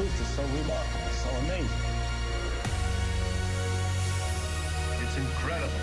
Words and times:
Truth 0.00 0.20
is 0.22 0.28
so 0.28 0.42
remarkable, 0.42 1.10
so 1.12 1.28
amazing. 1.44 1.68
It's 5.02 5.16
incredible. 5.18 5.74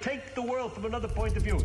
Take 0.00 0.34
the 0.34 0.40
world 0.40 0.72
from 0.72 0.86
another 0.86 1.08
point 1.08 1.36
of 1.36 1.42
view. 1.42 1.60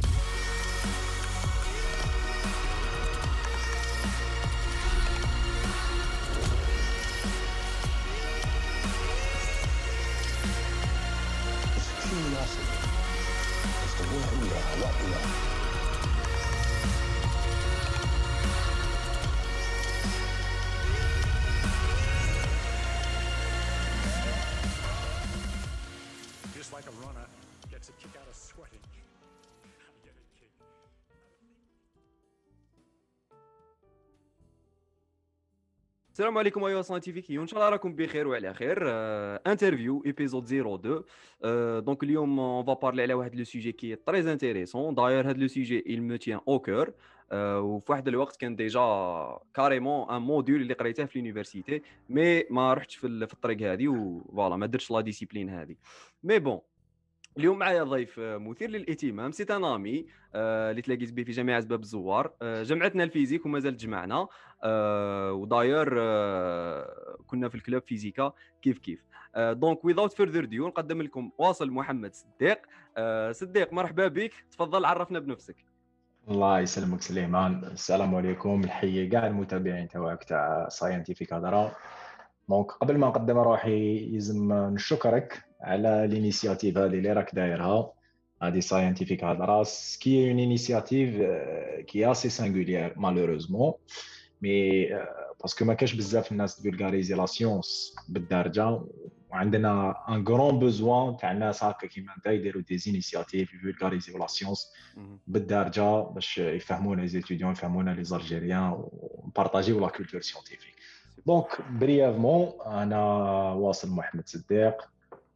السلام 36.19 36.37
عليكم 36.37 36.63
أيها 36.63 36.79
ال 36.79 36.83
scientifiquiens 36.83 37.41
إن 37.41 37.47
شاء 37.47 37.59
الله 37.59 37.69
راكم 37.69 37.95
بخير 37.95 38.27
وعلى 38.27 38.53
خير. 38.53 38.77
interview 39.47 40.03
épisode 40.05 40.43
02 40.53 41.83
donc 41.83 42.03
اليوم 42.03 42.39
on 42.39 42.65
va 42.65 42.73
parler 42.73 43.01
على 43.01 43.13
واحد 43.13 43.35
le 43.35 43.43
sujet 43.43 43.71
qui 43.71 43.95
est 43.95 44.06
très 44.06 44.19
intéressant 44.19 44.95
داير 44.95 45.29
هاد 45.29 45.37
le 45.37 45.47
sujet 45.47 45.83
il 45.87 45.99
me 45.99 46.23
tient 46.23 46.39
au 46.39 46.59
cœur. 46.59 46.91
آه، 47.31 47.61
وفي 47.61 47.91
واحد 47.91 48.07
الوقت 48.07 48.35
كان 48.35 48.55
déjà 48.55 49.39
carrément 49.53 50.09
un 50.09 50.21
module 50.21 50.61
اللي 50.61 50.73
قريته 50.73 51.05
في 51.05 51.15
ال 51.15 51.21
université 51.21 51.81
mais 52.09 52.43
ما 52.49 52.73
رحتش 52.73 52.95
في 52.95 53.07
الطريق 53.07 53.71
هذه 53.71 53.87
و 53.87 53.99
voilà 53.99 54.55
ما 54.55 54.65
درتش 54.65 54.91
la 54.91 55.01
discipline 55.01 55.49
هذه 55.49 55.75
mais 56.23 56.39
bon 56.39 56.59
اليوم 57.37 57.57
معايا 57.59 57.83
ضيف 57.83 58.19
آه، 58.19 58.37
مثير 58.37 58.69
للاهتمام 58.69 59.31
c'est 59.31 59.43
un 59.43 59.63
ami 59.63 60.05
اللي 60.35 60.81
تلاقيت 60.81 61.13
به 61.13 61.23
في 61.23 61.31
جامعة 61.31 61.65
باب 61.65 61.79
الزوار. 61.79 62.33
آه، 62.41 62.63
جمعتنا 62.63 63.03
ال 63.03 63.08
physique 63.08 63.45
ومازال 63.45 63.77
تجمعنا. 63.77 64.27
آه، 64.63 65.31
وداير 65.31 65.95
آه، 65.99 67.17
كنا 67.27 67.49
في 67.49 67.55
ال 67.55 67.61
club 67.61 67.81
physica. 67.87 68.33
كيف 68.61 68.79
كيف؟ 68.79 69.05
آه، 69.35 69.53
donc 69.53 69.85
without 69.85 70.13
further 70.13 70.45
ado 70.45 70.67
نقدم 70.67 71.01
لكم 71.01 71.31
واصل 71.37 71.71
محمد 71.71 72.13
صديق. 72.13 72.59
آه، 72.97 73.31
صديق 73.31 73.73
مرحبا 73.73 74.07
بك. 74.07 74.33
تفضل 74.51 74.85
عرفنا 74.85 75.19
بنفسك. 75.19 75.55
الله 76.29 76.59
يسلمك 76.59 77.01
سليمان. 77.01 77.63
السلام 77.63 78.15
عليكم. 78.15 78.61
نحيي 78.61 79.07
كاع 79.07 79.27
المتابعين 79.27 79.87
تاعك 79.87 80.23
تاع 80.23 80.69
scientifique 80.69 81.33
هضرة. 81.33 81.75
donc 82.49 82.71
قبل 82.71 82.97
ما 82.97 83.07
نقدم 83.07 83.37
روحي 83.37 83.97
يلزم 83.97 84.53
نشكرك 84.53 85.43
على 85.61 86.05
ال 86.05 86.12
initiative 86.12 86.77
هذه 86.77 86.85
اللي 86.93 87.13
راك 87.13 87.35
دايرها. 87.35 87.91
هذه 88.43 88.59
scientifique 88.59 89.23
هضره 89.23 89.63
c'est 89.63 90.31
une 90.31 90.39
initiative 90.39 91.15
qui 91.87 92.11
est 92.11 92.29
assez 92.29 92.51
singulière 92.51 92.93
malheureusement 92.97 93.73
mais 94.41 94.87
parce 95.41 95.56
que 95.56 95.65
ما 95.65 95.73
كاش 95.73 95.93
بزاف 95.93 96.31
الناس 96.31 96.55
ت 96.55 96.61
vulgariser 96.61 97.15
la 97.15 97.25
science 97.25 97.95
بالدارجه 98.09 98.81
وعندنا 99.29 99.95
un 100.09 100.27
grand 100.27 100.59
besoin 100.59 101.17
تاع 101.17 101.31
الناس 101.31 101.63
هكا 101.63 101.87
كيما 101.87 102.13
انت 102.17 102.25
يديروا 102.25 102.61
des 102.61 102.77
initiatives 102.77 103.53
ي 103.53 103.59
vulgariser 103.59 104.17
و 104.17 104.21
la 104.21 104.27
science 104.27 104.73
بالدارجه 105.27 106.01
باش 106.01 106.37
يفهمونا 106.37 107.01
les 107.01 107.07
étudiants 107.07 107.51
يفهمونا 107.51 107.91
les 107.91 108.03
Algériens 108.03 108.73
ون 108.77 108.98
partager 108.98 109.79
و 109.79 109.82
la 109.82 109.87
culture 109.87 110.21
scientifique 110.21 110.78
donc 111.25 111.61
brièvement 111.71 112.51
أنا 112.65 113.03
واصل 113.53 113.89
محمد 113.89 114.27
صديق. 114.27 114.89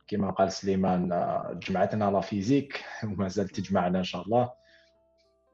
كما 0.07 0.31
قال 0.31 0.51
سليمان 0.51 1.11
آه، 1.11 1.59
جمعتنا 1.67 2.11
la 2.11 2.21
physique 2.21 2.83
ومازال 3.03 3.49
تجمعنا 3.49 3.99
إن 3.99 4.03
شاء 4.03 4.21
الله. 4.21 4.51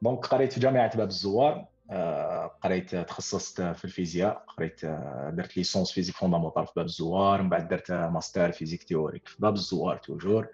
donc 0.02 0.26
قريت 0.26 0.52
في 0.52 0.60
جامعة 0.60 0.96
باب 0.96 1.08
الزوار 1.08 1.66
آه، 1.90 2.46
قريت 2.46 2.96
تخصصت 2.96 3.62
في 3.62 3.84
الفيزياء 3.84 4.44
قريت 4.56 4.84
آه، 4.84 5.30
درت 5.34 5.56
licence 5.56 5.92
physique 5.92 6.14
fondamentale 6.16 6.66
في 6.66 6.72
باب 6.76 6.86
الزوار 6.86 7.42
من 7.42 7.48
بعد 7.48 7.68
درت 7.68 7.92
master 7.92 8.52
physique 8.52 8.82
théorique 8.82 9.28
في 9.28 9.36
باب 9.38 9.54
الزوار 9.54 9.96
toujours. 9.96 10.48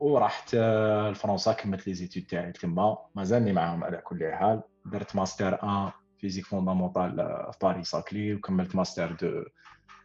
ورحت 0.00 0.54
لفرنسا 0.54 1.52
كملت 1.52 1.86
les 1.86 1.94
études 1.94 2.22
تاعي 2.22 2.52
تما. 2.52 2.98
مازالني 3.14 3.52
معاهم 3.52 3.84
على 3.84 3.96
كل 3.96 4.32
حال. 4.32 4.62
درت 4.86 5.16
ماستر 5.16 5.58
1 5.62 5.92
physique 6.18 6.44
fondamentale 6.44 7.16
في 7.52 7.58
باريس 7.62 7.90
ساكلي 7.90 8.34
وكملت 8.34 8.76
master 8.76 9.12
2 9.12 9.44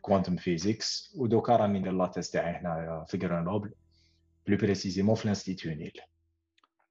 quantum 0.02 0.36
physics 0.36 1.16
ودوكا 1.18 1.56
راني 1.56 1.80
ندير 1.80 1.94
la 1.94 2.08
thèse 2.08 2.34
تاعي 2.34 2.52
هنايا 2.56 3.06
في 3.08 3.18
غرونوبل 3.18 3.74
بلو 4.48 4.58
بريسيزيمون 4.58 5.16
في 5.16 5.24
الانستيتو 5.26 5.70
نيل 5.70 6.00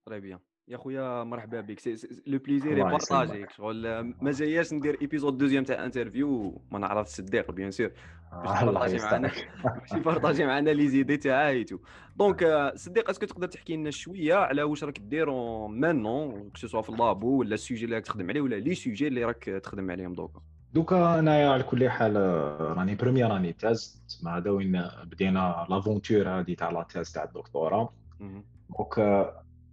تري 0.06 0.20
بيان 0.20 0.38
يا 0.68 0.76
خويا 0.76 1.24
مرحبا 1.24 1.60
بك. 1.60 1.78
le 2.26 2.38
plaisir 2.38 2.82
partagé. 2.82 3.46
شغل 3.56 4.00
ما 4.20 4.30
جاياش 4.30 4.72
ندير 4.72 4.98
épisode 5.00 5.38
deuxième 5.38 5.64
تاع 5.64 5.84
interview 5.84 6.62
ما 6.70 6.78
نعرف 6.78 7.06
صديق 7.06 7.50
bien 7.50 7.70
sûr 7.70 7.90
باش 8.32 8.62
الله 8.62 8.86
ت 8.86 8.88
partager 8.88 8.98
معنا. 8.98 9.30
باش 9.64 9.92
ي 9.92 9.98
partager 9.98 10.46
معنا 10.46 10.70
les 10.70 10.88
idées 10.88 11.16
تاعها 11.16 11.48
et 11.48 11.78
tout 12.16 12.44
donc 12.44 12.72
صديق 12.76 13.10
est-ce 13.10 13.21
que 13.21 13.26
تقدر 13.26 13.46
تحكي 13.46 13.76
لنا 13.76 13.90
شوية 13.90 14.34
على 14.34 14.62
واش 14.62 14.84
راك 14.84 14.98
دير 14.98 15.30
maintenant 15.68 16.50
que 16.50 16.66
ce 16.66 16.72
soit 16.72 16.82
في 16.82 16.90
ال 16.90 17.00
labo 17.00 17.38
ولا 17.38 17.54
ال 17.54 17.59
sujet 17.59 17.84
اللي 17.84 17.96
راك 17.96 18.04
تخدم 18.04 18.30
عليه 18.30 18.40
ولا 18.40 18.56
les 18.56 18.74
sujets 18.74 19.08
اللي 19.08 19.24
راك 19.24 19.44
تخدم 19.44 19.90
عليهم 19.90 20.12
دوكا؟ 20.12 20.40
دوكا 20.72 21.18
انايا 21.18 21.50
على 21.50 21.62
كل 21.62 21.88
حال 21.90 22.16
آه، 22.16 22.74
راني 22.76 22.94
première 22.94 23.36
année 23.36 23.52
thèse 23.52 24.04
تسمى 24.08 24.32
هذا 24.32 24.50
وين 24.50 24.84
بدينا 25.04 25.66
l'aventure 25.70 26.28
هذه 26.28 26.54
تاع 26.54 26.70
la 26.70 26.82
thèse 26.82 27.12
تاع 27.12 27.24
الدكتوراه. 27.24 27.92
donc 28.20 28.98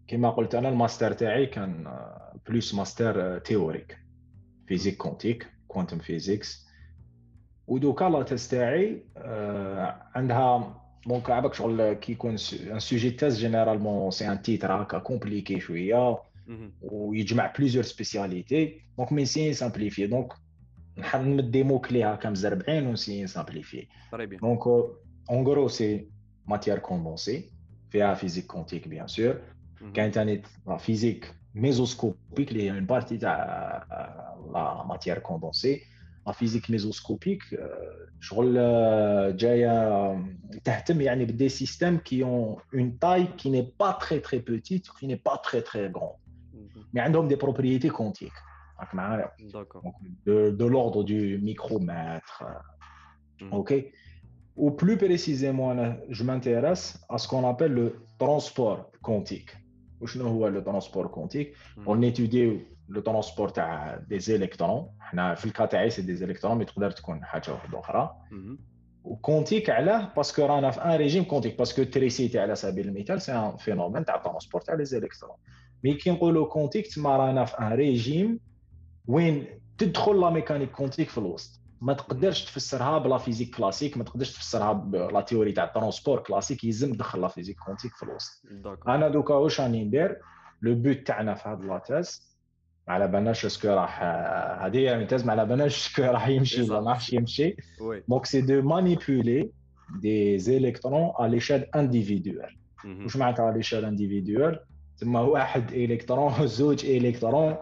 كما 0.09 0.29
قلت 0.29 0.55
أنا 0.55 0.69
الماستر 0.69 1.11
تاعي 1.13 1.45
كان 1.45 1.87
plus 2.47 2.75
master 2.75 3.39
théorique 3.39 3.97
physique 4.67 4.97
quantique 4.97 5.47
quantum 5.67 5.99
physics 5.99 6.67
ودوكا 7.67 8.05
la 8.05 8.23
thèse 8.23 8.47
تاعي 8.47 9.03
آه، 9.17 10.03
عندها 10.15 10.81
donc 11.07 11.29
عباك 11.29 11.53
شغل 11.53 11.93
كي 11.93 12.11
يكون 12.11 12.31
un 12.71 12.79
sujet 12.79 13.11
thèse 13.11 13.39
généralement 13.39 14.11
c'est 14.11 14.31
un 14.31 14.41
titre 14.41 14.83
هكا 14.83 14.97
compliqué 14.99 15.59
شوية. 15.59 16.17
ويجمع 16.81 17.53
plusieurs 17.57 17.83
spécialités 17.83 18.81
donc 18.97 19.11
ن 19.11 19.25
essayer 19.25 19.53
simplifier 19.53 20.07
donc 20.07 20.33
نمد 21.15 21.51
des 21.51 21.63
mots 21.63 21.79
clés 21.79 22.03
هكا 22.03 22.29
مزربعين 22.29 22.87
ون 22.87 22.96
essayer 22.96 23.27
simplifier 23.27 23.87
donc 24.41 24.67
en 25.29 25.47
gros 25.47 25.67
c'est 25.67 26.09
matière 26.47 26.79
condensée 26.79 27.51
فيها 27.89 28.13
physique 28.13 28.45
quantique 28.45 28.87
bien 28.87 29.07
sûr 29.07 29.41
mhm. 29.81 29.93
كاين 29.93 30.11
ثاني 30.11 30.41
la 30.67 30.77
physique 30.77 31.35
mésoscopique 31.53 32.51
اللي 32.51 32.63
هي 32.63 32.71
une 32.71 32.85
partie 32.85 33.17
تاع 33.17 33.85
la 34.53 34.83
matière 34.87 35.19
condensée 35.19 35.81
la 36.27 36.31
physique 36.33 36.69
mésoscopique 36.71 37.43
آه، 37.53 38.07
شغل 38.19 38.55
آه، 38.57 39.29
جاية 39.29 40.25
تهتم 40.63 41.01
يعني 41.01 41.25
ب 41.25 41.31
des 41.31 41.49
systèmes 41.49 41.97
qui 41.97 42.23
ont 42.23 42.57
une 42.73 42.99
taille 42.99 43.27
qui 43.27 43.49
n'est 43.49 43.73
pas 43.79 43.91
très 43.91 44.19
très 44.19 44.39
petite 44.39 44.87
qui 44.99 45.07
n'est 45.07 45.15
pas 45.25 45.35
très 45.35 45.61
très 45.61 45.87
grande 45.87 46.13
mhm. 46.53 46.87
mais 46.93 47.01
عندهم 47.01 47.27
des 47.27 47.35
propriétés 47.35 47.89
quantiques 47.89 48.33
راك 48.79 48.95
معايا 48.95 49.31
d'accord 49.39 49.81
Donc, 49.81 49.95
de, 50.27 50.51
de 50.61 50.65
l'ordre 50.65 51.03
du 51.03 51.39
micromètre. 51.49 52.43
Mhm. 53.41 53.53
OK 53.53 53.71
Ou 54.65 54.71
plus 54.71 54.97
précisément, 54.97 55.67
أنا- 55.73 55.97
je 56.09 56.23
m'intéresse 56.23 56.85
à 57.13 57.17
ce 57.17 57.25
qu'on 57.29 57.45
appelle 57.47 57.73
le 57.81 57.87
transport 58.23 58.79
quantique. 59.01 59.51
وشنو 60.01 60.27
هو 60.27 60.63
transport 60.63 61.07
quantique 61.07 61.77
mhm. 61.77 61.87
On 61.87 62.13
étudie 62.13 62.59
le 62.89 63.01
transport 63.01 63.51
تاع 63.51 63.99
des 64.13 64.23
électrons. 64.29 64.85
حنا 64.99 65.35
في 65.35 65.45
الكا 65.45 65.65
تاعي 65.65 65.89
c'est 65.89 66.01
des 66.01 66.21
électrons 66.21 66.45
mais 66.45 66.65
تقدر 66.65 66.91
تكون 66.91 67.25
حاجة 67.25 67.51
واحدة 67.51 67.79
أخرى. 67.79 68.15
و 69.03 69.10
quantique 69.10 69.69
علاه 69.69 70.13
parce 70.15 70.34
que 70.34 70.45
رانا 70.45 70.71
في 70.71 70.81
un 70.81 70.91
régime 70.91 71.23
quantique 71.23 71.57
parce 71.57 71.72
que 71.72 71.81
électricité 71.81 72.39
على 72.39 72.55
سبيل 72.55 72.87
المثال 72.87 73.21
c'est 73.21 73.31
un 73.31 73.57
phénomène 73.57 74.05
تاع 74.05 74.17
transport 74.17 74.61
تاع 74.61 74.75
les 74.75 74.85
électrons 74.85 75.35
mais 75.83 75.93
كي 75.93 76.11
نقولوا 76.11 76.47
quantique 76.47 76.87
تما 76.95 77.17
رانا 77.17 77.45
في 77.45 77.59
un 77.59 77.73
régime 77.73 78.39
وين 79.07 79.45
تدخل 79.77 80.19
la 80.19 80.29
mécanique 80.29 80.71
quantique 80.71 81.09
في 81.09 81.17
الوسط 81.17 81.58
ما 81.81 81.93
تقدرش 81.93 82.45
تفسرها 82.45 82.97
ب 82.97 83.04
la 83.04 83.17
physique 83.17 83.55
classique 83.55 83.97
ما 83.97 84.03
تقدرش 84.03 84.33
تفسرها 84.33 84.73
ب 84.73 84.89
la 84.89 85.21
théorie 85.21 85.51
تاع 85.51 85.63
ال 85.63 85.69
transport 85.69 86.19
classique 86.19 86.63
يلزم 86.63 86.93
تدخل 86.93 87.21
la 87.21 87.27
physique 87.27 87.57
quantique 87.65 87.95
في 87.95 88.03
الوسط 88.03 88.45
أنا 88.87 89.09
دوكا 89.09 89.33
واش 89.33 89.61
راني 89.61 89.83
ندير 89.83 90.17
le 90.61 90.75
but 90.75 91.07
تاعنا 91.07 91.33
في 91.33 91.49
هاد 91.49 91.61
la 91.61 91.81
thèse 91.81 92.29
ما 92.87 92.93
على 92.93 93.07
بالناش 93.07 93.45
est-ce 93.45 93.60
que 93.60 93.67
راح 93.67 94.03
هذه 94.63 94.77
هي 94.77 95.05
thèse 95.05 95.25
ما 95.25 95.31
على 95.31 95.45
بالناش 95.45 95.87
est-ce 95.87 95.96
que 95.96 96.01
راح 96.01 96.27
يمشي 96.27 96.61
ولا 96.61 96.81
ما 96.81 96.89
راحش 96.89 97.13
يمشي 97.13 97.55
c'est 98.23 98.41
de 98.41 98.61
manipuler 98.61 99.51
des 100.01 100.49
électrons 100.49 101.13
à 101.17 101.27
l'échelle 101.27 101.67
individuelle. 101.73 102.57
mhm. 102.85 103.03
واش 103.03 103.17
معناتها 103.17 103.51
à 103.51 103.55
l'échelle 103.55 103.85
individuelle؟ 103.85 104.59
تما 104.97 105.19
واحد 105.21 105.71
الكترون 105.71 106.47
زوج 106.47 106.85
électrons 106.85 107.55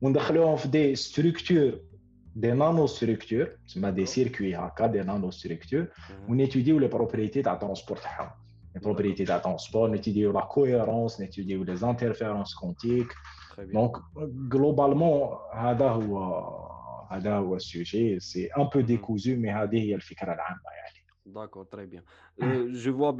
وندخلوهم 0.00 0.56
في 0.56 0.68
des 0.68 0.94
structures 0.94 1.80
des 2.38 2.52
nanostructures 2.52 3.48
تسمى 3.66 3.90
des 3.90 4.06
circuits 4.06 4.56
هكا 4.56 4.86
des 4.86 5.00
nanostructures 5.02 5.86
ون 6.28 6.39
étudier 6.39 6.78
و 6.78 6.81
les 6.81 6.88
propriétés 6.88 7.42
تاع 7.42 7.52
ال 7.52 7.56
transport 7.56 7.96
تاعهم 7.96 8.30
les 8.74 8.80
propriétés 8.80 9.24
تاع 9.24 9.36
الترونسبور 9.36 9.90
نيتوديو 9.90 10.32
لا 10.32 10.40
كويرونس 10.40 11.20
نيتوديو 11.20 11.64
لي 11.64 11.76
زانترفيرونس 11.76 12.54
كونتيك 12.54 13.14
دونك 13.58 13.92
جلوبالمون 14.52 15.36
هذا 15.54 15.88
هو 15.88 16.18
هذا 17.10 17.34
هو 17.34 17.56
ال 17.56 17.67
sujet 17.67 18.20
c'est 18.20 18.46
un 18.46 18.64
peu 18.74 18.80
décousu 18.80 19.36
mais 19.36 19.50
هذه 19.50 19.78
هي 19.78 19.94
الفكرة 19.94 20.34
العامه 20.34 20.70
يعني 20.76 21.04
d'accord 21.26 21.64
très 21.64 21.86
bien 21.86 22.02
sujet 22.72 23.12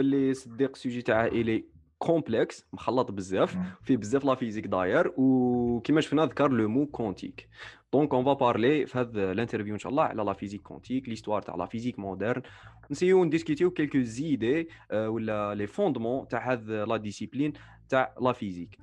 complexe 1.99 2.67
مخلط 2.73 3.11
بزاف 3.11 3.59
فيه 3.83 3.97
بزاف 3.97 4.25
la 4.25 4.35
physique 4.35 4.67
داير 4.67 5.13
وكيما 5.17 6.01
شفنا 6.01 6.25
ذكر 6.25 6.51
le 6.53 6.69
mot 6.69 6.87
quantique 6.87 7.49
donc 7.93 8.15
on 8.15 8.25
va 8.25 8.33
parler 8.33 8.87
في 8.87 8.99
هذا 8.99 9.33
ال 9.33 9.37
interview 9.37 9.75
إن 9.75 9.79
شاء 9.79 9.91
الله 9.91 10.03
على 10.03 10.23
la 10.23 10.33
physique 10.33 10.63
quantique 10.63 11.09
l'histoire 11.09 11.43
تاع 11.43 11.55
لا 11.55 11.67
فيزيك 11.67 11.99
مودرن 11.99 12.43
نسيو 12.91 13.25
نديسكوتيو 13.25 13.71
كيلكو 13.71 14.01
زيدي 14.01 14.69
ولا 14.93 15.55
les 15.55 15.67
fondements 15.67 16.29
تاع 16.29 16.53
هذا 16.53 16.85
la 16.85 16.97
discipline 16.97 17.53
تاع 17.89 18.15
la 18.21 18.33
physique. 18.33 18.79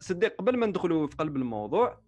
صديق 0.00 0.36
قبل 0.36 0.56
ما 0.56 0.66
ندخلوا 0.66 1.06
في 1.06 1.16
قلب 1.16 1.36
الموضوع 1.36 2.00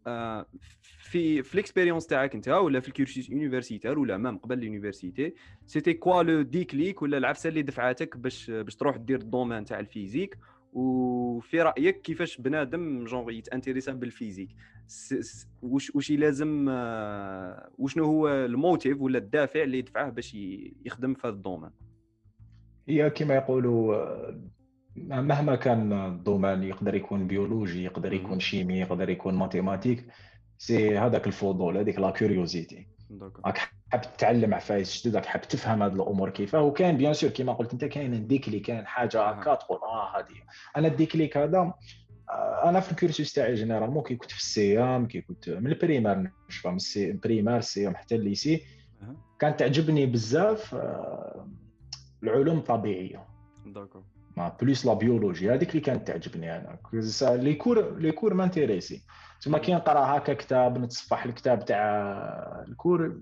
في 0.83 1.43
في 1.43 1.57
l'expérience 1.57 2.07
تاعك 2.07 2.35
أنت 2.35 2.49
ولا 2.49 2.81
في 2.81 2.89
ال 2.89 2.95
cursus 2.95 3.31
universitaire 3.31 3.99
ولا 3.99 4.17
même 4.17 4.39
قبل 4.39 4.59
ال 4.59 4.66
université 4.66 5.35
c'était 5.67 5.95
quoi 5.95 6.23
le 6.23 6.43
déclic 6.43 7.03
ولا 7.03 7.19
العفسة 7.19 7.49
اللي 7.49 7.63
دفعتك 7.63 8.17
باش 8.17 8.51
باش 8.51 8.77
تروح 8.77 8.97
دير 8.97 9.19
ال 9.19 9.24
domaine 9.25 9.65
تاع 9.65 9.81
ال 9.81 9.87
physique؟ 9.87 10.39
وفي 10.73 11.63
رأيك 11.63 12.01
كيفاش 12.01 12.41
بنادم 12.41 13.05
genre 13.05 13.31
يت 13.31 13.41
intéresser 13.41 13.93
بال 13.93 14.03
physique؟ 14.03 14.49
واش 15.63 15.95
واش 15.95 16.11
لازم 16.11 16.67
وشنو 17.79 18.05
هو 18.05 18.29
ال 18.29 18.41
motif 18.41 19.01
ولا 19.01 19.19
الدافع 19.19 19.63
اللي 19.63 19.79
يدفعه 19.79 20.11
باش 20.11 20.35
يخدم 20.85 21.15
في 21.15 21.27
هذا 21.27 21.35
ال 21.35 21.39
domaine؟ 21.39 21.71
هي 22.89 23.11
كما 23.11 23.35
يقولوا 23.35 24.05
مهما 25.07 25.57
كان 25.57 25.93
ال 25.93 26.01
domaine 26.01 26.63
يقدر 26.63 26.95
يكون 26.95 27.27
biologie 27.27 27.85
يقدر 27.85 28.13
يكون 28.13 28.41
chimie 28.41 28.79
يقدر 28.79 29.11
يكون 29.11 29.35
mathématiques 29.35 30.07
c'est 30.59 30.99
هذاك 30.99 31.27
الفضول 31.27 31.79
هذيك 31.79 31.99
la 31.99 32.11
curiosité. 32.11 32.87
راك 33.45 33.59
حاب 33.93 34.01
تتعلم 34.01 34.55
عفايس 34.55 35.07
جدد 35.07 35.17
راك 35.17 35.27
حاب 35.27 35.41
تفهم 35.43 35.83
هذه 35.83 35.93
الأمور 35.93 36.31
كيفاه. 36.31 36.63
وكان 36.63 36.97
bien 36.97 37.13
sûr 37.13 37.31
كيما 37.31 37.53
قلت 37.53 37.73
أنت 37.73 37.85
كاين 37.85 38.15
ال 38.15 38.22
déclic 38.22 38.63
كاين 38.67 38.87
حاجة 38.87 39.23
هكا 39.23 39.55
تقول 39.55 39.79
آه 39.79 40.19
هذه 40.19 40.37
أنا 40.77 40.89
ال 40.89 40.96
déclic 40.96 41.37
هذا 41.37 41.75
آه، 42.31 42.69
أنا 42.69 42.81
في 42.81 42.93
ال 42.93 42.98
cursus 42.98 43.33
تاعي 43.33 43.55
généralement 43.55 44.03
كي 44.03 44.17
كنت 44.17 44.31
في 44.31 44.39
ال 44.39 44.56
CEM 44.56 45.07
كي 45.07 45.21
كنت 45.21 45.49
من 45.49 45.67
البريمار 45.67 46.31
نشفى 46.49 46.69
من 46.69 46.79
البريمار 46.97 47.59
السيام 47.59 47.97
حتى 47.97 48.15
الليسي 48.15 48.63
كانت 49.39 49.61
تعجبني 49.61 50.07
بزاف 50.07 50.75
آه، 50.75 51.49
العلوم 52.23 52.59
الطبيعية. 52.59 53.27
d'accord 53.67 54.03
mais 54.39 54.57
plus 54.63 54.87
la 54.87 54.95
biologie. 54.95 55.55
هذيك 55.55 55.71
اللي 55.71 55.81
كانت 55.81 56.09
تعجبني 56.09 56.57
أنا. 56.57 56.79
les 57.23 57.55
cours 57.55 57.99
les 57.99 58.13
cours 58.13 58.35
m'intéressaient 58.35 59.03
تما 59.43 59.59
كي 59.59 59.75
نقرا 59.75 60.17
هكا 60.17 60.35
كتاب 60.35 60.79
نتصفح 60.79 61.25
الكتاب 61.25 61.65
تاع 61.65 61.85
ال 62.69 62.77
cours 62.77 63.21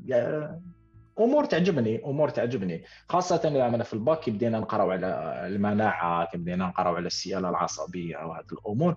أمور 1.21 1.45
تعجبني 1.45 2.05
أمور 2.05 2.29
تعجبني. 2.29 2.85
خاصة 3.09 3.41
أنا 3.45 3.85
في 3.85 3.95
الباك 3.95 4.21
كي 4.21 4.31
بدينا 4.31 4.59
نقراو 4.59 4.91
على 4.91 5.07
المناعه 5.47 6.31
كي 6.31 6.39
بدينا 6.39 6.67
نقراو 6.67 6.95
على 6.95 7.07
السيالة 7.07 7.49
العصبية 7.49 8.17
وهذه 8.17 8.53
الأمور. 8.53 8.97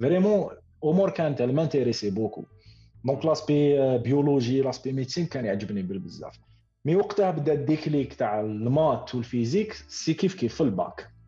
vraiment 0.00 0.50
أمور 0.84 1.10
كانت 1.10 1.42
m'intéressaient 1.42 2.10
beaucoup 2.10 2.44
donc 3.04 3.24
l'aspect 3.24 3.98
biologie 3.98 4.62
l'aspect 4.62 4.92
médecine 4.92 5.26
كان 5.26 5.44
يعجبني 5.44 5.82
بزاف 5.82 6.38
mais 6.84 6.96
وقتها 6.96 7.30
بدا 7.30 7.52
ال 7.52 7.61
déclic 7.61 8.14
تاع 8.14 8.40
ال 8.40 8.52
maths 8.52 9.14
وال 9.14 9.26
physique 9.26 9.72
c'est 9.72 10.14
كيف 10.14 10.34
كيف 10.34 10.54
في 10.54 10.60
الباك. 10.60 11.19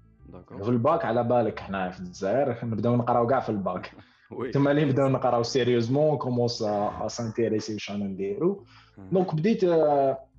في 0.62 0.68
الباك 0.68 1.04
على 1.04 1.24
بالك 1.24 1.60
حنا 1.60 1.90
في 1.90 2.00
الجزائر 2.00 2.64
نبداو 2.64 2.96
نقراو 2.96 3.26
كاع 3.26 3.40
في 3.40 3.48
الباك. 3.48 3.92
ثم 4.54 4.68
اللي 4.68 4.84
نبداو 4.84 5.08
نقراو 5.08 5.42
sérieusement 5.42 6.18
commence 6.18 6.62
à 6.62 7.08
s'intéresser 7.08 7.74
واش 7.74 7.90
نديرو. 7.90 8.64
donc 8.98 9.34
بديت 9.34 9.64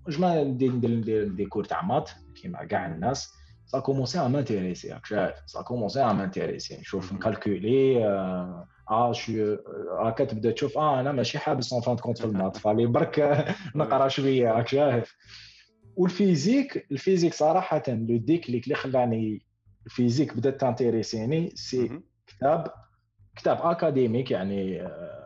جمع 0.07 0.41
ندير 0.41 0.71
ندير 0.71 1.27
des 1.27 1.45
cours 1.45 1.63
تاع 1.63 1.81
maths 1.81 2.09
كيما 2.35 2.65
كاع 2.65 2.85
الناس. 2.85 3.33
ça 3.65 3.79
commençait 3.79 4.19
à 4.19 4.27
m'intéresser 4.27 4.93
راك 4.93 5.05
شايف 5.05 5.35
ça 5.45 5.61
commençait 5.61 6.01
à 6.01 6.13
m'intéresser 6.13 6.77
نشوف 6.77 7.13
ن 7.13 7.24
calculer 7.24 8.05
آه 8.89 9.11
شو 9.11 9.57
هكا 9.99 10.25
تبدا 10.25 10.51
تشوف 10.51 10.77
آه 10.77 10.99
أنا 10.99 11.11
ماشي 11.11 11.39
حابس 11.39 11.73
en 11.73 11.81
fin 11.81 11.95
de 11.95 12.01
compte 12.01 12.17
في 12.17 12.25
ال 12.25 12.31
maths 12.31 12.57
fallait 12.57 12.85
برك 12.85 13.45
نقرا 13.75 14.07
شوية 14.07 14.51
راك 14.51 14.67
شايف 14.67 15.15
وال 15.95 16.14
physique 16.14 16.87
ال 16.91 16.96
physique 16.96 17.33
صراحة 17.33 17.83
le 17.87 18.17
déclic 18.17 18.63
اللي 18.63 18.75
خلاني 18.75 19.45
ال 19.85 19.91
physique 19.91 20.37
بدأت 20.37 20.61
ت 20.61 20.68
intéresser 20.68 21.38
ني 21.38 21.51
c'est 21.55 22.01
كتاب 22.27 22.71
كتاب 23.35 23.57
académique 23.61 24.31
يعني 24.31 24.81
آه، 24.81 25.23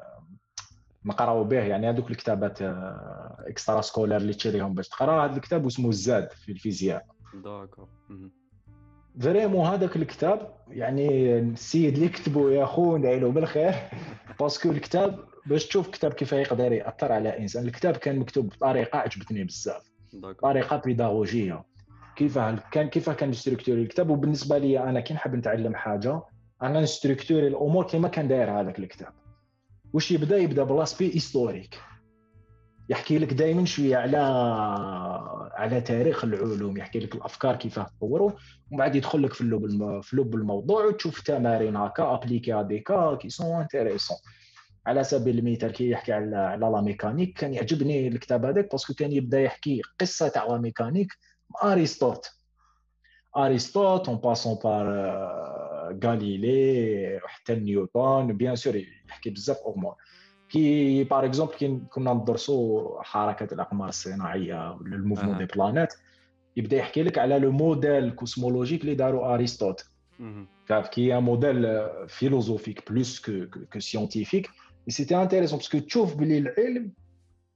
نقراو 1.05 1.43
به 1.43 1.63
يعني 1.63 1.89
هذوك 1.89 2.11
الكتابات 2.11 2.57
extra 2.61 3.81
scolaires 3.81 4.21
اللي 4.21 4.33
تشريهم 4.33 4.73
باش 4.73 4.89
تقرا 4.89 5.25
هذا 5.25 5.35
الكتاب 5.35 5.65
اسمه 5.65 5.89
الزاد 5.89 6.31
في 6.31 6.51
الفيزياء. 6.51 7.05
d'accord. 7.33 7.87
vraiment 9.19 9.65
هذاك 9.65 9.95
الكتاب 9.95 10.53
يعني 10.67 11.37
السيد 11.39 11.93
اللي 11.93 12.09
كتبه 12.09 12.51
يا 12.51 12.65
خو 12.65 12.97
ندعي 12.97 13.19
له 13.19 13.31
بالخير 13.31 13.73
parce 14.39 14.59
que 14.59 14.71
الكتاب 14.71 15.19
باش 15.45 15.67
تشوف 15.67 15.89
كتاب 15.89 16.13
كيف 16.13 16.31
يقدر 16.31 16.71
يأثر 16.71 17.11
على 17.11 17.39
إنسان. 17.39 17.65
الكتاب 17.67 17.97
كان 17.97 18.19
مكتوب 18.19 18.49
بطريقة 18.49 18.99
عجبتني 18.99 19.43
بزاف. 19.43 19.91
طريقة 20.41 20.77
pédagogique 20.77 21.63
كيف 22.17 22.39
كان 22.71 22.89
كيف 22.89 23.09
كان 23.09 23.33
structuré 23.33 23.81
الكتاب؟ 23.81 24.09
وبالنسبة 24.09 24.57
لي 24.57 24.79
أنا 24.79 24.99
كي 24.99 25.13
نحب 25.13 25.35
نتعلم 25.35 25.75
حاجة 25.75 26.21
أنا 26.61 26.81
ن 26.81 26.87
structurer 26.87 27.47
الأمور 27.47 27.87
كما 27.87 28.07
كان 28.07 28.27
داير 28.27 28.51
هذاك 28.59 28.79
الكتاب. 28.79 29.13
واش 29.93 30.11
يبدأ؟ 30.11 30.37
يبدأ 30.37 30.63
ب 30.63 30.69
l'aspect 30.69 31.15
historique 31.15 31.79
يحكي 32.89 33.17
لك 33.19 33.33
دائما 33.33 33.65
شوية 33.65 33.97
على 33.97 34.17
على 35.53 35.81
تاريخ 35.81 36.23
العلوم 36.23 36.77
يحكي 36.77 36.99
لك 36.99 37.15
الأفكار 37.15 37.55
كيف 37.55 37.79
تطوروا 37.79 38.31
ومن 38.71 38.77
بعد 38.77 38.95
يدخل 38.95 39.23
لك 39.23 39.33
في 39.33 39.41
اللب 39.41 39.65
الم... 39.65 40.01
في 40.01 40.15
لب 40.15 40.35
الموضوع 40.35 40.85
وتشوف 40.85 41.21
تمارين 41.21 41.75
هكا 41.75 42.13
appliqués 42.13 42.79
qui 42.79 43.15
qui 43.15 43.29
sont 43.29 43.61
intéressants 43.61 44.17
على 44.87 45.03
سبيل 45.03 45.39
المثال 45.39 45.71
كي 45.71 45.89
يحكي 45.89 46.13
على 46.13 46.35
على 46.37 46.65
la 46.65 46.81
mécanique 46.81 47.37
كان 47.39 47.53
يعجبني 47.53 48.07
الكتاب 48.07 48.45
هذاك 48.45 48.71
parce 48.71 48.85
que 48.85 48.93
كان 48.93 49.11
يبدأ 49.11 49.41
يحكي 49.41 49.81
قصة 49.99 50.27
تاع 50.27 50.45
la 50.45 50.57
mécanique 50.57 51.13
ارسطوط 51.63 52.31
ارسطوط 53.37 54.09
en 54.09 54.17
passant 54.17 54.55
par 54.63 54.87
غاليلي 56.03 57.19
وحتى 57.23 57.55
نيوتن 57.55 58.37
bien 58.37 58.55
sûr 58.55 58.75
يحكي 59.09 59.29
بزاف 59.29 59.57
امور 59.67 59.95
كي 60.49 61.03
par 61.03 61.25
exemple 61.25 61.53
كي 61.53 61.81
كنا 61.89 62.13
ندرسوا 62.13 63.03
حركه 63.03 63.53
الاقمار 63.53 63.89
الصناعيه 63.89 64.71
ولا 64.71 64.95
ال 64.95 64.99
mouvement 64.99 65.37
des 65.37 65.45
planètes 65.45 65.93
يبدا 66.57 66.77
يحكي 66.77 67.03
لك 67.03 67.17
على 67.17 67.39
le 67.39 67.51
modèle 67.51 68.11
cosmologique 68.11 68.81
اللي 68.81 68.95
داروا 68.95 69.33
ارسطوط 69.33 69.85
تعرف 70.67 70.87
qui 70.89 71.17
est 71.17 71.21
un 71.21 71.23
modèle 71.23 71.89
philosophique 72.07 72.91
plus 72.91 73.19
que 73.25 73.45
que 73.73 73.79
scientifique 73.79 74.49
c'était 74.87 75.21
intéressant 75.21 75.57
parce 75.59 75.72
que 75.72 75.79
تشوف 75.79 76.15
بلي 76.15 76.37
العلم 76.37 76.91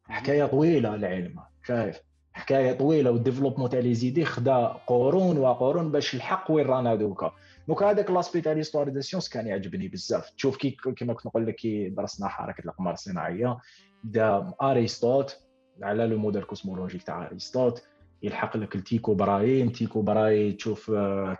حكايه 0.04 0.46
طويله 0.46 0.96
العلم 0.96 1.36
شايف 1.68 2.00
حكاية 2.34 2.72
طويلة 2.72 3.12
وال 3.12 3.19
développement 3.19 3.70
تاع 3.70 3.80
les 3.80 3.94
idées 3.94 4.26
خدا 4.26 4.58
قرون 4.88 5.38
وقرون 5.38 5.92
باش 5.92 6.16
الحق 6.16 6.52
وين 6.52 6.66
رانا 6.68 6.96
دوكا 6.96 7.32
donc 7.68 7.84
هذاك 7.84 8.12
l'aspect 8.12 8.42
تاع 8.42 8.52
l'histoire 8.52 8.90
de 8.90 9.02
science 9.02 9.30
كان 9.30 9.48
يعجبني 9.48 9.88
بزاف. 9.88 10.30
تشوف 10.30 10.58
كي 10.58 10.78
كيما 10.96 11.14
كنت 11.14 11.26
نقول 11.26 11.48
لك 11.48 11.56
كي 11.56 11.90
درسنا 11.90 12.28
حركة 12.28 12.62
الاقمار 12.62 12.94
الصناعية 12.94 13.58
بدا 14.04 14.54
ارسطوط 14.62 15.38
على 15.84 16.08
le 16.08 16.18
modèle 16.18 16.44
cosmologique 16.44 17.04
تاع 17.04 17.28
ارسطوط 17.28 17.84
يلحق 18.24 18.58
لك 18.58 18.76
ل 18.76 19.70
تيكو 19.70 20.02
براهي 20.02 20.18
تيكو 20.18 20.35
براهي 20.35 20.52
تشوف 20.52 20.92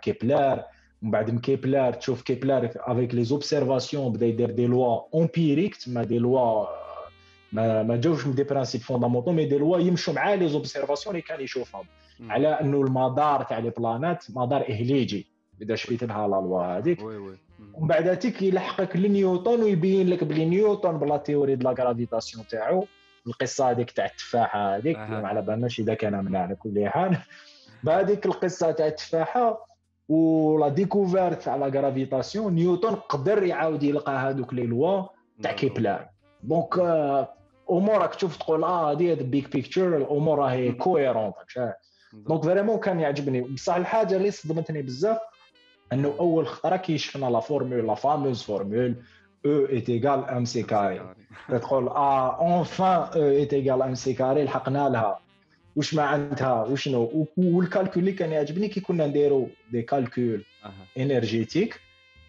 كيبلر 0.02 0.62
ومن 1.02 1.10
بعد 1.10 1.30
من 1.30 1.38
كيبلر 1.38 1.92
تشوف 1.92 2.22
كيبلر 2.22 2.70
avec 2.76 3.14
les 3.14 3.24
observations 3.24 4.12
بدأ 4.12 4.26
يدير 4.26 4.50
des 4.50 4.66
lois 4.66 5.00
empiriques 5.14 5.76
تما 5.76 6.04
des 6.04 6.18
lois 6.18 6.66
ما 7.52 7.82
ما 7.82 7.96
جاوش 7.96 8.26
من 8.26 8.34
des 8.34 8.44
principes 8.44 8.80
fondamentaux 8.80 9.32
mais 9.32 9.44
des 9.44 9.58
lois 9.58 9.78
يمشوا 9.78 10.14
مع 10.14 10.34
les 10.34 10.48
observations 10.48 11.14
اللي 11.14 11.26
كان 11.26 11.40
يشوفهم. 11.40 11.84
على 12.30 12.48
إنه 12.48 12.80
المدار 12.80 13.42
تاع 13.42 13.58
les 13.58 13.70
planètes 13.70 14.24
مدار 14.36 14.62
اهليجي 14.68 15.26
إذا 15.62 15.74
شفيت 15.74 16.04
لها 16.04 16.28
la 16.28 16.34
loi 16.34 16.78
هذيك. 16.78 17.02
ومن 17.74 17.88
بعد 17.88 18.18
تيك 18.18 18.42
يلحقك 18.42 18.96
لنيوتن 18.96 19.62
ويبين 19.62 20.08
لك 20.08 20.24
بلي 20.24 20.44
نيوتن 20.44 20.98
ب 20.98 21.04
la 21.04 21.16
théorie 21.16 21.54
de 21.56 21.68
la 21.68 21.74
gravitation 21.82 22.46
تاعو. 22.46 22.86
القصة 23.26 23.70
هذيك 23.70 23.90
تاع 23.90 24.04
التفاحة 24.04 24.76
هذيك. 24.76 24.96
ما 24.96 25.28
على 25.28 25.42
بالناش 25.42 25.80
إذا 25.80 25.94
كان 25.94 26.24
من 26.24 26.36
على 26.36 26.54
كل 26.54 26.88
حال 26.88 27.16
بهذيك 27.84 28.26
القصة 28.26 28.70
تاع 28.70 28.86
التفاحة 28.86 29.66
ولا 30.08 30.68
découverte 30.68 31.46
la 31.46 31.66
gravitation 31.66 32.54
نيوتن 32.54 32.94
قدر 32.94 33.42
يعاود 33.42 33.82
يلقى 33.82 34.12
هذوك 34.12 34.54
لي 34.54 34.66
لوا 34.66 35.02
تاع 35.42 35.52
كيبلر 35.52 36.06
donc 36.42 36.78
آه، 37.72 37.78
امور 37.78 37.98
راك 37.98 38.14
تشوف 38.14 38.36
تقول 38.36 38.64
آه 38.64 38.92
هذه 38.92 39.14
big 39.14 39.52
picture 39.52 39.96
الأمور 39.96 40.38
راهي 40.38 40.72
cohérente 40.72 41.34
donc 42.12 42.44
vraiment 42.44 42.78
كان 42.78 43.00
يعجبني. 43.00 43.40
بصح 43.40 43.74
الحاجة 43.74 44.16
اللي 44.16 44.30
صدمتني 44.30 44.82
بزاف 44.82 45.18
إنه 45.92 46.14
أول 46.20 46.46
خطره 46.46 46.76
كي 46.76 46.93
شفنا 46.93 47.26
la 47.26 47.40
formule 47.40 47.86
la 47.86 47.94
fameuse 47.94 48.42
formule 48.42 48.96
E 49.46 49.66
égale 49.66 50.24
MC 50.24 50.62
carré 50.62 51.14
تقول 51.48 51.88
آه 51.88 52.40
enfin 52.40 53.20
E 53.22 53.28
égale 53.28 53.82
MC 53.82 54.12
carré 54.12 54.44
لحقنا 54.44 54.88
لها. 54.88 55.18
واش 55.76 55.94
معناتها؟ 55.94 56.64
وشنو؟ 56.64 57.26
وال 57.36 57.53
calcul 57.53 58.02
اللي 58.02 58.12
كان 58.12 58.32
يعجبني 58.32 58.68
كي 58.68 58.80
كنا 58.80 59.06
نديرو 59.06 59.48
des 59.70 59.82
calculs. 59.82 60.44
énergétiques 60.98 61.80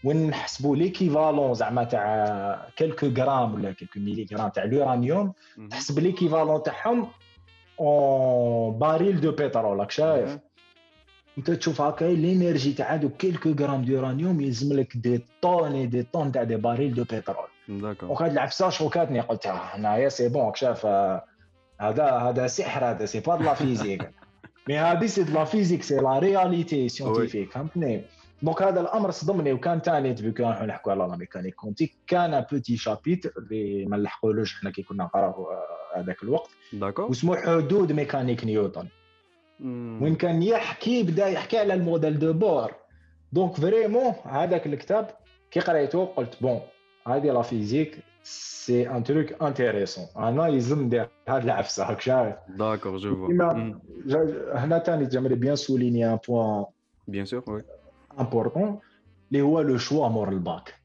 ونحسبوا 0.03 0.75
l'équivalent 0.75 1.53
زعما 1.53 1.83
تاع 1.83 2.69
quelques 2.75 3.07
grammes 3.07 3.53
ولا 3.53 3.71
quelques 3.71 3.99
milligrammes 3.99 4.49
تاع 4.49 4.65
مهم. 4.65 5.33
تحسب 5.69 5.99
l'équivalent 5.99 6.63
تاعهم 6.63 7.07
en 7.79 8.79
barils 8.79 9.21
de 9.21 9.31
pétrole 9.31 9.79
راك 9.79 9.91
شايف. 9.91 10.37
أنت 11.37 11.51
تشوف 11.51 11.81
هكا 11.81 12.09
ال 12.09 12.17
énergie 12.17 12.73
تاع 12.73 12.93
هادو 12.93 13.09
quelques 13.09 13.55
grammes 13.59 13.81
d'uranium 13.85 14.41
يلزم 14.41 14.73
لك 14.73 14.97
des 14.97 15.25
tonnes 15.41 15.89
des 15.89 16.03
tonnes 16.03 16.31
تاع 16.31 16.43
des 16.43 16.55
barils 16.55 16.93
de 16.93 17.03
pétrole. 17.03 17.47
d'accord. 17.69 18.09
donc 18.09 18.21
هاد 18.21 18.31
العفسة 18.31 18.69
choquat 18.69 19.08
ني 19.08 19.19
قلت 19.19 19.45
آه، 19.45 19.51
هنايا 19.51 20.09
c'est 20.09 20.29
bon 20.29 20.45
راك 20.45 20.55
شايف 20.55 20.85
آه، 20.85 21.23
هذا 21.81 22.05
هذا 22.11 22.47
سحر 22.47 22.85
هذا 22.85 23.05
c'est 23.05 23.19
pas 23.19 23.31
la 23.31 23.53
physique. 23.53 24.11
mais 24.67 24.77
هادي 24.77 25.07
c'est 25.07 25.23
la 25.23 25.43
physique 25.43 25.83
c'est 25.83 25.95
la 25.95 26.19
réalité 26.19 26.89
scientifique 26.89 27.51
فهمتني؟ 27.51 28.03
donc 28.43 28.61
هذا 28.61 28.81
الأمر 28.81 29.11
صدمني 29.11 29.53
وكان 29.53 29.79
ثاني 29.79 30.13
tu 30.13 30.19
vois 30.19 30.31
quand 30.31 30.67
نحكوا 30.67 30.91
على 30.91 31.03
la 31.03 31.17
mécanique 31.17 31.55
quantique 31.55 31.93
كان 32.07 32.45
petit 32.51 32.77
chapitre 32.77 33.33
اللي 33.37 33.85
ما 33.85 33.97
نلحقولوش 33.97 34.59
حنا 34.61 34.69
كي 34.71 34.83
كنا 34.83 35.03
نقراو 35.03 35.51
آه، 35.51 35.99
هذاك 35.99 36.23
الوقت. 36.23 36.49
d'accord 36.73 37.05
واسمه 37.05 37.35
حدود 37.35 37.91
ميكانيك 37.91 38.45
نيوتن. 38.45 38.87
وين 40.01 40.15
كان 40.15 40.43
يحكي 40.43 41.03
بدأ 41.03 41.27
يحكي 41.27 41.57
على 41.57 41.73
ال 41.73 41.80
modèle 41.80 42.19
de 42.19 42.33
Bohr. 42.33 42.71
donc 43.33 43.55
vraiment 43.55 44.13
هذاك 44.23 44.67
الكتاب 44.67 45.09
كي 45.51 45.59
قريته 45.59 46.05
قلت 46.05 46.41
bon 46.41 46.59
هذه 47.07 47.31
la 47.31 47.41
physique 47.41 47.97
c'est 48.23 48.89
un 48.89 49.03
truc 49.03 49.43
intéressant 49.43 50.05
أنا 50.17 50.47
يلزم 50.47 50.81
ندير 50.81 51.09
هاد 51.27 51.43
العفسة 51.43 51.89
راك 51.89 52.01
شايف. 52.01 52.35
d'accord 52.49 52.97
je 52.97 53.27
vois 53.27 53.53
هنا 54.55 54.79
ثاني 54.79 55.05
j'aimerais 55.05 55.35
bien 55.35 55.55
souligner 55.55 56.13
un 56.13 56.19
point 56.27 56.65
bien 57.07 57.25
sûr 57.25 57.43
oui 57.47 57.63
important 58.19 58.79
اللي 59.31 59.41
هو 59.41 59.61
le 59.61 59.77
choix 59.77 60.07
مور 60.07 60.29
ال 60.29 60.41
bac 60.41 60.75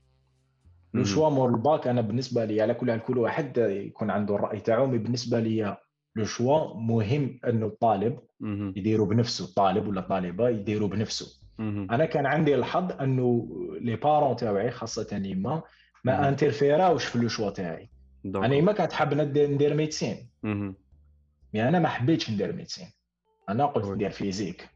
le. 0.94 1.04
choix 1.04 1.28
مور 1.28 1.48
الباك 1.48 1.86
أنا 1.86 2.00
بالنسبة 2.00 2.44
لي 2.44 2.60
على 2.62 2.74
كل 2.74 2.98
كل 2.98 3.18
واحد 3.18 3.58
يكون 3.58 4.10
عنده 4.10 4.34
الرأي 4.34 4.60
تاعو 4.60 4.86
mais 4.86 4.98
بالنسبة 4.98 5.40
لي 5.40 5.76
le 6.16 6.24
choix 6.24 6.74
مهم 6.74 7.40
إنه 7.48 7.66
الطالب. 7.66 8.18
يديروا 8.76 9.06
بنفسه 9.06 9.44
الطالب 9.44 9.88
ولا 9.88 10.00
الطالبه 10.00 10.48
يديروا 10.48 10.88
بنفسه. 10.88 11.40
أنا 11.90 12.04
كان 12.04 12.26
عندي 12.26 12.54
الحظ 12.54 12.92
إنه 12.92 13.48
les 13.80 13.96
parents 13.96 14.36
تاعي 14.36 14.70
خاصة 14.70 15.20
يما. 15.24 15.62
ما 16.04 16.28
interférer 16.28 16.87
اوش 16.87 17.04
في 17.04 17.18
le 17.18 17.28
choix 17.28 17.50
تاعي 17.50 17.90
أنا 18.24 18.54
يما 18.54 18.72
كانت 18.72 18.92
حاب 18.92 19.14
ندير 19.14 19.74
médecine 19.74 20.30
مهم. 20.42 20.74
mais 21.54 21.68
أنا 21.68 21.78
ما 21.78 21.88
حبيتش 21.88 22.30
ندير 22.30 22.52
médecine 22.52 22.86
أنا 23.48 23.66
قلت. 23.66 23.86
ندير 23.86 24.10
physique 24.10 24.68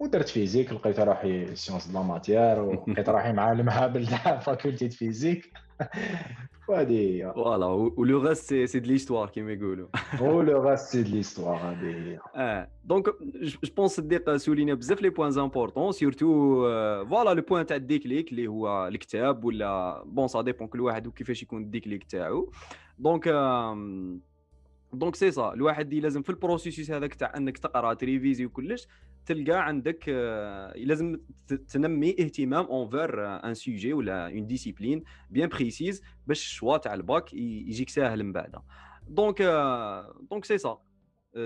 ودرت 0.00 0.28
physique 0.28 0.72
لقيت 0.72 1.00
روحي 1.00 1.56
sciences 1.56 1.86
de 1.86 1.98
la 1.98 2.02
matière 2.04 2.60
ولقيت 2.60 3.08
روحي 3.08 3.32
معلم 3.32 3.68
هابل 3.68 4.06
تاع 4.10 4.38
faculté 4.38 4.90
physique. 4.90 5.52
وهذه 6.68 7.32
voilà 7.34 7.66
و 7.66 7.83
le 7.83 8.18
reste 8.18 8.48
c'est 8.48 8.66
c'est 8.66 8.80
de 8.80 8.86
l'histoire 8.90 9.30
كيما 9.30 9.52
يقولوا. 9.52 9.88
و 10.20 10.36
le 10.36 10.68
reste 10.68 10.92
c'est 10.92 11.02
de 11.02 11.10
l'histoire 11.10 11.56
هذه 11.56 11.86
هي 11.96 12.18
آه 12.36 12.68
donc 12.84 13.06
je 13.42 13.58
pense 13.76 13.90
صديق 13.96 14.36
soulign 14.36 14.66
ينا 14.66 14.74
بزاف 14.74 15.02
les 15.02 15.08
points 15.10 15.38
importants 15.38 15.92
surtout 15.92 16.26
voilà 17.04 17.34
le 17.34 17.42
point 17.42 17.66
تاع 17.66 17.76
ال 17.76 17.84
déclic 17.84 18.30
اللي 18.30 18.46
هو 18.46 18.88
الكتاب 18.88 19.44
ولا 19.44 20.02
bon 20.06 20.28
ça 20.28 20.42
dépend 20.42 20.68
كل 20.68 20.80
واحد 20.80 21.06
وكيفاش 21.06 21.42
يكون 21.42 21.62
ال 21.62 21.68
déclic 21.68 22.04
تاعو. 22.04 22.52
donc 22.98 23.28
donc 24.92 25.14
c'est 25.14 25.30
ça 25.30 25.52
الواحد 25.52 25.94
لازم 25.94 26.22
في 26.22 26.30
ال 26.30 26.36
processus 26.36 26.90
هذاك 26.90 27.14
تاع 27.14 27.32
أنك 27.36 27.58
تقرأ 27.58 27.94
تريفيزي 27.94 28.46
وكلش 28.46 28.88
تلقى 29.28 29.66
عندك 29.66 30.04
آه، 30.08 30.72
لازم 30.76 31.20
تنمي 31.68 32.10
اهتمام 32.10 32.64
envers 32.64 33.26
un 33.26 33.54
sujet 33.54 33.92
ولا 33.92 34.26
une 34.26 34.46
discipline 34.46 35.04
bien 35.30 35.48
précise 35.48 36.02
باش 36.26 36.40
ال 36.42 36.48
choix 36.48 36.76
تاع 36.76 36.94
الباك 36.94 37.34
يجيك 37.34 37.88
ساهل 37.88 38.24
من 38.24 38.32
بعد 38.32 38.54
donc 39.08 39.40
آه، 39.40 40.26
donc 40.30 40.44
c'est 40.44 40.58
ça 40.58 40.78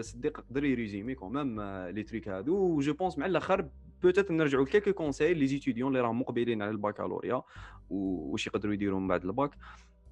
صديق 0.00 0.40
قدر 0.40 0.64
يريزيمي 0.64 1.14
quand 1.14 1.40
même 1.40 1.60
les 1.88 2.02
trucs 2.02 2.28
هادو. 2.28 2.56
و 2.56 2.69
je 2.69 2.94
pense 2.94 3.18
مع 3.18 3.26
الأخر 3.26 3.68
peut-être 4.02 4.30
نرجعوا 4.30 4.64
ل 4.64 4.67
quelques 4.67 4.92
conseils 4.92 5.46
les 5.46 5.57
étudiants 5.57 5.88
اللي 5.88 6.00
راهم 6.00 6.20
مقبلين 6.20 6.62
على 6.62 6.70
ال 6.70 6.76
baccalauréat 6.76 7.42
واش 7.90 8.46
يقدروا 8.46 8.74
يديروا 8.74 9.00
من 9.00 9.08
بعد 9.08 9.24
الباك 9.24 9.50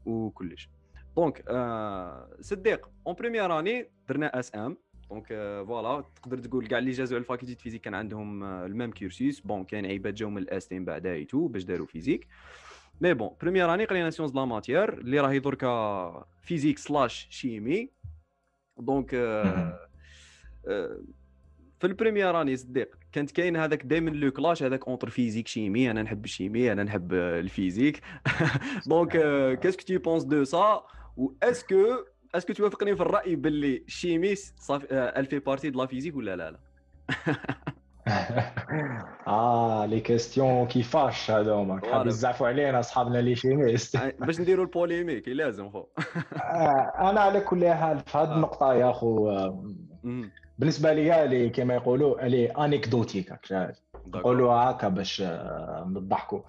وكلش 0.07 0.71
donc 1.17 1.45
آه 1.49 2.37
صديق 2.41 2.91
en 3.07 3.15
première 3.15 3.59
année 3.59 3.91
درنا 4.09 4.39
SM 4.39 4.77
donc 5.11 5.27
voilà 5.67 6.05
تقدر 6.23 6.39
تقول 6.39 6.67
كاع 6.67 6.79
اللي 6.79 6.91
جازوا 6.91 7.17
على 7.17 7.23
ال 7.23 7.27
faculté 7.27 7.55
physique 7.55 7.81
كان 7.81 7.95
عندهم 7.95 8.45
ال 8.45 8.54
même 8.54 8.91
cursus 8.91 9.41
bon 9.41 9.65
كاين 9.65 9.87
عيبات 9.87 10.15
جاو 10.15 10.31
من 10.31 10.43
ال 10.43 10.58
S 10.58 10.73
من 10.73 10.85
بعد 10.85 11.07
et 11.07 11.25
tout 11.25 11.49
باش 11.49 11.65
داروا 11.65 11.87
physique 11.87 12.27
mais 13.01 13.15
bon 13.15 13.31
première 13.41 13.75
année 13.75 13.85
قرينا 13.85 14.11
sciences 14.11 14.35
la 14.35 14.45
matière 14.45 14.99
اللي 14.99 15.21
راهي 15.21 15.39
دركا 15.39 16.27
physique 16.43 16.79
slash 16.79 17.29
chimie 17.31 17.91
donc 18.79 19.11
في 21.81 21.87
ال 21.87 21.93
première 21.93 22.41
année 22.41 22.57
صديق 22.57 22.99
كانت 23.13 23.31
كاين 23.31 23.57
هذاك 23.57 23.87
دائما 23.87 24.11
le 24.11 24.31
clash 24.31 24.63
هذاك 24.63 24.89
entre 24.89 25.11
physique 25.11 25.49
chimie 25.49 25.91
أنا 25.91 26.03
نحب 26.03 26.25
ال 26.25 26.32
chimie 26.32 26.73
أنا 26.73 26.83
نحب 26.83 27.13
ال 27.13 27.23
physique 27.23 28.03
donc 28.87 29.11
qu'est-ce 29.59 29.77
que 29.77 29.83
tu 29.83 29.99
penses 29.99 30.25
de 30.25 30.45
ça 30.45 30.83
و 31.17 31.33
est-ce 31.43 31.84
que 31.84 32.05
est-ce 32.35 32.47
que 32.47 32.53
توافقني 32.53 32.97
في 32.97 33.03
الرأي 33.03 33.37
باللي 33.37 33.83
ال 33.87 33.94
chimie 33.94 34.35
ça 34.35 34.61
fait 34.61 35.13
elle 35.17 35.27
fait 35.27 35.45
partie 35.47 35.71
de 35.71 35.81
la 35.81 35.87
physique 35.87 36.17
ولا 36.17 36.37
لا 36.37 36.51
لا 36.51 36.59
آه 39.27 39.87
les 39.87 40.01
questions 40.01 40.67
كيفاش 40.67 41.31
هذوما 41.31 41.81
يزعفوا 42.07 42.49
علينا 42.49 42.81
أصحابنا 42.81 43.19
les 43.19 43.35
chimistes 43.35 43.97
آه، 43.97 44.13
باش 44.19 44.41
نديروا 44.41 44.65
ال 44.65 44.71
polémique 44.71 45.29
لازم 45.29 45.71
خو 45.71 45.85
آه، 46.37 46.93
أنا 47.11 47.21
على 47.21 47.41
كل 47.41 47.69
حال 47.69 47.99
في 47.99 48.19
هذه 48.19 48.31
آه. 48.31 48.35
النقطة 48.35 48.75
يا 48.75 48.87
آه، 48.87 49.65
مهم. 50.05 50.31
بالنسبة 50.59 50.93
لي 50.93 51.25
اللي 51.25 51.51
كما 51.51 51.75
يقولوا 51.75 52.27
les 52.27 52.47
anecdotiques. 52.47 53.33
نقولوا 54.07 54.53
هكا 54.53 54.89
باش 54.89 55.21
آه، 55.21 55.85
نضحكوا. 55.89 56.41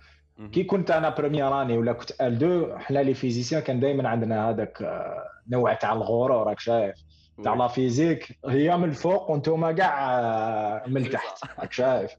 كي 0.52 0.64
كنت 0.64 0.92
أنا 0.92 1.10
première 1.10 1.62
année 1.62 1.78
ولا 1.78 1.94
كنت 1.94 2.12
ال 2.22 2.36
2 2.36 2.80
حنا 2.80 3.00
les 3.00 3.14
physiciens 3.14 3.62
كان 3.62 3.80
دائما 3.80 4.10
عندنا 4.10 4.50
هذاك 4.50 4.82
آه، 4.82 5.31
نوع 5.50 5.74
تاع 5.74 5.94
الغرور 5.94 6.48
راك 6.48 6.60
شايف. 6.60 6.96
تاع 7.44 7.52
oui. 7.52 7.60
la 7.60 7.68
physique 7.68 8.40
هي 8.46 8.78
من 8.78 8.84
الفوق 8.84 9.32
وأنتم 9.32 9.72
كاع 9.72 10.20
آه، 10.20 10.84
من 10.88 11.06
التحت 11.06 11.60
راك 11.60 11.72
شايف. 11.72 12.12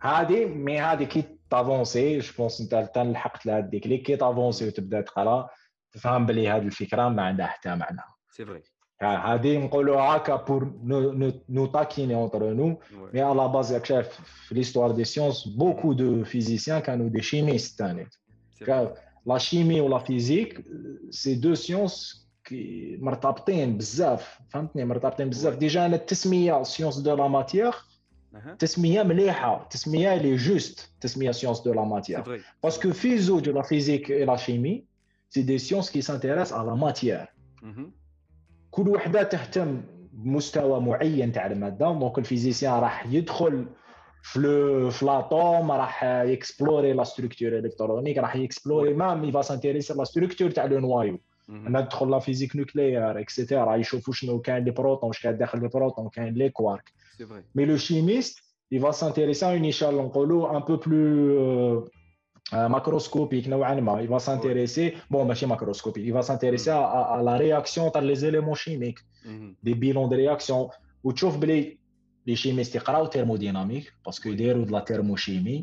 هذه 0.00 0.44
mais 0.44 0.80
هذه 0.80 1.04
كي 1.04 1.24
t'avances 1.50 2.18
je 2.18 2.32
pense 2.38 2.60
انت 2.60 2.74
حتى 2.74 3.04
لحقت 3.04 3.46
لهاد 3.46 3.64
ال 3.64 3.69
déclic 3.69 4.02
كي 4.02 4.16
t'avances 4.16 4.68
وتبدا 4.68 5.00
تقرا 5.00 5.48
تفهم 5.92 6.26
بلي 6.26 6.48
هذه 6.48 6.62
الفكرة 6.62 7.08
ما 7.08 7.22
عندها 7.22 7.46
حتى 7.46 7.68
معنى. 7.68 8.00
c'est 8.30 8.44
vrai 8.44 8.62
هذه 9.02 9.58
نقولوا 9.58 10.00
هكا 10.00 10.36
pour 10.36 10.72
nous 11.48 11.66
taquiner 11.66 12.14
entre 12.14 12.52
nous 12.52 12.64
oui. 12.64 13.10
mais 13.14 13.22
على 13.22 13.48
base 13.48 13.74
راك 13.74 13.84
شايف 13.84 14.08
في 14.48 14.54
l'histoire 14.54 14.90
des 14.90 15.04
sciences 15.04 15.48
beaucoup 15.48 15.92
de 15.92 16.24
physiciens 16.24 16.78
كانوا 16.78 17.08
des 17.08 17.22
chimistes 17.22 17.78
ثاني 17.78 18.08
c'est 18.52 18.64
vrai. 18.64 18.94
la 19.26 19.38
chimie 19.38 19.80
و 19.80 19.86
la 19.86 19.98
physique 19.98 20.64
c'est 21.10 21.54
deux 21.54 21.77
sciences 21.77 22.22
qui 22.44 22.96
مرتبطين 23.00 23.76
بزاف 23.78 24.38
فهمتني 24.50 24.84
مرتبطين 24.84 25.30
بزاف 25.30 25.56
déjà 25.56 25.86
أنا 25.86 25.96
التسميه 25.96 26.62
sciences 26.62 26.98
de 26.98 27.14
la 27.16 27.28
matière. 27.28 27.74
تسميه 28.58 29.02
مليحه 29.02 29.68
تسميه 29.70 30.14
les 30.16 30.36
justes 30.36 30.90
تسميه 31.00 31.30
sciences 31.30 31.60
de 31.60 31.72
la 31.72 31.84
matière. 31.84 32.42
parce 32.62 32.81
que 32.81 32.92
في 32.92 33.18
زوج 33.18 33.48
la 33.48 33.62
physique 33.62 34.10
et 34.10 34.24
la 34.24 34.36
chimie 34.36 34.84
c'est 35.30 35.42
des 35.42 35.58
sciences 35.58 35.90
qui 35.90 36.00
s'intéressent 36.00 36.52
على 36.52 36.76
matière 36.76 37.26
مهم. 37.62 37.92
كل 38.70 38.88
وحدة 38.88 39.22
تهتم 39.22 39.82
بمستوى 40.12 40.80
معين 40.80 41.32
تاع 41.32 41.46
الماده 41.46 41.92
donc 41.92 42.18
ال 42.18 42.23
physicien 42.23 42.72
راح 42.72 43.06
يدخل 43.06 43.66
في 44.22 44.40
le 44.40 44.90
في 44.90 45.06
l'atome 45.06 45.72
راح 45.72 46.04
يكسبلوري 46.04 46.92
la 46.92 47.04
structure 47.04 47.58
électronique 47.58 48.18
راح 48.18 48.36
explorer 48.36 48.94
مام 48.94 49.24
يفا 49.24 49.42
سانتيريسي 49.42 49.94
لا 49.94 50.04
ستركتور 50.04 50.50
تاع 50.50 50.64
le 50.64 50.78
noyau. 50.78 51.18
مهم. 51.48 51.66
أنا 51.66 51.80
ندخل 51.80 52.10
la 52.10 52.18
physique 52.18 52.56
nucléaire 52.56 53.20
et 53.20 53.34
cetera 53.34 53.76
يشوفوا 53.76 54.14
شنو 54.14 54.40
كاين 54.40 54.64
les 54.64 54.70
protons 54.70 55.08
واش 55.08 55.22
كاين 55.22 55.38
داخل 55.38 55.60
les 55.60 55.68
protons 55.68 56.08
كاين 56.08 56.34
les 56.34 56.48
quarks 56.50 56.92
c'est 57.18 57.26
vrai. 57.26 57.42
mais 57.54 57.64
le 57.64 57.76
chimiste 57.76 58.38
il 58.74 58.80
va 58.80 58.92
s'intéresser 58.92 59.44
à 59.44 59.54
une 59.54 59.64
échelle 59.72 59.94
نقولوا 59.94 60.48
un 60.48 60.60
peu 60.60 60.78
plus 60.78 61.32
euh, 61.32 61.80
euh, 62.54 62.68
macroscopique 62.68 63.48
نوعا 63.48 63.74
ما. 63.74 64.02
il 64.02 64.08
va 64.08 64.18
s'intéresser 64.18 64.94
bon 65.10 65.24
ماشي 65.24 65.46
macroscopique. 65.46 66.04
il 66.06 66.12
va 66.12 66.22
s'intéresser 66.22 66.70
à, 66.70 66.80
à, 66.80 67.18
à 67.18 67.22
la 67.22 67.36
réaction 67.36 67.86
entre 67.86 68.00
les 68.00 68.24
éléments 68.24 68.54
chimiques. 68.54 69.00
مهم. 69.24 69.56
des 69.62 69.74
bilans 69.74 70.08
de 70.08 70.16
réaction. 70.16 70.70
وتشوف 71.04 71.36
بلي 71.38 71.81
les 72.26 72.36
chimistes 72.36 72.74
يقراو 72.74 73.06
thermodynamique 73.06 73.90
parce 74.06 74.20
que 74.20 74.28
يديروا 74.28 74.66
de 74.66 74.70
la 74.70 74.80
thermochimie 74.80 75.62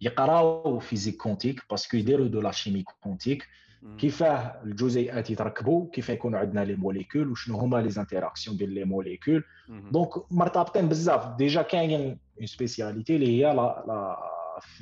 يقراو 0.00 0.78
physique 0.78 1.16
quantique 1.16 1.60
parce 1.70 1.86
que 1.86 1.96
يديروا 1.96 2.26
de 2.26 2.40
la 2.40 2.50
chimie 2.50 2.84
quantique 3.02 3.46
مهم. 3.82 3.96
كيفاه 3.96 4.60
الجزيئات 4.64 5.30
يتركبوا 5.30 5.90
كيف 5.92 6.08
يكونوا 6.08 6.38
عندنا 6.38 6.64
les 6.64 6.76
molécules 6.76 7.30
وشنو 7.30 7.56
هما 7.58 7.76
les 7.76 7.90
interactions 7.90 8.56
ديال 8.56 8.70
les 8.70 8.84
molécules 8.84 9.44
مهم. 9.68 9.90
donc 9.90 10.08
مرتبطين 10.30 10.88
بزاف 10.88 11.36
déjà 11.36 11.62
كاين 11.62 12.18
une 12.38 12.46
spécialité 12.46 13.16
اللي 13.16 13.38
هي 13.38 13.54
la 13.54 13.84
la 13.88 14.16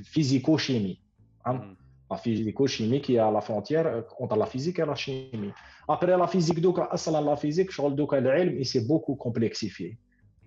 physico-chimie 0.04 1.00
مهم. 1.46 1.76
la 2.12 2.16
physico-chimie 2.16 3.00
qui 3.00 3.14
est 3.16 3.18
à 3.18 3.32
la 3.32 3.40
frontière 3.40 3.86
euh, 3.86 4.02
entre 4.22 4.36
la 4.36 4.46
physique 4.46 4.78
et 4.78 4.86
la 4.86 4.94
chimie. 4.94 5.52
Après 5.88 6.16
la 6.16 6.26
physique, 6.28 6.60
donc, 6.60 6.78
أصلا 6.78 7.20
la 7.20 7.36
physique, 7.36 7.70
شغل 7.70 7.96
دوكا 7.96 8.18
العلم, 8.18 8.62
il 8.62 8.66
s'est 8.66 8.86
beaucoup 8.86 9.16
complexifié. 9.16 9.96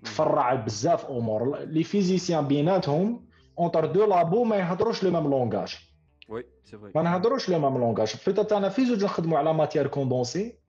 تفرع 0.03 0.55
بزاف 0.55 1.05
أمور. 1.05 1.59
les 1.59 1.83
physiciens 1.83 2.47
بيناتهم 2.47 3.25
entre 3.59 3.85
deux 3.85 4.05
labos 4.05 4.43
ما 4.43 4.55
يهضروش 4.55 5.03
لو 5.03 5.11
ميم 5.11 5.29
لونغاج 5.29 5.77
وي 6.29 6.45
سي 6.65 6.77
فري 6.77 6.91
ما 6.95 7.01
نهضروش 7.01 7.49
le 7.49 7.59
même 7.59 7.77
langage 7.77 8.13
peut-être 8.27 8.51
أنا 8.51 8.69
في 8.69 8.85
زوج 8.85 9.03
نخدموا 9.03 9.37
على 9.37 9.53
ماتير 9.53 9.87
كوندونسي. 9.87 10.59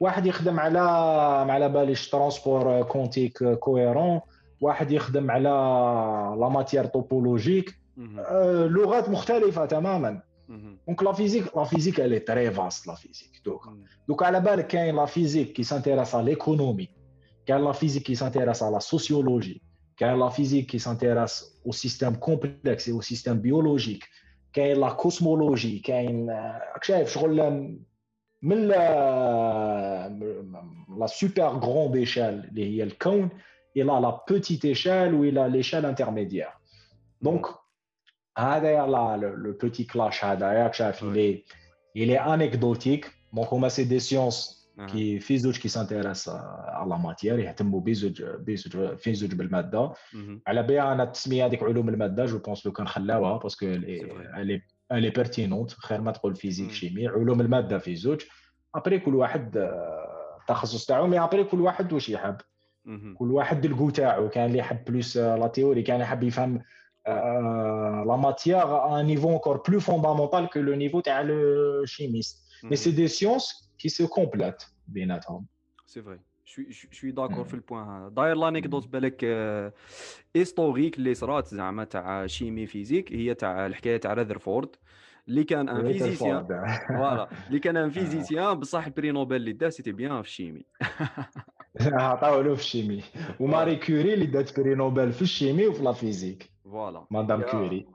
واحد 0.00 0.26
يخدم 0.26 0.60
على 0.60 0.80
ما 1.46 1.52
على 1.52 1.68
باليش 1.68 2.10
transport 2.10 2.82
quantique 2.82 3.44
كويرون 3.44 4.20
واحد 4.60 4.90
يخدم 4.90 5.30
على 5.30 5.48
لا 6.40 6.48
ماتير 6.48 6.84
توبولوجيك. 6.84 7.80
لغات 7.96 9.08
مختلفة 9.08 9.66
تماما. 9.66 10.22
donc 10.86 11.02
la 11.02 11.12
physique 11.12 11.56
la 11.56 11.64
physique 11.64 12.00
est 12.00 12.24
très 12.24 12.50
vaste 12.58 12.86
la 12.86 12.96
physique. 12.96 13.44
دوكا 13.44 13.70
مهم. 13.70 13.84
donc 14.08 14.22
على 14.22 14.40
بالك 14.40 14.66
كاين 14.66 14.96
la 14.96 15.06
physique 15.06 15.52
qui 15.52 15.62
s'intéresse 15.62 16.14
على 16.14 16.24
l'économie 16.24 16.88
كاين 17.50 17.64
la 17.64 17.72
physique 17.72 18.02
qui 18.02 18.14
s'intéresse 18.14 18.62
على 18.62 18.80
sociologie 18.80 19.62
كاين 19.96 20.18
la 20.18 20.28
physique 20.28 20.66
qui 20.66 20.78
s'intéresse 20.78 21.60
aux 21.66 21.72
systèmes 21.72 22.14
complexes 22.14 22.88
aux 22.88 23.00
systèmes 23.00 23.40
biologiques 23.40 24.04
كاين 24.52 24.80
la 24.80 24.88
cosmologie 24.88 25.78
كاين 25.78 26.30
آه، 26.30 26.72
راك 26.74 26.84
شايف 26.84 27.08
شغل 27.12 27.50
من 28.42 28.68
la 28.68 30.08
la 30.98 31.06
super 31.06 31.42
grande 31.42 31.96
échelle 31.96 32.48
اللي 32.48 32.76
هي 32.78 32.82
الكون 32.82 33.28
إلى 33.76 33.84
la 33.84 34.24
petite 34.28 34.64
échelle 34.64 35.14
والى 35.14 35.48
l'échelle 35.48 35.86
intermédiaire 35.86 36.48
donc 37.22 37.46
هذا 38.38 38.86
la 38.86 39.16
le 39.16 39.52
petit 39.62 39.84
clash 39.84 40.24
هذا 40.24 40.52
راك 40.52 40.74
شايف 40.74 41.04
Ouais. 41.04 41.06
il 41.06 41.18
est 41.18 41.44
il 42.02 42.10
est 42.10 42.18
anecdotique 42.18 43.06
donc 43.34 43.52
هما 43.52 43.68
c'est 43.68 43.84
des 43.84 43.98
sciences 43.98 44.56
أها. 44.56 44.59
qui 44.86 45.18
في 45.18 45.38
زوج 45.38 45.58
qui 45.58 45.68
s'intéressent 45.68 46.28
على 46.28 46.98
matière 46.98 47.38
يهتموا 47.38 47.80
بزوج 47.80 48.22
بزوج 48.22 48.96
في 48.96 49.14
زوج 49.14 49.34
بالمادة. 49.34 49.92
على 50.46 50.62
بها 50.62 50.92
أنا 50.92 51.02
التسميه 51.02 51.46
هذيك 51.46 51.62
علوم 51.62 51.88
المادة 51.88 52.24
je 52.24 52.38
pense 52.38 52.66
لو 52.66 52.72
كان 52.72 52.88
خلاوها 52.88 53.38
parce 53.38 53.54
que. 53.54 53.66
elle 53.66 54.62
est 54.92 55.00
elle 55.00 55.10
est 55.10 55.24
pertinente 55.24 55.70
خير 55.70 56.00
ما 56.00 56.12
تقول 56.12 56.36
physique. 56.36 56.70
chimie 56.70 57.08
علوم 57.08 57.40
المادة 57.40 57.78
في 57.78 57.96
زوج. 57.96 58.20
après 58.74 58.98
كل 58.98 59.14
واحد 59.14 59.56
آه، 59.56 60.36
التخصص 60.40 60.86
تاعو. 60.86 61.06
mais 61.06 61.18
après 61.18 61.44
كل 61.44 61.60
واحد 61.60 61.92
واش 61.92 62.08
يحب. 62.08 62.36
كل 63.18 63.32
واحد 63.32 63.64
الكو 63.64 63.90
تاعو. 63.90 64.28
كان 64.28 64.46
اللي 64.46 64.58
يحب 64.58 64.84
plus 64.84 65.16
la 65.16 65.46
théorie 65.46 65.82
كان 65.82 66.00
يحب 66.00 66.22
يفهم 66.22 66.62
آه، 67.06 68.04
la 68.06 68.16
matière 68.16 68.98
un 69.00 69.06
niveau 69.06 69.32
encore 69.32 69.62
plus 69.68 69.80
fondamental 69.80 70.50
que 70.50 70.60
le 70.60 70.74
niveau 70.74 71.00
تاع 71.00 71.20
le 71.20 71.84
chimiste 71.84 72.46
mais 72.64 72.76
c'est 72.76 72.90
des 72.90 73.08
sciences 73.08 73.69
qui 73.80 73.88
se 73.88 74.08
complètent 74.08 74.62
بيناتهم 74.88 75.46
c'est 75.86 76.02
vrai 76.02 76.20
شوي 76.44 76.72
شوي 76.72 77.10
d'accord. 77.10 77.44
في 77.44 77.54
ال 77.54 77.60
point 77.60 77.88
هذا 77.88 78.08
داير 78.08 78.36
l'anecdote 78.36 78.88
بالك 78.88 79.24
historique 80.36 80.98
اللي 80.98 81.14
صرات 81.14 81.46
زعما 81.46 81.84
تاع 81.84 82.26
chimie 82.26 82.66
physique 82.66 83.12
هي 83.12 83.34
تاع 83.34 83.66
الحكاية 83.66 83.96
تاع 83.96 84.12
رذرفورد 84.12 84.68
اللي 85.28 85.44
كان 85.44 85.68
un 85.68 85.92
physicien 85.92 86.46
voilà 86.88 87.28
اللي 87.46 87.58
كان 87.58 87.76
un 87.76 87.90
physicien 87.90 88.54
بصح 88.54 88.86
ال 88.86 88.91
prix 88.91 89.10
Nobel 89.10 89.36
اللي 89.36 89.52
دار 89.52 89.70
c'était 89.70 89.92
bien 89.92 90.22
في 90.22 90.28
ال 90.28 90.33
chimie 90.33 90.64
عطاو 91.80 92.40
له 92.40 92.54
في 92.54 92.60
ال 92.60 92.66
chimie 92.66 93.02
وماري 93.40 93.76
كوري 93.76 94.14
اللي 94.14 94.26
دات 94.26 94.60
prix 94.60 94.74
نوبل 94.74 95.12
في 95.12 95.22
ال 95.22 95.28
chimie 95.28 95.66
وفي 95.66 95.82
la 95.82 95.92
physique 95.92 96.50
voilà 96.64 97.06
madame 97.10 97.42
كوري 97.42 97.86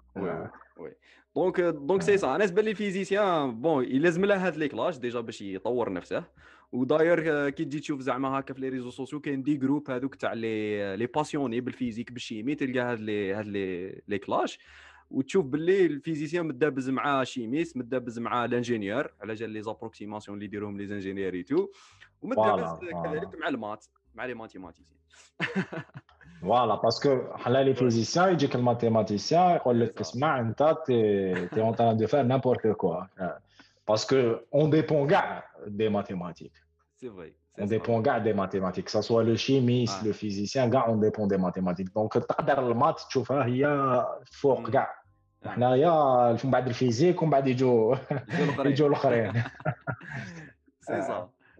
oui 0.77 0.95
donc 1.35 1.61
donc 1.61 2.01
c'est 2.01 2.17
ça 2.17 2.35
أنا 2.35 2.45
بالي 2.45 2.71
ال 2.71 2.80
physicien 2.80 3.61
bon 3.61 3.85
يلازم 3.85 4.25
له 4.25 4.47
هاد 4.47 4.57
les 4.57 4.67
clashs 4.67 4.97
déjà 4.97 5.19
باش 5.19 5.41
يطور 5.41 5.93
نفسه. 5.93 6.23
وداير 6.71 7.49
كي 7.49 7.65
تجي 7.65 7.79
تشوف 7.79 8.01
زعما 8.01 8.39
هكا 8.39 8.53
في 8.53 8.61
les 8.61 8.69
réseaux 8.69 8.89
sociaux 8.89 9.19
كاين 9.19 9.43
des 9.43 9.57
groupes 9.57 9.91
هذوك 9.91 10.15
تاع 10.15 10.33
les 10.33 10.97
les 10.97 11.05
passionnés 11.05 11.61
بال 11.61 11.71
physique 11.71 12.11
بال 12.11 12.22
chimie 12.22 12.55
تلقى 12.55 12.79
هاد 12.79 12.99
les 12.99 13.33
هاد 13.33 13.45
les 13.45 14.01
les 14.07 14.19
clashs 14.19 14.59
وتشوف 15.09 15.45
باللي 15.45 15.85
ال 15.85 15.91
physicien 15.91 16.45
مدابز 16.45 16.89
مع 16.89 17.23
chimiste 17.23 17.77
مدابز 17.77 18.19
مع 18.19 18.45
ال 18.45 18.52
ingénieur 18.52 19.13
على 19.21 19.33
جال 19.33 19.49
les 19.49 19.61
approximations 19.61 20.37
اللي 20.37 20.45
يديروهم 20.45 20.77
les 20.77 20.83
ingénieurs 20.93 21.41
tout 21.41 21.67
ومدابز 22.21 22.79
كذلك 22.79 23.35
مع 23.35 23.47
ال 23.47 23.54
maths 23.54 23.85
مع 24.15 24.25
les 24.25 24.33
mathématiciens 24.33 24.99
voilà 26.45 26.75
parce 26.75 27.03
que 27.03 27.19
حنا 27.35 27.57
les 27.57 27.73
physiciens 27.73 28.33
يجيك 28.33 28.55
ال 28.55 28.62
mathématicien 28.62 29.55
يقول 29.55 29.79
لك 29.79 29.93
صح. 29.93 29.99
اسمع 29.99 30.39
انت 30.39 30.75
t'es 30.85 31.47
t'es 31.47 31.61
en 31.61 31.75
train 31.75 31.97
de 31.97 32.07
faire 32.07 32.23
n'importe 32.23 32.67
quoi 32.67 33.03
parce 33.87 34.17
que 34.17 34.35
on 34.55 34.69
dépend 34.69 35.07
كاع 35.07 35.43
des 35.67 35.89
mathématiques 35.89 36.51
c'est 36.95 37.09
vrai 37.09 37.33
on 37.59 37.67
dépend 37.67 38.03
كاع 38.03 38.17
des 38.17 38.33
mathématiques 38.33 38.89
ça 38.89 39.01
soit 39.01 39.23
le 39.23 39.35
chimiste 39.35 39.99
آه. 40.03 40.07
le 40.07 40.13
physicien 40.13 40.69
كاع 40.69 40.87
on 40.87 40.99
dépend 40.99 41.27
des 41.27 41.37
mathématiques 41.37 41.87
donc 41.95 42.13
تقدر 42.13 42.71
ال 42.71 42.76
maths 42.76 42.99
تشوفها 42.99 43.45
هي 43.45 43.65
فوق 44.25 44.59
مم. 44.59 44.65
كاع 44.67 44.95
حنايا 45.45 46.37
من 46.43 46.51
بعد 46.51 46.67
ال 46.67 46.73
physique 46.73 47.21
ومن 47.21 47.31
بعد 47.31 47.47
يجوا 47.47 47.95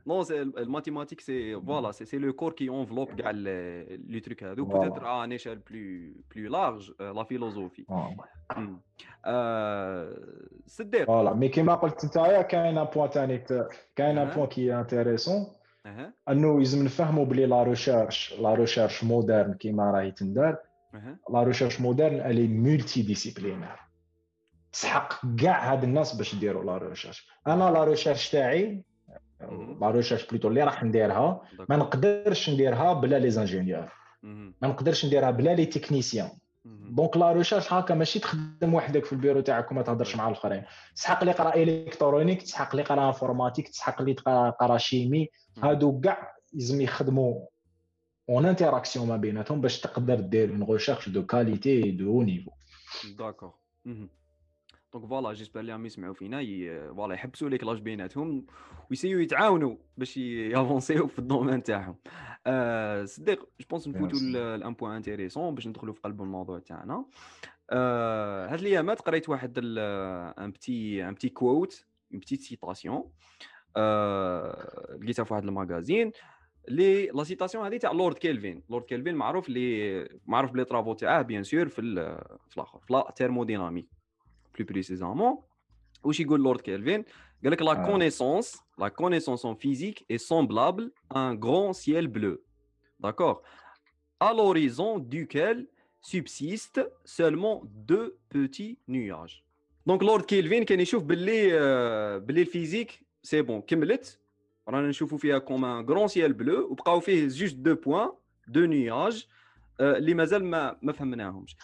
non 0.07 0.21
ال 0.31 0.38
mathématiques 0.38 1.21
c'est 1.21 1.61
voilà 1.61 1.91
c'est 1.91 2.17
le 2.17 2.33
corps 2.33 2.53
qui 2.53 2.69
enveloppe 2.69 3.07
كاع 3.21 3.31
les 3.31 4.19
trucs 4.19 4.43
هادو. 4.43 4.65
peut-être 4.65 5.05
à 5.07 5.23
un 5.23 5.31
échelle 5.31 5.59
plus 5.59 6.13
plus 6.35 6.49
large 6.51 6.91
la 6.99 7.23
philosophie 7.23 7.85
صديق 10.65 11.05
voilà 11.05 11.33
mais 11.33 11.49
كيما 11.49 11.75
قلت 11.75 12.05
نتايا 12.05 12.41
كاين 12.41 12.77
un 12.77 12.83
point 12.83 13.09
ثاني 13.09 13.37
كاين 13.95 14.17
un. 14.17 14.29
point 14.29 14.47
qui 14.47 14.75
intéressant 14.79 15.47
انه 16.29 16.59
لازم 16.59 16.85
نفهموا 16.85 17.25
بلي 17.25 17.45
la 17.45 17.63
recherche 17.63 18.33
la 18.39 18.53
recherche 18.53 19.03
moderne 19.03 19.53
كيما 19.53 19.91
راهي 19.91 20.11
tendre 20.11 20.57
la 21.33 21.43
recherche 21.43 21.81
moderne 21.81 22.19
elle 22.19 22.47
est 22.47 23.01
multidisciplinaire 23.01 23.79
تسحق 24.71 25.35
كاع 25.35 25.71
هاد 25.71 25.83
الناس 25.83 26.15
باش 26.15 26.33
يديروا 26.33 26.63
la 26.63 26.77
recherche 26.77 27.29
أنا 27.47 27.71
la 27.71 27.83
recherche 27.83 28.29
تاعي 28.31 28.83
recherche 29.91 30.27
plutôt 30.27 30.47
اللي 30.47 30.63
راح 30.63 30.83
نديرها. 30.83 31.41
ما 31.69 31.75
نقدرش 31.77 32.49
نديرها 32.49 32.93
بلا 32.93 33.19
les 33.19 33.29
ingénieurs. 33.29 33.91
ما 34.61 34.67
نقدرش 34.67 35.05
نديرها 35.05 35.31
بلا 35.31 35.55
les 35.55 35.65
techniciens. 35.65 36.29
donc 36.65 37.17
la 37.17 37.31
recherche 37.31 37.73
هكا 37.73 37.95
ماشي 37.95 38.19
تخدم 38.19 38.73
وحدك 38.73 39.05
في 39.05 39.13
البيرو 39.13 39.39
تاعك 39.39 39.71
وما 39.71 39.81
تهضرش 39.81 40.15
مع 40.15 40.27
الآخرين. 40.27 40.63
تسحق 40.95 41.19
اللي 41.19 41.31
قرا 41.31 41.55
électronique 41.55 42.41
تسحق 42.41 42.69
اللي 42.71 42.83
قرا 42.83 43.07
informatique 43.07 43.67
تسحق 43.67 44.01
اللي 44.01 44.13
تقرا- 44.13 44.49
قرا 44.49 44.77
chimie. 44.77 45.29
هادو 45.63 45.99
كاع 45.99 46.35
لازم 46.53 46.81
يخدموا 46.81 47.45
en 48.29 48.45
interaction 48.45 49.07
ما 49.07 49.17
بيناتهم 49.17 49.61
باش 49.61 49.79
تقدر 49.79 50.19
دير 50.19 50.49
une 50.49 50.63
recherche 50.63 51.09
de 51.09 51.25
qualité 51.25 51.91
de 51.91 52.11
haut 52.11 52.21
niveau 52.23 52.51
d'accord. 53.17 53.53
donc 54.95 55.09
voilà 55.09 55.33
j'espère 55.33 55.59
اللي 55.59 55.71
راهم 55.71 55.85
يسمعوا 55.85 56.13
فينا 56.13 56.37
voilà 56.93 57.13
يحبسوا 57.13 57.49
les 57.49 57.57
clashs 57.57 57.79
بيناتهم 57.79 58.45
ويسيو 58.89 59.19
يتعاونوا 59.19 59.75
باش 59.97 60.17
يافونسيو 60.17 61.07
في 61.07 61.19
ال 61.19 61.25
domaine 61.25 61.63
تاعهم. 61.63 61.95
آه 62.47 63.05
صديق 63.05 63.39
je 63.39 63.65
pense 63.69 63.87
نفوتوا. 63.87 64.19
ل 64.57 64.63
un 64.63 64.73
point 64.73 64.91
intéressant 64.91 65.55
باش 65.55 65.67
ندخلوا 65.67 65.93
في 65.93 65.99
قلب 66.01 66.21
الموضوع 66.21 66.59
تاعنا. 66.59 67.05
آه 67.69 68.47
هاد 68.47 68.59
الأيامات 68.59 69.01
قريت 69.01 69.29
واحد 69.29 69.57
un 69.57 70.51
petit 70.51 71.07
un 71.07 71.13
petit 71.13 71.29
quote 71.29 71.85
une 72.11 72.19
petite 72.19 72.41
citation 72.41 73.11
آه 73.77 74.97
لقيتها 75.01 75.23
في 75.23 75.33
واحد 75.33 75.43
ال 75.45 75.53
magazine 75.53 76.11
لي 76.69 77.07
la 77.07 77.23
citation 77.23 77.65
هذه 77.65 77.77
تاع 77.77 77.91
لورد 77.91 78.17
كيلفين 78.17 78.63
لورد 78.69 78.85
كيلفين 78.85 79.15
معروف 79.15 79.47
اللي 79.49 80.07
معروف 80.25 80.51
ب 80.51 80.55
les 80.55 80.65
travaux 80.65 80.93
تاعه 80.93 81.21
bien 81.21 81.43
sûr 81.43 81.67
في 81.67 81.81
ال- 81.81 82.23
في 82.49 82.57
الآخر 82.57 82.79
في 82.79 82.93
la 82.93 83.13
thermodynamique 83.15 83.87
plus 84.57 84.65
précisément 84.65 85.37
واش 86.03 86.19
يقول 86.19 86.43
لورد 86.43 86.61
كيلفين 86.61 87.05
قال 87.43 87.51
لك 87.51 87.61
la 87.61 87.71
آه. 87.71 87.85
connaissance 87.85 88.57
la 88.79 88.87
connaissance 88.87 89.45
en 89.45 89.55
physique 89.55 90.05
est 90.09 90.17
semblable 90.17 90.91
à 91.09 91.19
un 91.19 91.35
grand 91.35 91.73
ciel 91.73 92.07
bleu. 92.07 92.43
D'accord? 92.99 93.41
À 94.19 94.33
l'horizon 94.33 94.99
duquel 94.99 95.67
subsistent 96.01 96.85
seulement 97.03 97.61
deux 97.65 98.17
petits 98.29 98.79
nuages. 98.87 99.43
donc 99.87 100.03
لورد 100.03 100.25
كيلفين 100.25 100.63
كان 100.63 100.79
يشوف 100.79 101.03
باللي 101.03 101.59
آه، 101.59 102.17
باللي 102.17 102.41
ال 102.41 102.48
physique 102.48 103.05
c'est 103.23 103.41
bon 103.41 103.61
كملت 103.61 104.19
رانا 104.67 104.89
نشوفوا 104.89 105.17
فيها 105.17 105.37
comme 105.37 105.65
un 105.65 105.85
grand 105.85 106.07
ciel 106.07 106.33
bleu 106.33 106.71
وبقاو 106.71 106.99
فيه 106.99 107.27
juste 107.27 107.55
deux 107.55 107.75
points 107.75 108.11
deux 108.47 108.65
nuages 108.65 109.27
اللي 109.79 110.13
مازال 110.13 110.45
ما 110.45 110.79
ما 110.81 110.93
فهمناهمش 110.93 111.55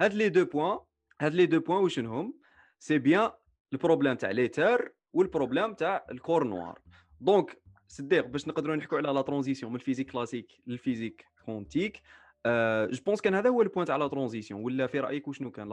هاد 0.00 0.14
les 0.14 0.28
deux 0.28 0.44
points 0.44 0.78
هاد 1.20 1.34
les 1.34 1.46
deux 1.46 1.60
points 1.60 1.82
واش 1.82 1.98
هم 1.98 2.34
c'est 2.80 2.98
bien 2.98 3.30
ال 3.72 3.77
problème 3.77 4.14
تاع 4.14 4.30
l'éther 4.30 4.92
وال 5.12 5.24
problème 5.24 5.74
تاع 5.74 6.06
ال 6.10 6.16
corps 6.16 6.44
noir 6.44 6.80
donc 7.20 7.62
صديق 7.88 8.26
باش 8.26 8.48
نقدروا 8.48 8.76
نحكوا 8.76 8.98
على 8.98 9.08
la 9.08 9.22
transition 9.22 9.72
من 9.72 9.78
ال 9.78 9.82
physique 9.82 10.10
classique 10.10 10.46
لل 10.66 10.78
physique 10.78 11.24
quantique 11.46 12.02
je 12.46 13.02
pense 13.06 13.20
كان 13.20 13.34
هذا 13.34 13.50
هو 13.50 13.62
ال 13.62 13.66
point 13.66 13.86
تاع 13.86 13.96
la 13.96 14.08
transition 14.08 14.64
ولا 14.64 14.86
في 14.86 15.00
رأيك 15.00 15.28
وشنو 15.28 15.50
كان 15.50 15.68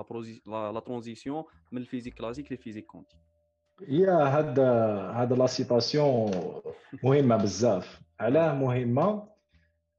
la 0.46 0.80
transition 0.80 1.43
من 1.72 1.82
ال 1.82 1.85
physique 1.85 2.13
classique 2.13 2.52
لل 2.52 2.58
physique 2.58 2.86
quantique 2.86 3.20
هي 3.88 4.06
هاد 4.06 4.60
هاد 4.60 5.34
la 5.34 5.48
citation 5.48 6.32
مهمه 7.04 7.38
بزاف 7.38 8.02
علاه 8.20 8.54
مهمه 8.56 9.28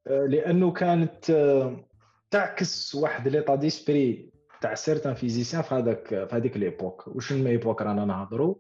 لأنه 0.07 0.73
كانت 0.73 1.31
آه، 1.31 1.85
تعكس 2.31 2.95
واحد 2.95 3.29
l'état 3.29 3.55
d'esprit 3.55 4.31
تاع 4.61 4.75
certains 4.75 5.15
physiciens 5.15 5.63
في 5.63 5.75
هذاك 5.75 6.09
في 6.09 6.29
هذيك 6.33 6.57
l'époque 6.57 7.09
واش 7.09 7.33
من 7.33 7.47
époque 7.47 7.83
رانا 7.83 8.05
نهضروا 8.05 8.55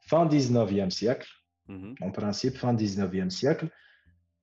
fin 0.00 0.28
19 0.28 0.88
siècle 0.88 1.28
en 1.70 2.12
principe 2.12 2.52
fin 2.52 2.76
19 2.76 3.28
siècle 3.28 3.68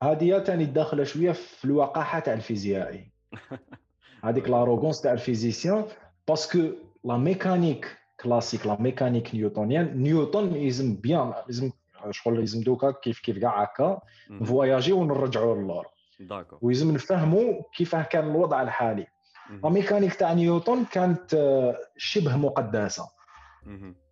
هذه 0.04 0.40
ثاني 0.40 0.66
داخلة 0.66 1.04
شوية 1.04 1.32
في 1.32 1.66
الوقاحة 1.66 2.20
تاع 2.20 2.34
الفيزيائي. 2.34 3.12
هذيك 4.24 4.50
l'arrogance 4.50 5.02
تاع 5.02 5.14
ال 5.14 5.20
physicien. 5.20 5.86
parce 6.28 6.48
que 6.48 6.60
la 7.04 7.18
mécanique 7.18 7.98
classique 8.20 8.68
la 8.68 8.82
mécanique 8.82 9.36
newtonienne 9.36 9.98
نيوتن 9.98 10.56
يلزم 10.56 10.96
bien 10.96 11.34
لازم 11.48 11.72
شغل 12.12 12.40
لازم 12.40 12.62
دوكا 12.62 12.92
كيف 12.92 13.20
كيف 13.20 13.38
كاع 13.38 13.64
هكا 13.64 14.02
نفواياجي 14.30 14.94
ونرجعوا 14.94 15.56
للور 15.56 15.88
d'accord 16.20 16.60
ويلزم 16.62 16.92
نفهموا 16.92 17.64
كيفاه 17.76 18.04
كان 18.04 18.32
الوضع 18.32 18.62
الحالي. 18.62 19.08
la 19.64 19.70
mécanique 19.70 20.14
تاع 20.16 20.34
نيوتن 20.34 20.86
كانت 20.86 21.34
آه، 21.34 21.78
شبه 21.98 22.36
مقدسه 22.36 23.10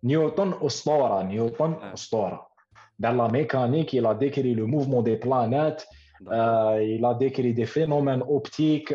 نيوتن 0.04 0.54
اسطوره 0.62 1.22
نيوتن 1.22 1.72
آه. 1.72 1.94
اسطوره 1.94 2.56
dans 2.98 3.12
la 3.12 3.28
mécanique, 3.28 3.92
il 3.92 4.06
a 4.06 4.14
décrit 4.14 4.54
le 4.54 4.64
mouvement 4.64 5.02
des 5.02 5.16
planètes, 5.16 5.86
euh, 6.28 6.82
il 6.82 7.04
a 7.04 7.12
décrit 7.14 7.52
des 7.52 7.66
phénomènes 7.66 8.22
optiques. 8.38 8.94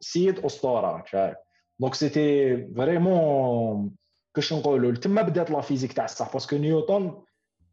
سيد 0.00 0.38
اسطوره 0.44 1.04
شايف 1.06 1.36
donc 1.80 1.94
c'était 1.94 2.56
vraiment 2.76 3.90
كاش 4.34 4.52
نقولوا 4.52 4.92
تما 4.92 5.22
بدات 5.22 5.50
la 5.50 5.60
physique 5.60 5.92
تاع 5.92 6.04
الصح 6.04 6.32
parce 6.32 6.47
que 6.47 6.56
نيوتن 6.56 7.14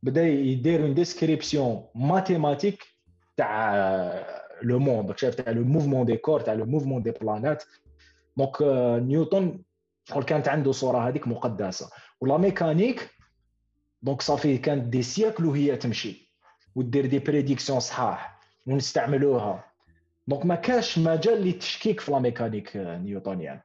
بدا 0.03 0.27
يدير 0.27 0.83
une 0.83 0.93
description 0.93 1.85
mathématique 1.95 2.83
تاع 3.37 3.75
le 4.61 4.79
monde 4.79 5.17
شايف 5.17 5.35
تاع 5.35 5.53
le 5.53 5.63
mouvement 5.63 6.05
des 6.05 6.17
corps 6.17 6.39
تاع 6.39 6.53
le 6.53 6.65
mouvement 6.65 7.03
des 7.03 7.11
planètes 7.11 7.63
donc 8.37 8.57
نيوتن 9.07 9.63
شغل 10.03 10.23
كانت 10.23 10.47
عنده 10.47 10.71
صوره 10.71 11.07
هذيك 11.07 11.27
مقدسه 11.27 11.89
و 12.21 12.26
la 12.26 12.37
mécanique 12.37 13.09
donc 14.01 14.21
ça 14.21 14.33
fait 14.33 14.57
كانت 14.57 14.83
des 14.83 15.01
siècles 15.01 15.45
وهي 15.45 15.75
تمشي 15.75 16.31
ودير 16.75 17.05
des 17.05 17.19
prédictions 17.19 17.79
صحاح 17.79 18.39
ونستعملوها 18.67 19.63
donc 20.27 20.45
ما 20.45 20.55
كاش 20.55 20.99
مجال 20.99 21.41
للتشكيك 21.41 21.99
في 21.99 22.11
la 22.11 22.19
mécanique 22.19 22.71
newtonienne 22.77 23.59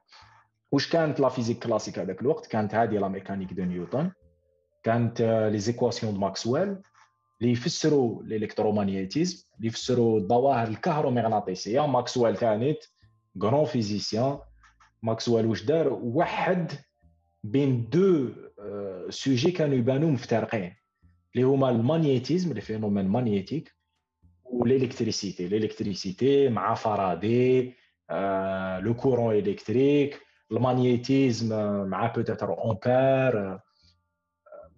واش 0.71 0.89
كانت 0.89 1.19
la 1.19 1.29
physique 1.29 1.63
classique 1.63 1.99
هذاك 1.99 2.21
الوقت 2.21 2.47
كانت 2.47 2.75
هذه 2.75 2.97
la 2.97 3.07
mécanique 3.07 3.53
de 3.53 3.63
نيوتن 3.63 4.11
كانت 4.83 5.21
les 5.51 5.59
équations 5.59 6.13
de 6.13 6.19
ماكسويل 6.19 6.77
اللي 7.41 7.51
يفسروا 7.51 8.23
ال 8.23 8.30
électromagnétisme 8.30 9.45
اللي 9.57 9.67
يفسروا 9.67 10.19
الظواهر 10.19 10.67
الكهرومغناطيسيه 10.67 11.87
ماكسويل 11.87 12.35
كانت 12.37 12.77
grand 13.43 13.65
physicien 13.65 14.39
ماكسويل 15.03 15.45
واش 15.45 15.63
دار؟ 15.63 15.93
وحد 15.93 16.71
بين 17.43 17.89
deux 17.89 18.29
sujets 19.09 19.51
كانوا 19.51 19.75
يبانوا 19.75 20.11
مفترقين 20.11 20.73
اللي 21.35 21.45
هما 21.47 21.69
ال 21.69 21.77
magnétisme 21.77 22.53
les 22.53 22.61
phénomènes 22.61 23.07
magnétiques 23.07 23.73
وال 24.43 24.58
électricité. 24.58 25.45
ال 25.45 25.54
électricité 25.54 26.49
مع 26.49 26.73
فارادي 26.73 27.73
le 28.85 28.93
courant 28.95 29.35
électrique 29.35 30.21
ال 30.51 30.60
magnétisme 30.60 31.49
مع 31.89 32.07
peut-être 32.15 32.63
امبير 32.63 33.59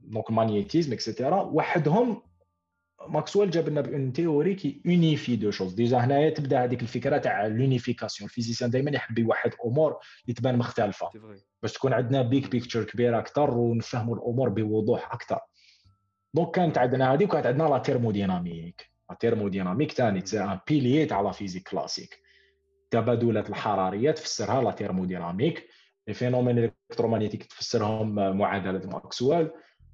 donc 0.02 0.30
ال 0.30 0.36
magnétisme 0.36 0.94
et 0.94 1.06
cetera 1.06 1.42
وحدهم 1.42 2.22
ماكسويل 3.10 3.50
جاب 3.50 3.70
لنا 3.70 3.82
une 3.82 4.14
théorie 4.14 4.56
qui 4.56 4.82
unifie 4.86 5.36
deux 5.36 5.52
choses 5.52 5.74
déjà 5.74 5.98
هنايا 5.98 6.30
تبدا 6.30 6.64
هذيك 6.64 6.82
الفكرة 6.82 7.18
تاع 7.18 7.48
l'unification 7.48 8.30
ال 8.30 8.34
physicien 8.34 8.70
دائما 8.70 8.92
يحب 8.92 9.20
يوحد 9.20 9.52
أمور 9.66 9.98
اللي 10.24 10.34
تبان 10.34 10.58
مختلفه 10.58 11.10
باش 11.62 11.74
تكون 11.74 11.94
عندنا 11.94 12.22
big 12.22 12.52
picture 12.52 12.84
كبيره 12.84 13.20
أكثر 13.20 13.58
ونفهموا 13.58 14.16
الأمور 14.16 14.50
بوضوح 14.50 15.14
أكثر 15.14 15.40
donc 16.34 16.56
كانت 16.56 16.78
عندنا 16.78 17.14
هذه 17.14 17.26
وكانت 17.26 17.46
عندنا 17.46 17.64
la 17.64 17.78
thermodynamique 17.78 18.92
la 19.10 19.16
thermodynamique 19.20 19.92
ثاني 19.92 20.26
c'est 20.26 20.44
un 20.44 20.60
pilier 20.68 21.06
تاع 21.06 21.22
la 21.22 21.32
physique 21.32 21.70
classique 21.70 22.20
التبادلات 22.84 23.50
الحراريه 23.50 24.12
تفسرها 24.12 24.62
la 24.62 24.72
thermodynamique 24.72 25.68
les 26.08 26.14
phénomènes 26.14 26.70
électromagnétiques 26.70 27.48
تفسرهم 27.48 28.38
معادلة 28.38 28.90
ماكسويل. 28.90 29.50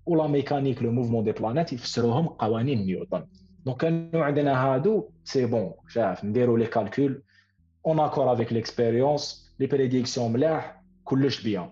و 0.06 0.13
la 0.13 0.28
mécanique 0.28 0.84
le 0.84 0.92
mouvement 0.92 1.24
des 1.24 1.32
planètes 1.32 1.74
يفسروهم 1.74 2.28
قوانين 2.28 2.86
نيوتن. 2.86 3.26
donc 3.66 3.78
كانوا 3.78 4.26
عندنا 4.26 4.66
هادو 4.66 5.10
c'est 5.24 5.46
bon 5.46 5.72
chaque 5.88 6.11
fois 6.11 6.26
نديروا 6.26 6.58
les 6.58 6.66
calculs. 6.66 7.22
en 7.86 8.00
accord 8.00 8.34
avec 8.34 8.54
l'expérience 8.54 9.52
les 9.60 9.68
prédictions 9.68 10.34
ملاح 10.34 10.82
كلش 11.04 11.42
bien. 11.42 11.70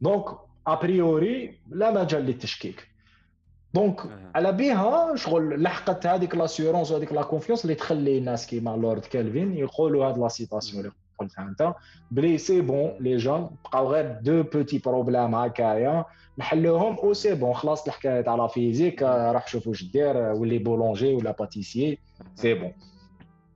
donc 0.00 0.24
a 0.66 0.79
priori 0.79 1.58
لا 1.70 1.90
مجال 1.90 2.22
للتشكيك. 2.22 2.88
donc 3.74 4.00
على 4.34 4.52
بها 4.52 5.16
شغل 5.16 5.62
لحقت 5.62 6.06
هذيك 6.06 6.34
l'assurance 6.34 6.90
وهذيك 6.90 7.12
la 7.12 7.22
confiance 7.22 7.64
اللي 7.64 7.74
تخلي 7.74 8.18
الناس 8.18 8.46
كيما 8.46 8.70
لورد 8.70 9.00
كالفين 9.00 9.56
يقولوا 9.56 10.06
هاد 10.06 10.18
la 10.18 10.28
citation 10.28 10.92
قلتها 11.18 11.44
انت 11.44 11.74
بلي 12.10 12.38
c'est 12.38 12.60
bon 12.60 12.92
les 13.00 13.16
gens 13.16 13.50
بقاو 13.64 13.92
غير 13.92 14.18
deux 14.22 14.42
petits 14.42 14.78
problèmes 14.78 15.34
هكايا. 15.34 16.04
نحلوهم 16.38 16.96
أو 16.98 17.12
c'est 17.12 17.34
bon 17.34 17.54
خلاص 17.54 17.86
الحكاية 17.86 18.20
تاع 18.20 18.34
la 18.34 18.46
physique 18.46 19.02
راح 19.02 19.48
شوف 19.48 19.66
واش 19.66 19.84
دير 19.84 20.16
ولي 20.16 20.58
boulanger 20.58 21.14
ولا 21.14 21.30
pâtissier 21.30 21.98
c'est 22.34 22.54
bon 22.54 22.72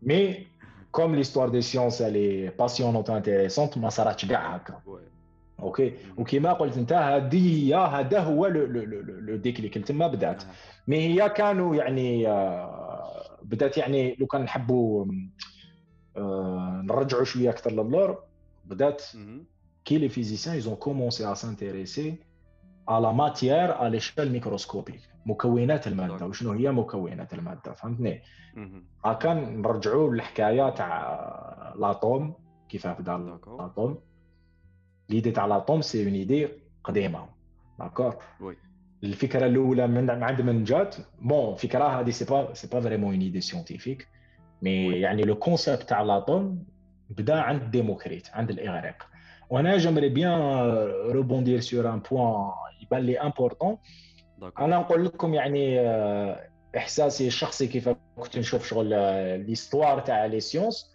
mais 0.02 0.46
comme 0.92 1.14
l'histoire 1.14 1.48
des 1.48 1.60
sciences 1.60 2.02
elle 2.02 2.48
est 2.58 2.69
passionnante 2.69 3.10
intéressante 3.10 3.78
ما 3.78 3.88
صراتش 3.88 4.24
كاع 4.24 4.54
هكا 4.54 4.80
OK 5.60 5.92
وكيما 6.18 6.52
قلت 6.52 6.76
انت 6.76 6.92
هذه 6.92 7.78
هذا 7.84 8.20
هو 8.20 8.46
le 8.46 9.36
déclic 9.36 9.78
تما 9.78 10.06
بدات 10.06 10.42
mais 10.88 10.96
هي 10.98 11.28
كانوا 11.28 11.76
يعني 11.76 12.26
بدات 13.42 13.78
يعني 13.78 14.16
لو 14.20 14.26
كان 14.26 14.42
نحبوا 14.42 15.06
نرجعوا 16.16 17.24
شوية 17.24 17.50
أكثر 17.50 17.70
للور 17.70 18.22
بدأت 18.64 19.02
كي 19.84 19.98
les 19.98 20.08
physiciens 20.08 20.54
ils 20.54 20.64
ont 20.64 20.74
commencé 20.74 21.32
à 21.32 21.34
s'intéresser 21.34 22.14
à 22.88 22.96
la 22.96 23.12
matière 23.12 23.65
à 23.65 23.72
l'échelle 23.72 24.32
microscopique 24.32 25.00
مكونات 25.26 25.86
المادة. 25.86 26.26
وشنو 26.26 26.52
هي 26.52 26.72
مكونات 26.72 27.34
المادة؟ 27.34 27.72
فهمتني؟ 27.72 28.22
هكا 29.04 29.34
نرجعوا 29.34 30.14
للحكاية 30.14 30.70
تاع 30.70 31.74
l'atome 31.76 32.34
كيفاه 32.68 32.92
بدأ 32.92 33.18
l'atome 33.58 33.98
l'idée 35.08 35.30
تاع 35.30 35.46
l'atome 35.46 35.80
c'est 35.80 36.04
une 36.04 36.14
idée 36.14 36.48
قديمة. 36.84 37.28
d'accord 37.78 38.16
oui 38.40 38.56
الفكرة 39.04 39.46
الأولى 39.46 39.86
من 39.86 40.10
عند 40.10 40.40
من 40.40 40.64
جات. 40.64 40.96
bon 41.20 41.52
الفكرة 41.52 42.00
هذه 42.00 42.10
c'est 42.10 42.24
pas 42.24 42.54
c'est 42.54 42.66
pas 42.66 42.80
vraiment 42.80 43.12
une 43.12 43.20
idée 43.20 43.40
scientifique 43.40 44.08
mais 44.62 45.00
يعني 45.00 45.22
le 45.22 45.34
concept 45.34 45.82
تاع 45.82 46.02
l'atome 46.02 46.64
بدا 47.10 47.40
عند 47.40 47.70
ديموكريت 47.70 48.28
عند 48.32 48.50
الإغريق. 48.50 49.06
وأنا 49.50 49.76
j'aimerais 49.76 50.08
bien 50.08 50.40
rebondir 51.10 51.60
sur 51.60 51.88
un 51.88 52.00
point 52.10 52.50
يبان 52.82 53.02
لي 53.02 53.20
important 53.20 53.78
أنا 54.58 54.78
نقول 54.78 55.04
لكم 55.04 55.34
يعني 55.34 55.80
آه، 55.80 56.50
احساسي 56.76 57.26
الشخصي 57.26 57.66
كيف 57.66 57.88
كنت 58.16 58.38
نشوف 58.38 58.68
شغل 58.68 58.88
l'histoire 59.46 60.00
تاع 60.00 60.26
les 60.26 60.40
sciences 60.40 60.90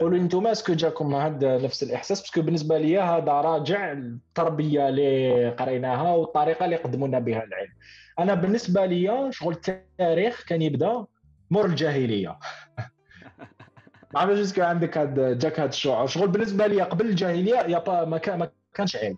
قولوا 0.00 0.18
أنتم 0.18 0.46
est-ce 0.46 0.63
que 0.63 0.72
جاكم 0.72 1.14
هذا 1.14 1.58
نفس 1.58 1.82
الإحساس؟ 1.82 2.20
parce 2.20 2.34
que 2.34 2.42
بالنسبة 2.42 2.78
لي 2.78 3.00
هذا 3.00 3.32
راجع 3.32 3.92
التربيه 3.92 4.88
اللي 4.88 5.50
قريناها 5.50 6.12
والطريقة 6.12 6.64
اللي 6.64 6.76
قدموا 6.76 7.08
لنا 7.08 7.18
بها 7.18 7.44
العلم. 7.44 7.72
أنا 8.18 8.34
بالنسبة 8.34 8.86
لي 8.86 9.32
شغل 9.32 9.54
التاريخ 9.54 10.44
كان 10.44 10.62
يبدأ 10.62 11.04
مور 11.50 11.66
الجاهلية. 11.66 12.38
ما 14.14 14.20
عرفتش 14.20 14.40
est-ce 14.40 14.55
que 14.55 14.62
عندك 14.62 14.98
هاد 14.98 15.38
جاك 15.38 15.60
هاد 15.60 15.68
الشعور 15.68 16.06
شغل 16.06 16.28
بالنسبة 16.28 16.66
لي 16.66 16.82
قبل 16.82 17.06
الجاهليه 17.06 17.54
y 17.56 17.78
a 17.78 17.85
pas 17.85 18.04
ما, 18.04 18.18
كان 18.18 18.38
ما 18.38 18.50
كانش 18.74 18.96
علم 18.96 19.16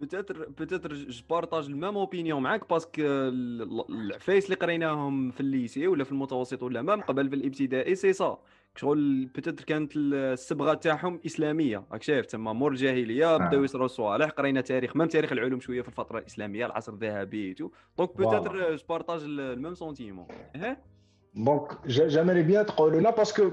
peut-être 0.00 0.48
peut-être 0.48 0.94
je 0.94 1.22
partage 1.30 1.66
la 1.66 1.76
même 1.76 1.96
opinion 1.96 2.42
معاك 2.42 2.70
parce 2.70 2.84
que 2.84 2.92
ال- 3.02 3.84
العفايس 3.90 4.44
اللي 4.44 4.56
قريناهم 4.56 5.30
في 5.30 5.40
ال 5.40 5.48
lycée 5.48 5.86
ولا 5.88 6.04
في 6.04 6.12
المتوسط 6.12 6.62
ولا 6.62 6.82
même 6.82 7.00
قبل 7.00 7.28
في 7.28 7.34
الإبتدائي 7.36 7.94
سي 7.94 8.12
سا. 8.12 8.38
شغل 8.76 9.24
peut-être 9.34 9.64
كانت 9.64 9.92
الصبغة 9.96 10.74
تاعهم 10.74 11.20
إسلامية. 11.26 11.84
راك 11.92 12.02
شايف 12.02 12.26
تما 12.26 12.52
مور 12.52 12.70
الجاهليه 12.72 13.36
بداو 13.36 13.64
يصراو 13.64 13.86
صوالح 13.86 14.30
قرينا 14.30 14.60
تاريخ 14.60 14.96
même 14.96 15.08
تاريخ 15.08 15.32
العلوم 15.32 15.60
شوية 15.60 15.82
في 15.82 15.88
الفترة 15.88 16.18
الإسلامية 16.18 16.66
العصر 16.66 16.92
الذهبي 16.92 17.52
donc 17.52 18.16
peut-être 18.16 18.76
je 18.76 18.84
partage 18.88 19.20
le 19.24 19.41
même 19.41 19.74
sentiment 19.74 20.26
donc 21.34 21.86
j'aimerais 21.86 22.42
bien 22.42 22.66
تقولوا 22.66 23.00
لا 23.00 23.10
parce 23.10 23.35
que 23.35 23.50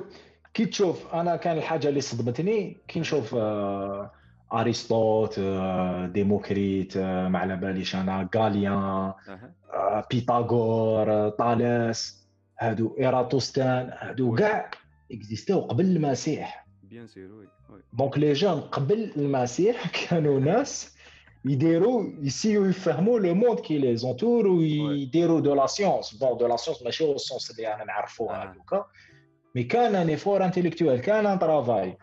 كي 0.54 0.66
تشوف 0.66 1.14
أنا 1.16 1.36
كان 1.36 1.58
الحاجة 1.58 1.90
اللي 1.90 2.02
صدمتني 2.02 2.78
كي 2.88 3.00
نشوف 3.00 3.36
آه، 3.36 4.12
ارسطوط 4.54 5.36
آه، 5.40 6.08
ديموكريت 6.08 6.98
آه، 6.98 7.28
ما 7.28 7.40
على 7.40 7.56
باليش 7.56 7.96
أنا 7.96 8.30
غاليان 8.36 9.14
آه، 9.74 11.30
طالس 11.30 12.22
هادو 12.60 12.96
إيراتوستان 13.00 13.90
هادو 14.00 14.36
كاع 14.36 14.72
existé 15.12 15.53
و 15.53 15.60
قبل 15.60 15.86
المسيح. 15.86 16.68
bien 16.84 17.08
sûr 17.08 17.24
oui 17.24 17.48
donc 17.94 18.18
les 18.18 18.34
gens 18.34 18.62
قبل 18.62 19.12
المسيح 19.18 19.88
كانوا 20.10 20.40
ناس 20.40 20.96
يديروا 21.46 22.04
ي 22.22 22.27
essayé 22.27 22.60
و 22.60 22.66
يفهموا 22.66 23.20
le 23.20 23.36
monde 23.36 23.60
qui 23.60 23.78
les 23.78 23.98
entoure 23.98 24.48
ويديروا 24.48 25.40
de 25.40 25.56
la 25.56 25.68
science. 25.68 26.14
bon 26.16 26.38
de 26.38 26.48
la 26.48 26.58
science 26.58 26.84
ماشي 26.84 27.04
هو 27.04 27.16
ال 27.16 27.20
science 27.20 27.52
اللي 27.52 27.74
أنا 27.76 27.84
نعرفوها 27.84 28.44
آه. 28.44 28.86
mais 29.56 29.64
كان 29.64 29.96
un 29.96 30.10
effort 30.10 30.46
intellectuel 30.46 31.02
كان 31.02 31.26
un 31.26 31.40
travail. 31.40 31.98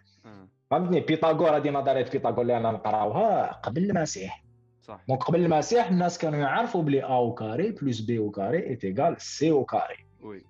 فهمتني 0.70 1.00
بيثاغور 1.00 1.56
هذه 1.56 1.70
نظريه 1.70 2.02
بيثاغور 2.02 2.42
اللي 2.42 2.56
أنا 2.56 2.70
نقراوها 2.70 3.52
قبل 3.52 3.90
المسيح 3.90 4.44
صح 4.82 5.00
donc 5.08 5.22
قبل 5.22 5.44
المسيح 5.44 5.90
الناس 5.90 6.18
كانوا 6.18 6.38
يعرفوا 6.38 6.82
بلي 6.82 7.02
a 7.02 7.06
au 7.06 7.34
carré 7.34 7.70
plus 7.70 8.00
b 8.00 8.18
au 8.18 8.30
carré 8.30 8.66
est 8.66 8.84
égal 8.84 9.20
c 9.20 9.50
au 9.50 9.64
carré 9.64 10.06
oui. 10.20 10.44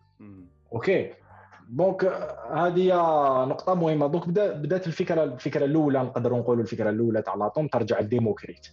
OK 0.73 1.13
donc 1.69 2.05
هذه 2.53 2.79
هي 2.81 2.93
نقطة 3.47 3.75
مهمة 3.75 4.07
donc 4.07 4.29
بدا 4.29 4.53
بدات 4.53 4.87
الفكرة 4.87 5.25
الفكرة 5.25 5.65
الأولى 5.65 5.99
نقدروا 5.99 6.39
نقولوا 6.39 6.63
الفكرة 6.63 6.91
الأولى 6.91 7.23
تاع 7.23 7.35
l'atome 7.35 7.69
ترجع 7.69 8.01
لديموكريت 8.01 8.67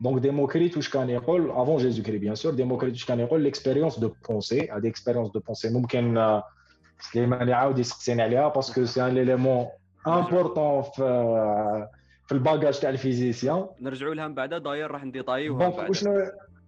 مهم. 0.00 0.12
donc 0.12 0.22
ديموكريت 0.22 0.76
واش 0.76 0.88
كان 0.88 1.10
يقول 1.10 1.50
avant 1.50 1.76
Jésus-Christ 1.76 2.18
bien 2.18 2.34
sûr 2.34 2.54
ديموكريت 2.54 2.92
واش 2.92 3.04
كان 3.04 3.20
يقول 3.20 3.42
l'expérience 3.42 3.98
de 3.98 4.12
pensée 4.28 4.70
هذه 4.70 4.88
expérience 4.88 5.30
de 5.30 5.40
pensée 5.40 5.70
ممكن 5.70 6.18
آه، 6.18 6.44
سليمان 7.00 7.48
يعاود 7.48 7.78
يسقسيني 7.78 8.22
عليها 8.22 8.48
parce 8.48 8.70
que 8.70 8.84
c'est 8.84 9.06
un 9.06 9.14
élément 9.14 9.66
important 10.06 10.82
في 10.82 11.02
آه، 11.02 11.90
في 12.26 12.32
ال 12.32 12.39
bagage 12.39 12.80
تاع 12.80 12.90
ال 12.90 12.98
physicien 12.98 13.66
نرجعوا 13.80 14.14
لها 14.14 14.28
من 14.28 14.34
بعد 14.34 14.54
داير 14.54 14.90
راح 14.90 15.04
ن 15.04 15.09
détailler 15.09 15.49
وها 15.49 15.58
من 15.58 15.70
donc 15.70 15.76
بعد 15.80 15.90
وشنو 15.90 16.12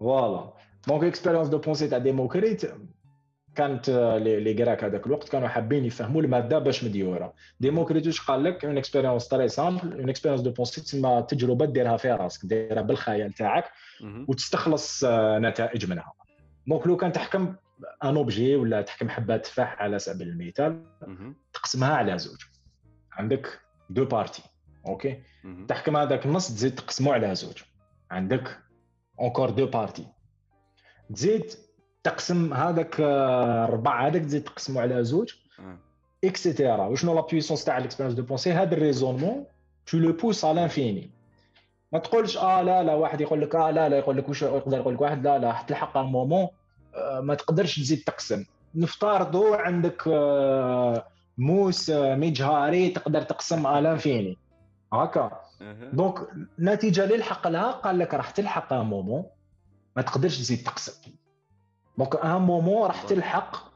voilà 0.01 0.53
donc 0.89 1.05
expérience 1.05 1.49
de 1.49 1.59
pensée 1.59 1.89
تاع 1.89 1.99
ديموكريت 1.99 2.63
كانت 3.55 3.91
les 4.23 4.65
Grecs 4.65 4.85
هذاك 4.85 5.07
الوقت 5.07 5.29
كانوا 5.29 5.49
حابين 5.49 5.85
يفهموا 5.85 6.23
المادة 6.23 6.59
باش 6.59 6.85
مديورة 6.85 7.35
ديموكريت 7.61 8.07
واش 8.07 8.21
قال 8.21 8.45
لك 8.45 8.65
une 8.65 8.79
expérience 8.79 9.29
très 9.29 9.49
simple 9.49 9.93
une 10.01 10.09
expérience 10.09 10.43
de 10.43 10.51
pensée 10.51 10.81
تسمى 10.81 11.27
تجربة 11.29 11.67
ديرها 11.67 11.97
في 11.97 12.13
راسك 12.13 12.47
ديرها 12.47 12.83
بالخيال 12.83 13.33
تاعك. 13.33 13.65
وتستخلص 14.29 15.05
آه، 15.05 15.39
نتائج 15.39 15.91
منها 15.91 16.13
donc 16.67 16.87
لو 16.87 16.97
كان 16.97 17.13
تحكم 17.13 17.55
un 18.05 18.17
objet 18.17 18.57
ولا 18.57 18.83
تحكم 18.83 19.09
حبة 19.09 19.37
تفاح 19.37 19.83
على 19.83 19.99
سبيل 19.99 20.29
المثال. 20.29 20.83
تقسمها 21.53 21.95
على 21.95 22.19
زوج 22.19 22.41
عندك 23.13 23.61
deux 23.91 24.05
parties 24.05 24.43
OK. 24.87 25.23
تحكم 25.69 25.97
هذاك 25.97 26.27
النص 26.27 26.49
تزيد 26.49 26.75
تقسمه 26.75 27.13
على 27.13 27.35
زوج 27.35 27.63
عندك 28.11 28.59
encore 29.21 29.51
deux 29.51 29.67
parties 29.67 30.07
تزيد 31.15 31.53
تقسم 32.05 32.55
هذاك 32.55 33.01
آه، 33.01 33.65
الربع 33.65 34.07
هذاك 34.07 34.23
تزيد 34.23 34.45
تقسمه 34.45 34.81
على 34.81 35.05
زوج. 35.05 35.33
et 36.25 36.40
cetera 36.40 36.87
وشنو 36.87 37.15
la 37.15 37.21
puissance 37.21 37.65
تاع 37.65 37.79
l'expérience 37.79 38.17
de 38.17 38.23
pensée 38.23 38.53
هذا 38.53 38.75
ال 38.75 38.80
raisonnement 38.80 39.45
tu 39.87 39.99
le 39.99 40.13
pousses 40.13 40.41
à 40.41 40.45
l'infini 40.45 41.11
ما 41.93 41.99
تقولش 41.99 42.37
آه 42.37 42.63
لا 42.63 42.83
لا 42.83 42.95
واحد 42.95 43.21
يقول 43.21 43.41
لك 43.41 43.55
آه 43.55 43.71
لا 43.71 43.89
لا 43.89 43.99
يقول 43.99 44.17
لك 44.17 44.29
وش 44.29 44.43
يقدر 44.43 44.77
يقول 44.79 44.95
لك 44.95 45.01
واحد؟ 45.01 45.25
لا 45.27 45.39
لا 45.39 45.57
تلحق 45.67 45.97
un 45.97 46.05
moment 46.05 46.49
آه، 46.95 47.21
ما 47.21 47.35
تقدرش 47.35 47.77
تزيد 47.81 48.03
تقسم. 48.07 48.45
نفترضوا 48.75 49.57
عندك 49.57 50.03
آه، 50.09 51.07
موس 51.39 51.91
مجهري 51.91 52.89
تقدر 52.89 53.23
تقسم 53.23 53.67
على 53.67 53.81
l'infini 53.89 54.39
هكا. 54.93 55.31
donc 55.93 56.15
نتيجة 56.59 57.05
اللي 57.05 57.17
لحق 57.17 57.49
لها 57.49 57.71
قال 57.71 57.99
لك 57.99 58.15
راح 58.15 58.31
تلحق 58.31 58.73
un 58.73 58.87
moment 58.87 59.25
ما 59.97 60.03
تقدرش 60.03 60.39
تزيد 60.39 60.63
تقسم. 60.65 61.13
donc 61.99 62.17
un 62.17 62.41
moment 62.41 62.87
راح 62.87 63.03
تلحق 63.03 63.73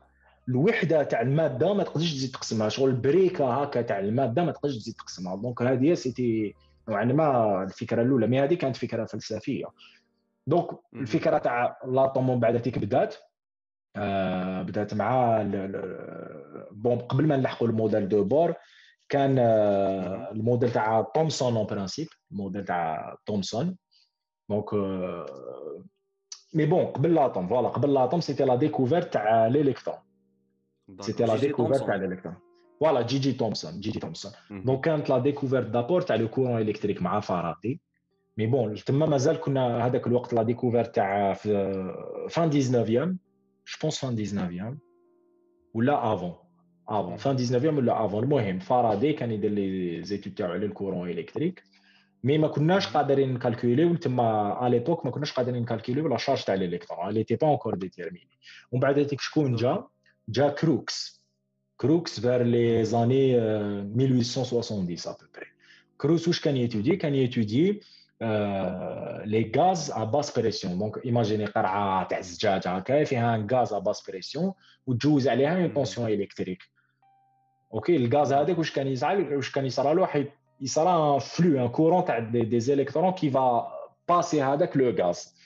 الوحده 0.49 1.03
تاع 1.03 1.21
الماده 1.21 1.75
ما 1.75 1.83
تقدرش 1.83 2.13
تزيد 2.13 2.31
تقسمها 2.31 2.69
شغل 2.69 2.93
brique 2.93 3.55
هكا 3.63 3.83
تاع 3.83 3.99
الماده 3.99 4.45
ما 4.45 4.53
تقدرش 4.53 4.77
تزيد 4.77 4.95
تقسمها. 4.95 5.37
donc 5.37 5.63
هذه 5.63 5.95
c'était 5.95 6.55
نوعا 6.89 7.05
ما 7.05 7.63
الفكرة 7.63 8.03
الاولى 8.03 8.27
mais 8.27 8.41
هذه 8.41 8.55
كانت 8.55 8.77
فكره 8.77 9.05
فلسفيه. 9.05 9.65
donc. 10.47 10.71
الفكرة 10.95 11.39
تاع 11.39 11.79
l'atome 11.87 12.31
من 12.31 12.41
بعد 12.41 12.57
كي 12.57 12.81
بدات 12.81 13.15
آه 13.97 14.63
بدات 14.63 14.95
مع 14.95 15.43
bon 16.71 16.99
قبل 16.99 17.27
ما 17.27 17.37
نلحقوا 17.37 17.69
ال 17.69 17.74
modèle 17.74 18.09
de 18.09 18.25
Bohr 18.25 18.55
كان 19.09 19.39
آه 19.39 20.31
الموديل 20.33 20.73
تاع 20.73 21.03
تومسون 21.15 21.57
en 21.57 21.67
principe 21.67 22.09
ال 22.33 22.37
modèle 22.37 22.65
تاع 22.65 23.17
تومسون. 23.27 23.77
donc 24.51 24.75
آه 24.75 25.27
mais 26.55 26.67
bon 26.67 26.85
قبل 26.85 27.15
l'atome 27.15 27.49
voilà 27.49 27.69
قبل 27.69 27.95
l'atome 27.95 28.21
c'était 28.21 28.45
la 28.45 28.55
découverte 28.55 29.13
تاع 29.13 29.47
l'électron 29.47 29.97
c'était 31.01 31.25
la 31.25 31.37
découverte. 31.37 31.87
تاع 31.87 31.95
l'électron 31.95 32.35
voilà 32.81 33.03
جي 33.03 33.19
جي 33.19 33.33
تومسون 33.33 33.81
جي 33.81 33.91
جي 33.91 34.01
تومسون. 34.01 34.33
donc 34.51 34.85
كانت 34.85 35.11
la 35.11 35.19
découverte 35.19 35.67
d'abord 35.67 36.01
تاع 36.01 36.17
le 36.17 36.29
courant 36.29 36.61
électrique 36.61 37.03
مع 37.03 37.21
فارادي 37.21 37.81
mais 38.39 38.47
bon 38.47 38.75
تما 38.75 39.07
مازال 39.07 39.41
كنا 39.41 39.87
هذاك 39.87 40.07
الوقت 40.07 40.35
la 40.35 40.43
découverte 40.43 40.95
تاع 40.95 41.33
في 41.33 41.49
fin 42.31 42.51
19 42.51 43.07
je 43.07 43.17
pense 43.83 43.99
fin 43.99 44.17
19 44.17 44.77
ولا 45.75 46.15
avant 46.15 46.35
avant 46.89 47.17
fin 47.17 47.37
19 47.37 47.75
ولا 47.75 48.05
avant 48.05 48.25
المهم 48.25 48.59
فارادي 48.59 49.13
كان 49.13 49.31
يدير 49.31 49.51
les 49.51 50.03
études 50.03 50.35
تاعو 50.35 50.53
على 50.53 50.67
ال 50.67 50.72
courant 50.72 51.11
électrique 51.11 51.63
mais 52.25 52.39
ما 52.39 52.49
كناش 52.49 52.87
قادرين 52.89 53.35
نكالكوليو 53.35 53.95
تما 53.95 54.67
à 54.67 54.69
l'époque 54.69 55.05
ما 55.05 55.11
كناش 55.11 55.33
قادرين 55.33 55.63
نكالكوليو 55.63 56.09
la 56.09 56.17
charge 56.17 56.45
تاع 56.45 56.55
l'électron 56.55 57.09
elle 57.09 57.25
était 57.25 57.37
pas 57.37 57.47
encore 57.49 57.75
déterminée 57.75 58.39
ومن 58.73 58.81
بعد 58.81 58.99
هذيك 58.99 59.21
شكون 59.21 59.57
جا؟ 59.57 59.85
جا 60.29 60.49
كروكس. 60.49 61.23
كروكس 61.77 62.21
vers 62.21 62.43
les 62.43 62.85
années 62.85 63.39
1870 63.39 64.97
à 65.07 65.11
peu 65.11 65.27
près 65.35 65.47
كروكس 65.99 66.29
واش 66.29 66.41
كان 66.41 66.57
يتودي؟ 66.57 66.97
كان 66.97 67.15
يتودي 67.15 67.81
les 69.25 69.53
gaz 69.57 69.91
à 69.91 70.05
basse 70.05 70.39
pression 70.39 70.79
donc 70.79 71.05
imaginez 71.05 71.45
قرعة 71.45 72.09
تاع 72.09 72.19
الزجاج 72.19 72.69
هكا 72.69 73.05
فيها 73.05 73.47
gaz 73.53 73.73
à 73.73 73.79
basse 73.79 74.11
pression 74.11 74.53
وتجوز 74.87 75.29
عليها 75.29 75.57
une 75.63 75.69
tension 75.73 76.09
électrique 76.09 76.63
أوكي 77.75 77.97
الغاز 77.97 78.33
هذاك 78.33 78.59
واش 78.59 78.73
كان 78.73 78.87
يزعل؟ 78.87 79.35
واش 79.37 79.51
كان 79.53 79.67
يصرى 79.67 79.95
له؟ 79.95 80.27
حي 80.59 80.65
يصرى 80.65 81.15
un 81.15 81.19
flux 81.19 81.65
un 81.65 81.69
courant 81.69 82.05
تاع 82.05 82.19
des, 82.19 82.41
des 82.41 82.61
électrons 82.61 83.13
qui 83.13 83.31
va 83.31 83.67
passer 84.09 84.43
هذاك 84.43 84.77
le 84.77 84.91
gaz 84.91 85.37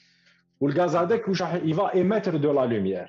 والغاز 0.61 0.97
هذاك 0.97 1.29
واش 1.29 1.43
راح 1.43 1.55
va 1.55 1.95
émettre 1.95 2.37
de 2.37 2.53
la 2.53 2.67
lumière 2.67 3.09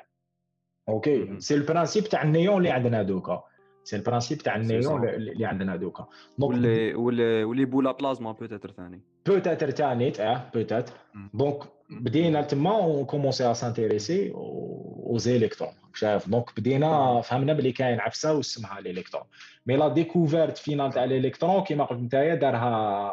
أوكي 0.89 1.17
مهم. 1.23 1.39
c'est 1.39 1.55
ال 1.55 1.61
principe 1.61 2.03
تاع 2.03 2.23
النيون 2.23 2.57
اللي 2.57 2.69
عندنا 2.69 3.03
دوكا 3.03 3.43
c'est 3.83 3.95
ال 3.95 4.00
principe 4.00 4.37
تاع 4.37 4.53
صح. 4.53 4.59
النيون 4.59 5.09
اللي 5.09 5.31
اللي 5.31 5.45
عندنا 5.45 5.75
دوكا 5.75 6.07
donc 6.37 6.51
واللي 6.51 6.93
واللي 6.95 7.43
واللي 7.43 7.65
boule 7.65 7.91
à 7.91 7.97
plasma 7.97 8.31
peut-être 8.31 8.71
ثاني 8.71 9.01
peut-être 9.25 9.71
تاني 9.71 10.13
آه 10.19 10.49
peut-être 10.53 10.93
مم. 11.13 11.29
donc 11.33 11.63
بدينا 11.91 12.41
تما 12.41 12.75
on 12.75 13.05
commençait 13.05 13.51
à 13.51 13.53
s'intéresser 13.53 14.31
aux 14.31 15.17
électrons 15.17 15.71
شايف؟ 15.93 16.29
donc 16.29 16.59
بدينا 16.59 17.21
فهمنا 17.21 17.53
بلي 17.53 17.71
كاين 17.71 17.99
عفسة 17.99 18.33
واسمها 18.33 18.81
l'électron 18.81 19.23
mais 19.65 19.75
la 19.77 19.87
découverte 19.87 20.57
finale 20.57 20.91
تاع 20.93 21.03
l'électron 21.03 21.63
كيما 21.63 21.83
قلت 21.85 21.99
نتايا 21.99 22.35
دارها 22.35 23.11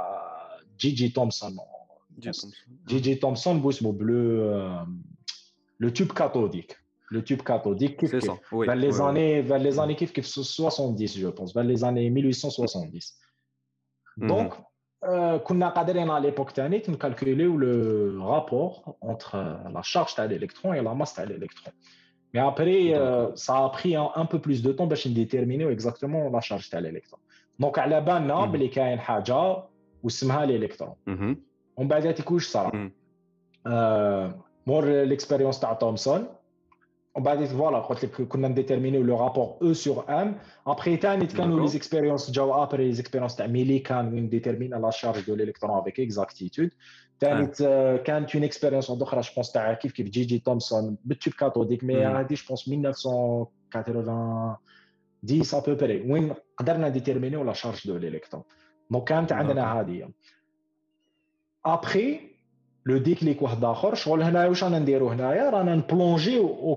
جي 0.80 0.90
جي 0.90 1.08
تومسون. 1.08 1.56
جي 2.18 2.30
تومسون. 2.30 2.50
جي 2.88 2.98
جي 2.98 3.14
تومسون 3.14 3.60
بوسمو 3.60 3.90
ب 3.90 4.22
le 4.22 4.87
le 5.81 5.88
tube 5.88 6.12
cathodique 6.12 6.76
le 7.12 7.20
tube 7.20 7.40
cathodique 7.40 7.96
كيف 7.96 8.10
سي 8.10 8.18
كيف؟ 8.20 8.24
سا 8.26 8.38
وي 8.52 8.66
vers 8.66 8.70
les 8.70 9.00
oui. 9.00 9.11
années 9.10 9.48
vers 9.48 9.62
les 9.72 9.78
années 9.78 9.96
كيف 9.98 10.10
كيف 10.10 10.26
70 10.26 11.18
je 11.18 11.26
pense. 11.28 11.52
vers 11.54 11.64
les 11.64 11.84
années 11.84 12.10
1870 12.10 13.18
مهم. 14.16 14.28
donc 14.28 14.52
euh, 14.52 14.67
كنا 15.44 15.68
قادرين 15.68 16.11
على 16.11 16.30
ليبوك 16.30 16.50
تاني 16.50 16.82
نكالكوليو 16.88 17.56
le 17.59 18.31
rapport 18.31 18.72
entre 19.04 19.37
la 19.74 19.82
charge 19.82 20.14
تاع 20.14 20.28
l'électron 20.28 20.72
et 20.74 20.82
la 20.82 20.94
masse 21.04 21.14
تاع 21.14 21.24
l'électron 21.24 21.70
mais 22.34 22.40
après 22.40 22.94
euh, 22.94 23.34
ça 23.37 23.64
a 23.64 23.68
pris 23.68 23.96
un, 23.96 24.11
un 24.16 24.26
peu 24.26 24.38
plus 24.38 24.62
de 24.62 24.72
temps 24.72 24.82
باش 24.88 25.08
نديتيرمينيو 25.08 25.76
exactement 25.76 26.32
la 26.32 26.40
charge 26.40 26.70
تاع 26.70 26.80
l'électron 26.80 27.18
donc 27.62 27.78
على 27.78 28.00
بالنا 28.00 28.46
مم. 28.46 28.52
بلي 28.52 28.68
كاين 28.68 29.00
حاجة 29.00 29.56
وسمها 30.02 30.44
الالكترون 30.44 30.94
مهم. 31.06 31.42
ومن 31.76 31.88
بعد 31.88 32.06
هاتيك 32.06 32.30
واش 32.30 32.46
صرا 32.46 32.76
مم. 32.76 32.92
آه، 33.66 34.44
مور 34.66 34.84
l'expérience 35.02 35.61
تاع 35.61 35.72
تومسون 35.72 36.18
ومن 36.18 36.26
بعد 36.26 36.26
فوالا 36.26 36.38
قلت 37.18 38.04
لك 38.04 38.22
كنا 38.22 38.48
نديتيرمينيو 38.48 39.02
le 39.02 39.16
rapport 39.16 39.59
e 39.62 39.72
sur 39.72 40.04
m 40.09 40.38
après 40.66 40.96
ثاني 40.96 41.26
كانوا 41.26 41.59
D'accord. 41.59 41.62
les 41.62 41.68
expériences 41.68 42.31
جاو 42.31 42.62
après 42.62 42.87
les 42.87 42.92
expériences 42.92 43.37
تاع 43.37 43.46
ميليكان 43.46 44.14
وين 44.14 44.28
ديتيرمينا 44.28 44.76
la 44.76 44.90
charge 44.90 45.26
de 45.26 45.35
l'électron 45.35 45.78
avec 45.78 46.00
exactitude 46.00 46.70
ثاني 47.20 47.52
آه، 47.62 47.96
كانت 47.96 48.35
une 48.35 48.44
expérience 48.44 48.90
أخرى 48.90 49.20
je 49.20 49.31
pense 49.35 49.52
تاع 49.52 49.72
كيف 49.74 49.92
كيف 49.92 50.09
جي 50.09 50.24
جي 50.24 50.38
تومسون 50.38 50.96
بال 51.04 51.14
tube 51.14 51.35
cathodique 51.35 51.85
mais 51.85 51.94
مم. 51.94 52.16
هذه 52.16 52.35
je 52.35 52.44
pense 52.48 52.68
1980 52.68 54.57
10 55.44 55.72
après 55.72 56.12
وين 56.12 56.35
قدرنا 56.57 56.88
ديتيرمينيو 56.88 57.44
la 57.44 57.52
charge 57.52 57.87
de 57.87 57.96
l'électron 57.96 58.42
donc 58.90 59.04
كانت 59.04 59.33
عندنا 59.33 59.81
هذه 59.81 60.11
après 61.64 62.38
le 62.87 62.98
déclic 62.98 63.42
واحد 63.42 63.64
آخر 63.64 63.94
شغل 63.94 64.22
هنايا 64.22 64.48
واش 64.48 64.64
رانا 64.64 64.78
نديرو 64.78 65.08
هنايا؟ 65.08 65.50
رانا 65.50 65.74
نبلونجيو 65.74 66.48
au 66.48 66.76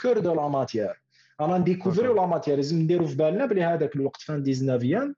cœur 0.00 0.18
de 0.18 0.34
la 0.34 0.48
matière. 0.48 1.00
رانا 1.40 1.58
نديكوفريو 1.58 2.14
la 2.14 2.26
matière. 2.26 2.56
لازم 2.56 2.78
نديرو 2.78 3.06
في 3.06 3.16
بالنا 3.16 3.46
بلي 3.46 3.64
هذاك 3.64 3.96
الوقت 3.96 4.20
fin 4.20 4.42
19 4.42 5.12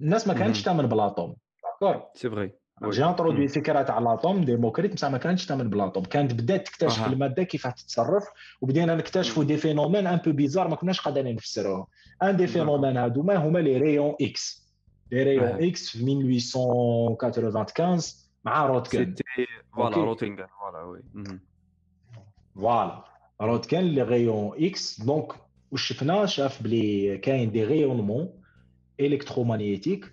الناس 0.00 0.28
ما 0.28 0.34
كانتش 0.34 0.62
تامن 0.62 0.86
ب 0.86 0.92
l'atome 0.92 1.36
d'accord؟ 1.64 2.02
c'est 2.14 2.30
vrai 2.30 2.52
oui. 2.82 2.90
j'ai 2.90 3.04
introduit. 3.04 3.48
فكرة 3.48 3.82
تاع 3.82 3.98
l'atome 3.98 4.44
ديموكريت 4.44 4.94
بصح 4.94 5.10
ما 5.10 5.18
كانتش 5.18 5.46
تامن 5.46 5.70
ب 5.70 5.74
l'atome 5.74 6.04
كانت 6.04 6.32
بدات 6.32 6.66
تكتشف. 6.66 7.06
المادة 7.06 7.42
كيف 7.42 7.66
تتصرف 7.66 8.24
وبدينا 8.60 8.94
نكتشفوا 8.94 9.44
des 9.44 9.56
phénomènes 9.56 10.06
un 10.06 10.16
peu 10.16 10.32
bizarres 10.32 10.68
ما 10.68 10.76
كناش 10.76 11.00
قادرين 11.00 11.34
نفسروهم. 11.34 11.86
un 12.22 12.36
des 12.36 12.46
phénomènes 12.46 12.96
هادوما 12.96 13.36
هما 13.36 13.58
les 13.58 13.76
rayons 13.76 14.14
X 14.20 14.68
les 15.12 15.22
rayons. 15.22 15.44
X 15.44 15.88
في 15.88 15.98
1895 15.98 18.27
مع 18.44 18.66
رونتغن. 18.66 18.98
c'était 19.16 19.46
voilà 19.72 19.96
أوكي. 19.96 20.00
رونتغن 20.00 20.46
voilà 20.60 20.84
oui. 20.84 21.00
voilà. 22.54 23.04
رونتغن 23.42 23.80
les 23.80 24.02
rayons 24.02 24.52
X. 24.64 25.00
donc 25.00 25.32
واش 25.70 25.82
شفنا؟ 25.82 26.26
شاف 26.26 26.62
بلي 26.62 27.18
كاين 27.18 27.50
des 27.50 27.64
rayonnements 27.64 28.30
électromagnétiques 29.02 30.06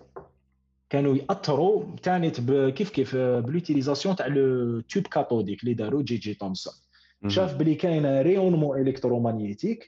كانوا 0.90 1.16
يأثروا 1.16 1.96
ثاني 2.02 2.30
كيف 2.70 2.90
كيف؟ 2.90 3.16
ب 3.16 3.23
l'utilisation 3.23 4.16
تاع 4.16 4.26
le 4.26 4.80
tube 4.80 5.06
cathodique 5.06 5.62
اللي 5.62 5.74
داروا 5.74 6.02
جي 6.02 6.16
جي 6.16 6.34
تومسون. 6.34 6.74
شاف 7.28 7.54
بلي 7.54 7.74
كاين 7.74 8.20
rayonnement 8.20 8.84
électromagnétique 8.84 9.84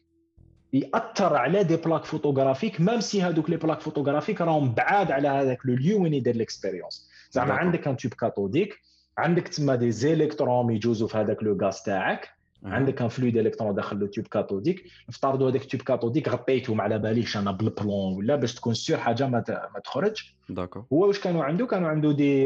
يأثر 0.72 1.37
على 1.37 1.64
des 1.64 1.76
plaques 1.76 2.04
photographiques 2.04 2.81
même 2.81 3.00
si 3.00 3.22
هذوك 3.22 3.51
les 3.50 3.57
plaques 3.57 3.81
photographiques 3.81 4.40
راهم 4.40 4.74
بعاد 4.74 5.11
على 5.11 5.29
هذاك 5.29 5.66
le 5.66 5.74
lieu 5.74 6.02
وين 6.03 6.14
يدير 6.14 6.37
l'expérience. 6.37 7.08
زعما. 7.30 7.54
عندك 7.54 7.88
un 7.88 7.96
tube 7.96 8.14
cathodique 8.14 8.78
عندك 9.18 9.48
تما 9.48 9.74
des 9.74 9.90
électrons 9.90 10.72
يجوزوا 10.72 11.08
في 11.08 11.18
هذاك 11.18 11.42
le 11.42 11.59
gaz 11.62 11.83
تاعك. 11.82 12.38
عندك 12.64 13.02
un 13.02 13.09
flux 13.09 13.37
d'électrons 13.37 13.74
داخل 13.74 13.96
le 13.96 14.07
tube 14.07 14.26
cathodique 14.26 14.85
نفترضوا 15.08 15.50
هذاك 15.50 15.62
ال 15.62 15.66
tube 15.66 15.83
cathodique 15.83 16.28
غطيته 16.28 16.74
ما 16.74 16.82
على 16.82 16.98
باليش 16.98 17.36
أنا 17.36 17.52
بال 17.52 17.71
plomb 17.71 18.16
ولا 18.16 18.36
باش 18.36 18.54
تكون 18.54 18.74
sûr 18.74 18.96
حاجة 18.96 19.26
ما 19.26 19.44
ما 19.74 19.80
تخرج 19.84 20.22
d'accord 20.48 20.85
هو 20.92 21.06
واش 21.06 21.20
كانوا 21.20 21.44
عنده 21.44 21.66
كانوا 21.66 21.88
عنده 21.88 22.12
des 22.12 22.44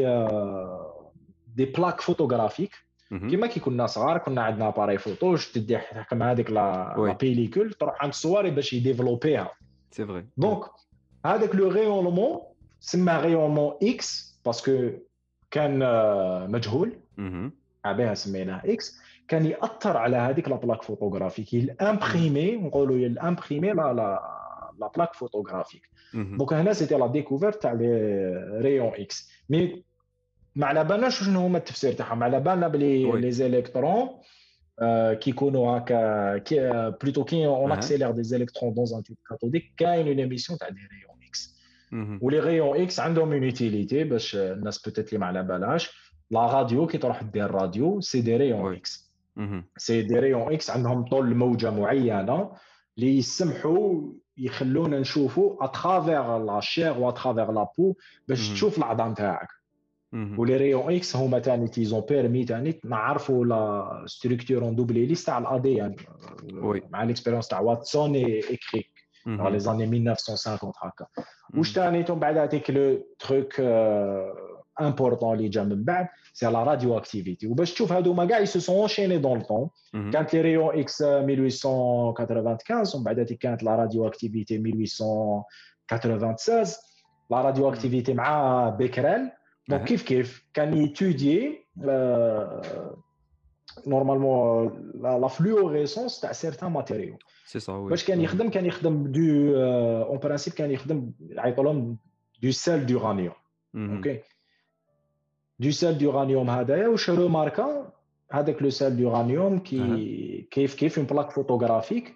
des 1.55 1.65
plaques 1.65 2.01
photographiques. 2.01 2.71
كيما 3.09 3.47
كي 3.47 3.59
كنا 3.59 3.87
صغار 3.87 4.17
كنا 4.17 4.43
عندنا 4.43 4.67
appareil 4.67 4.97
photo 4.97 5.31
واش 5.31 5.51
تدي 5.51 5.79
كما 6.09 6.31
هذيك 6.31 6.51
la 6.51 7.13
pellicule 7.19 7.73
تروح 7.73 8.01
عند 8.01 8.09
الصواري 8.09 8.51
باش 8.51 8.73
يديفلوبيها. 8.73 9.51
c'est 9.91 10.05
vrai 10.05 10.25
donc 10.37 10.63
هذاك 11.25 11.55
le 11.55 11.69
rayonnement 11.69 12.39
سما 12.79 13.21
rayonnement 13.21 13.73
X 13.83 14.32
parce 14.45 14.73
que 14.73 14.89
كان 15.51 15.81
آه، 15.81 16.47
مجهول 16.47 16.93
مهم. 17.17 17.51
بها 17.85 18.13
سميناه 18.13 18.61
X 18.65 18.99
كان 19.27 19.45
يأثر 19.45 19.97
على 19.97 20.17
هذيك 20.17 20.49
la 20.49 20.55
plaque 20.55 20.81
photographique 20.83 21.53
l'imprimer 21.53 22.55
نقولوا 22.55 22.95
l'imprimer 22.95 23.67
la 23.73 23.93
la 23.93 24.21
la 24.79 24.87
plaque 24.95 25.13
photographique 25.13 25.89
مهم. 26.13 26.37
donc 26.37 26.53
هنا 26.53 26.73
c'était 26.73 26.95
la 26.95 27.07
découverte 27.07 27.61
تاع 27.63 27.71
les 27.73 27.87
rayons 28.61 28.91
X 28.95 29.31
mais 29.49 29.83
ما 30.55 30.67
على 30.67 30.83
بالناش 30.83 31.23
شنو 31.23 31.39
هما 31.39 31.57
التفسير 31.57 31.93
تاعهم 31.93 32.23
على 32.23 32.39
بالنا 32.39 32.67
بلي 32.67 33.05
oui. 33.05 33.21
les 33.21 33.31
électrons 33.31 34.09
آه، 34.79 35.13
كيكونوا 35.13 35.77
هكا 35.77 36.37
كي 36.37 36.59
plutôt 37.01 37.23
quand 37.23 37.47
on 37.47 37.71
أها. 37.71 37.77
accélère 37.77 38.11
des 38.11 38.23
électrons 38.23 38.73
dans 38.73 38.85
un 38.97 39.03
tube 39.03 39.17
cathodique 39.29 39.73
كاين 39.77 40.07
une 40.07 40.19
émission 40.19 40.59
تاع 40.59 40.69
des 40.69 40.75
rayons 40.79 40.87
X 40.93 41.11
مهم. 41.11 41.12
و 42.21 42.26
les 42.26 42.39
rayons 42.39 42.81
X 42.81 42.99
عندهم 42.99 43.31
une 43.33 43.43
utilité 43.43 44.03
باش 44.03 44.35
الناس 44.35 44.77
peut-être 44.77 45.07
اللي 45.07 45.19
ما 45.19 45.25
على 45.25 45.43
بالهاش 45.43 46.13
la 46.31 46.39
radio 46.39 46.87
كي 46.87 46.97
تروح 46.97 47.23
دير 47.23 47.51
radio 47.51 48.01
c'est 48.01 48.21
des 48.21 48.37
rayons. 48.37 48.75
X. 48.75 49.13
c'est 49.77 50.01
des 50.01 50.19
rayons 50.19 50.53
X 50.53 50.69
عندهم 50.69 51.03
طول 51.05 51.35
موجة 51.35 51.71
معينة 51.71 52.51
اللي 52.97 53.17
يسمحوا 53.17 54.01
يخلونا 54.37 54.99
نشوفوا 54.99 55.65
à 55.65 55.74
travers 55.74 56.37
la 56.37 56.59
chair 56.59 56.97
و 56.97 57.09
à 57.09 57.14
travers 57.14 57.51
la 57.51 57.67
peau 57.77 57.93
باش. 58.27 58.49
تشوف 58.53 58.77
العظام 58.77 59.13
تاعك. 59.13 59.47
و 60.37 60.42
les 60.42 60.57
rayons 60.57 60.93
X 60.93 61.15
هما 61.15 61.39
ثاني 61.39 61.67
ils 61.67 61.84
ont 61.84 62.01
permis 62.09 62.45
ثاني 62.45 62.79
نعرفوا 62.85 63.45
la 63.45 64.03
structure 64.05 64.63
en 64.63 64.75
double 64.75 65.05
hélice 65.05 65.27
تاع 65.27 65.37
ال 65.37 65.46
ADN 65.46 65.73
يعني 65.73 65.95
oui. 66.53 66.81
مع 66.91 67.03
ال 67.03 67.07
expérience 67.07 67.47
تاع 67.47 67.59
واتسون 67.59 68.15
اي 68.15 68.41
كريك 68.71 68.92
dans 69.25 69.31
مهم. 69.31 69.55
les 69.57 69.67
années 69.67 69.87
1950 69.87 70.73
هكا 70.77 71.05
مهم. 71.17 71.25
واش 71.59 71.73
ثاني 71.73 72.05
من 72.09 72.19
بعد 72.19 72.37
هذيك 72.37 72.69
le 72.69 73.03
truc 73.19 73.59
important 74.81 75.37
اللي 75.37 75.49
جا 75.49 75.63
من 75.63 75.83
بعد 75.83 76.07
c'est 76.33 76.45
la 76.45 76.63
radioactivité 76.63 77.47
وباش 77.47 77.73
تشوف 77.73 77.91
هادو 77.91 78.27
كاع 78.27 78.39
ils 78.39 78.59
se 78.59 78.66
sont 78.66 78.81
enchaînés 78.81 79.17
dans 79.17 79.37
le 79.39 79.41
temps 79.41 79.69
مهم. 79.93 80.11
كانت 80.11 80.33
les 80.33 80.41
rayons 80.41 80.79
X 80.79 81.01
1895 81.01 82.83
ومن 82.95 83.03
بعد 83.03 83.19
هذيك 83.19 83.37
كانت 83.37 83.63
la 83.63 83.75
radioactivité 83.75 84.55
1896 84.55 86.65
la 87.31 87.41
radioactivité 87.41 88.13
مع 88.13 88.69
بيكريل 88.69 89.31
donc 89.69 89.81
أها. 89.81 89.87
كيف 89.87 90.03
كيف 90.03 90.43
كان 90.53 90.73
يتوديي 90.73 91.65
normalement 93.87 94.91
la 95.01 95.27
fluorescence 95.27 96.19
تاع 96.19 96.31
certains 96.31 96.71
matériaux 96.71 97.17
c'est 97.45 97.59
ça 97.59 97.73
oui 97.73 97.89
باش 97.89 98.05
كان 98.05 98.21
يخدم 98.21 98.49
كان 98.49 98.65
يخدم 98.65 99.11
de 99.11 99.21
un 100.09 100.17
principe 100.17 100.53
كان 100.53 100.71
يخدم 100.71 101.11
يعيطوا 101.29 101.63
لهم 101.63 101.97
des 102.43 102.51
sels 102.51 102.85
d'uranium. 102.85 103.33
أوكي 103.75 104.19
des 105.59 105.71
sels 105.71 105.97
d'uranium 105.97 106.49
هذايا 106.49 106.87
واش 106.87 107.09
روماركا 107.09 107.91
هذاك 108.31 108.61
le 108.61 108.69
sel 108.69 108.97
d'uranium 108.97 109.59
كي 109.59 110.47
كيف 110.51 110.75
كيف 110.75 110.97
une 110.97 111.07
plaque 111.07 111.31
photographique 111.31 112.13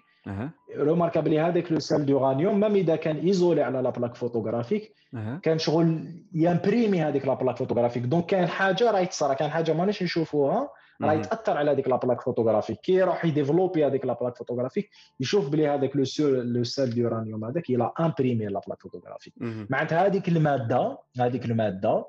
remarqua 0.76 1.20
بلي 1.20 1.40
هذاك 1.40 1.72
le 1.72 1.78
sel 1.78 2.06
d'uranium 2.06 2.60
même 2.60 2.74
اذا 2.74 2.96
كان 2.96 3.16
isolé 3.16 3.62
على 3.62 3.82
la 3.82 3.90
plaque 3.90 4.14
photographique 4.14 4.92
كان 5.42 5.58
شغل 5.58 6.12
ي 6.34 6.42
imprimer 6.42 7.02
هذيك 7.02 7.26
la 7.26 7.34
plaque 7.34 7.56
photographique 7.56 8.02
donc 8.02 8.26
كان 8.26 8.46
حاجة 8.46 8.90
راهي 8.90 9.06
تصرا 9.06 9.34
كان 9.34 9.50
حاجة 9.50 9.72
ماناش 9.72 10.02
نشوفوها 10.02 10.68
راهي 11.02 11.14
مهم. 11.16 11.22
تاثر 11.22 11.56
على 11.56 11.70
هذيك 11.70 11.88
la 11.88 11.96
plaque 11.96 12.20
photographique 12.20 12.80
كي 12.80 12.92
يروح 12.92 13.24
ي 13.24 13.30
développer 13.30 13.86
هذيك 13.86 14.04
la 14.06 14.12
plaque 14.20 14.36
photographique 14.36 14.90
يشوف 15.20 15.48
بلي 15.48 15.68
هذاك 15.68 15.96
le 15.96 16.04
sel 16.04 16.52
le 16.52 16.64
sel 16.64 16.94
d'uranium 16.94 17.44
هذاك 17.44 17.70
il 17.70 17.92
a 18.00 18.06
imprimé 18.06 18.46
la 18.46 18.60
plaque 18.66 18.82
photographique. 18.82 19.34
معناتها 19.40 20.06
هذيك 20.06 20.28
المادة 20.28 20.98
هذيك 21.20 21.44
المادة 21.44 22.06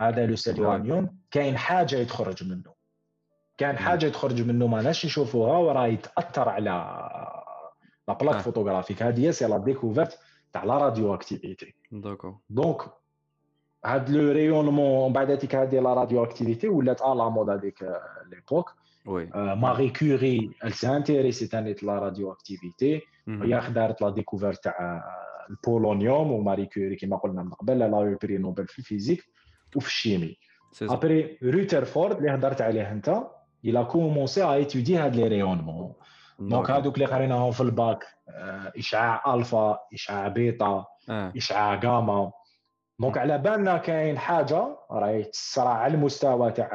هذا 0.00 0.26
le 0.26 0.36
sel 0.36 0.54
Ouais. 0.54 0.58
d'uranium 0.58 1.16
كاين 1.30 1.56
حاجة 1.58 1.96
يتخرج 1.96 2.44
منه 2.44 2.72
كان. 3.58 3.76
حاجة 3.78 4.08
تخرج 4.08 4.42
منه 4.42 4.66
ما 4.66 4.82
ناش 4.82 5.06
نشوفوها 5.06 5.58
وراهي 5.58 5.96
تاثر 5.96 6.48
على 6.48 6.70
la 8.08 8.14
plaque 8.14 8.34
آه. 8.34 8.40
photographique 8.40 9.02
هذه 9.02 9.26
هي 9.26 9.32
c'est 9.32 9.46
la 9.46 9.58
découverte 9.58 10.18
تاع 10.52 10.64
la 10.64 10.78
radioactivité 10.78 11.74
donc 12.50 12.78
هاد 13.84 14.10
le 14.10 14.32
rayonnement 14.32 15.06
من 15.06 15.12
بعد 15.12 15.30
هذيك 15.30 15.54
هذه 15.54 15.80
la 15.80 15.94
radioactivité 15.94 16.68
ولات 16.68 17.02
à 17.02 17.14
la 17.14 17.28
mode 17.28 17.50
هذيك 17.50 17.78
l'époque. 18.32 18.74
Oui. 19.06 19.30
ماري 19.34 19.90
كوري 19.90 20.50
intéressée 20.64 21.50
تاني 21.50 21.76
la 21.82 21.98
radioactivité. 21.98 23.02
هي 23.28 23.70
دارت 23.74 24.02
la 24.02 24.10
découverte 24.10 24.64
تاع 24.64 25.04
ال 25.50 25.59
polonium 25.59 26.32
وماري 26.32 26.66
كوري 26.66 26.96
كما 26.96 27.16
قلنا 27.16 27.42
من 27.42 27.50
قبل 27.50 27.78
elle 27.78 28.00
a 28.00 28.18
eu 28.22 28.27
prix 28.27 28.38
Nobel 28.38 28.66
في 28.66 28.78
ال 28.78 28.83
physique 28.83 29.24
وفي 29.76 29.86
ال 29.86 29.92
chimie. 29.92 30.36
Après 30.82 31.38
روترفورد 31.42 32.16
اللي 32.16 32.30
هضرت 32.30 32.60
عليه 32.60 32.92
أنت 32.92 33.26
a 33.66 33.84
commencé 33.84 34.40
à 34.40 34.60
étudier 34.60 34.90
هاد 34.90 35.16
les 35.16 35.28
rayonnements. 35.28 35.92
Donc 36.38 36.70
هادوك 36.70 36.94
اللي 36.94 37.06
قريناهم 37.06 37.50
في 37.50 37.60
الباك 37.60 38.04
آه، 38.28 38.72
إشعاع 38.78 39.34
ألفا 39.34 39.78
إشعاع 39.94 40.28
بيتا 40.28 40.84
إشعاع 41.10 41.80
غاما. 41.84 42.32
donc 43.00 43.18
على 43.18 43.38
بالنا 43.38 43.76
كاين 43.78 44.18
حاجة 44.18 44.76
راهي 44.90 45.22
تصرى 45.22 45.68
على 45.68 45.94
المستوى 45.94 46.50
تاع 46.50 46.70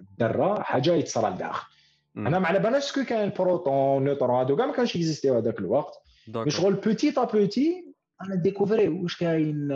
الذره 0.00 0.62
حاجة 0.62 0.92
يتصرى 0.92 1.30
لداخل. 1.30 1.66
أنا 2.16 2.38
ما 2.38 2.46
على 2.46 2.58
بالناش 2.58 2.82
est-ce 2.82 2.97
que 2.97 3.04
كاين 3.04 3.32
proton 3.38 4.04
neutron 4.04 4.38
هادو 4.38 4.56
كاع 4.56 4.66
ما 4.66 4.72
كانش 4.72 4.96
اكزيستيو 4.96 5.34
هذاك 5.34 5.58
الوقت 5.58 5.94
mais 6.28 6.50
شغل 6.50 6.74
petit 6.74 7.10
à 7.12 7.24
petit 7.24 7.94
on 8.22 8.34
a 8.34 8.39
découvert 8.39 8.88
واش 8.88 9.16
كاين 9.16 9.68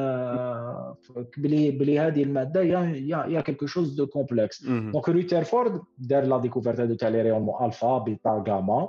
بلي 1.36 1.70
بلي 1.70 2.00
هذه 2.00 2.22
الماده 2.22 2.62
y 2.62 2.80
a 2.80 3.26
y 3.26 3.40
a 3.40 3.43
y 3.43 3.45
a 3.45 3.48
quelque 3.48 3.66
chose 3.66 3.94
de 3.94 4.06
complexe. 4.06 4.64
Donc 4.64 5.08
روترفورد 5.08 5.82
دار 5.98 6.24
la 6.24 6.38
découverte 6.38 6.80
هذو 6.80 6.94
تاع 6.94 7.08
les 7.08 7.22
rayonnements 7.22 7.64
الفا 7.64 7.98
بيتا 7.98 8.44
غاما. 8.48 8.88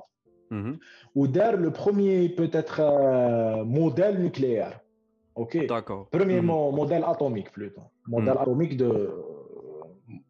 ودار 1.15 1.55
le 1.55 1.69
premier 1.69 2.27
peut-être 2.27 2.83
modèle 3.63 4.21
nucléaire 4.21 4.77
OK 5.37 5.65
d'accord 5.65 6.07
Premier 6.15 6.41
مهم. 6.41 6.47
mo- 6.51 6.75
modèle 6.75 7.03
atomique 7.05 7.51
plutôt. 7.51 7.83
Modèle 8.07 8.35
Mhm. 8.35 8.41
atomique 8.41 8.77
de. 8.77 8.89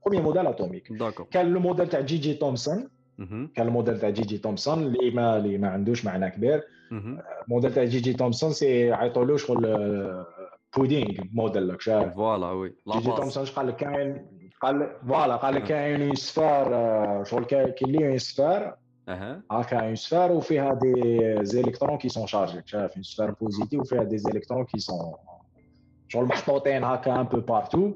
Premier 0.06 0.22
modèle 0.22 0.48
atomique. 0.48 0.92
le 1.36 1.60
modèle 1.60 1.88
تاع 1.90 2.00
جي 2.00 2.18
جي 2.18 2.34
تومسون 2.34 2.90
مهم. 3.18 3.52
كان 3.56 3.68
الموديل 3.68 4.00
تاع 4.00 4.10
جي 4.10 4.22
جي 4.22 4.38
تومسون 4.38 4.80
اللي 4.84 5.12
ما 5.12 5.38
اللي 5.38 5.58
ما 5.58 5.70
عندوش 5.70 6.06
معنى 6.06 6.30
كبير 6.30 6.64
مهم. 6.92 7.20
الموديل 7.48 7.74
تاع 7.74 7.84
جي 7.84 8.00
جي 8.00 8.14
تومسون 8.14 8.52
c'est 8.54 8.92
عيطوا 8.94 9.26
له 9.26 9.38
شغل 9.38 9.66
pudding 10.78 11.24
model 11.34 11.68
لك 11.68 11.82
شايف 11.82 12.14
voilà 12.14 12.52
oui 12.52 12.70
جي 12.94 13.00
جي 13.00 13.12
تومسون 13.12 13.46
قال 13.46 13.68
لك 13.68 13.76
كاين 13.76 14.28
قال 14.62 14.96
voilà 15.08 15.36
قال 15.36 15.56
لك. 15.56 15.64
كاين 15.64 16.16
sphère 16.16 17.24
شغل 17.24 17.44
كاين 17.46 17.74
les 17.82 18.20
sphères 18.20 18.76
هكا 19.52 19.88
une 19.88 19.96
sphère 19.96 20.32
وفيها 20.32 20.74
des 20.74 20.96
électrons 21.46 21.98
qui 21.98 22.10
sont 22.10 22.28
chargés 22.28 22.62
شايف 22.66 22.96
une 22.96 23.04
sphère 23.04 23.32
positive 23.32 23.80
وفيها 23.80 24.04
des 24.04 24.18
électrons 24.18 24.66
qui 24.66 24.80
sont 24.80 25.14
شغل 26.08 26.26
محطوطين 26.26 26.84
هكا 26.84 27.22
un 27.22 27.24
peu 27.24 27.40
partout 27.40 27.92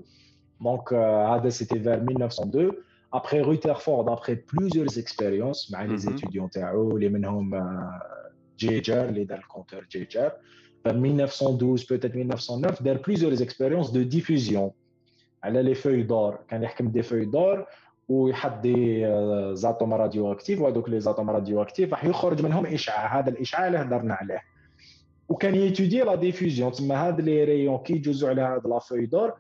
donc 0.61 0.93
هذا 0.93 1.49
c'était 1.49 1.79
vers 1.79 1.93
1902 1.93 2.71
ابخي 3.13 3.39
روترفورد 3.41 4.09
après 4.09 4.37
plusieurs 4.53 4.99
expériences 4.99 5.71
مع 5.71 5.81
les 5.81 5.87
مهم. 5.87 5.97
زيتيديون 5.97 6.49
تاعو 6.49 6.95
اللي 6.95 7.09
منهم 7.09 7.55
آه، 7.55 8.01
جيجر 8.57 9.09
اللي 9.09 9.23
دار 9.23 9.37
ال 9.37 9.43
compteur 9.43 9.85
جيجر 9.91 10.31
1912 10.87 11.85
peut-être 11.85 12.15
1909 12.15 12.83
دار 12.83 12.97
plusieurs 12.97 13.41
expériences 13.41 13.89
de 13.89 14.01
diffusion 14.01 14.71
على 15.43 15.63
les 15.63 15.75
feuilles 15.75 16.03
d'or 16.03 16.39
كان 16.47 16.63
يحكم 16.63 16.87
des 16.87 17.03
feuilles 17.03 17.25
d'or 17.25 17.65
ويحط 18.09 18.59
des 18.59 19.07
آه، 19.07 19.53
atomes 19.53 19.93
radioactifs 19.93 20.61
وهذوك 20.61 20.89
les 20.89 20.99
atomes 20.99 21.29
radioactifs 21.29 21.91
راح 21.91 22.05
يخرج 22.05 22.43
منهم 22.43 22.65
إشعاع. 22.65 23.19
هذا 23.19 23.29
الإشعاع 23.29 23.67
اللي 23.67 23.77
هضرنا 23.77 24.13
عليه. 24.13 24.41
وكان 25.29 25.55
ي 25.55 25.61
étudier 25.61 26.01
la 26.01 26.15
diffusion 26.15 26.71
تسمى 26.71 26.95
هاد 26.95 27.21
les 27.21 27.43
rayons 27.43 27.77
كي 27.77 27.93
يجوزوا 27.93 28.29
على 28.29 28.41
هاد 28.41 28.67
la 28.67 28.79
feuille 28.79 29.05
d'or 29.05 29.33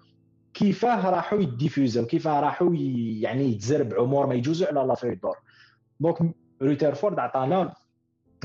كيفاه 0.53 1.09
راحوا 1.09 1.39
ي 1.39 1.46
diffuser 1.46 1.99
و 1.99 2.05
كيفاه 2.05 2.39
راحوا 2.39 2.75
يعني 3.19 3.43
يتزربعوا 3.51 4.07
مور 4.07 4.27
ما 4.27 4.35
يجوزوا 4.35 4.67
على 4.67 4.87
la 4.87 4.95
feuille 4.95 5.15
d'or. 5.15 5.35
donc 5.99 6.17
روترفورد 6.61 7.19
عطانا 7.19 7.73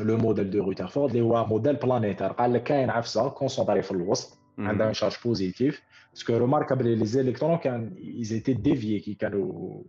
le 0.00 0.16
modèle 0.16 0.50
de 0.50 0.62
روترفورد 0.64 1.10
اللي 1.10 1.24
هو 1.24 1.46
modèle 1.46 1.76
planétaire 1.76 2.32
قال 2.32 2.52
لك 2.52 2.62
كاين 2.62 2.90
عفسة 2.90 3.28
concentrée 3.28 3.82
في 3.82 3.90
الوسط 3.90 4.38
عندها 4.58 4.92
charge 4.92 5.14
positive 5.24 5.82
parce 6.14 6.28
que 6.28 6.36
remarquable 6.36 7.06
les 7.06 7.19
électrons 7.19 7.56
كان 7.56 7.94
ils 8.18 8.29
étaient 8.29 8.52
déviés 8.52 9.00
كي 9.00 9.14
كانوا 9.14 9.82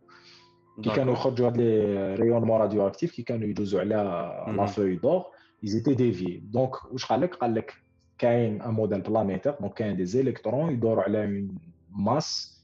كي 0.84 0.90
كانوا 0.90 1.14
يخرجوا 1.14 1.48
هاد 1.48 1.58
les 1.58 2.16
rayonnements 2.16 2.62
radioactifs 2.62 3.12
كي 3.12 3.24
كانوا 3.24 3.48
يدوزوا 3.48 3.80
على 3.80 3.90
la 3.96 4.46
مهم. 4.48 4.66
feuille 4.68 4.96
d'or 4.96 5.24
ils 5.64 5.73
étaient 5.73 5.94
déviés 5.94 6.38
donc 6.46 6.86
واش 6.92 7.06
قال 7.06 7.22
لك 7.22 7.36
قال 7.36 7.56
لك 7.56 7.74
كاين 8.18 8.62
un 8.62 8.74
modèle 8.74 9.02
planétaire 9.02 9.56
donc 9.62 9.74
كاين 9.74 9.96
des 9.96 10.06
électrons 10.06 10.72
يدوروا 10.74 11.04
على 11.04 11.24
une 11.24 11.56
masse 11.92 12.58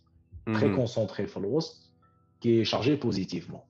très 0.45 0.75
concentrée 0.75 1.27
في 1.27 1.37
الوسط 1.37 1.91
qui 2.41 2.65
est 2.65 2.74
chargée 2.74 2.95
positivement 2.95 3.61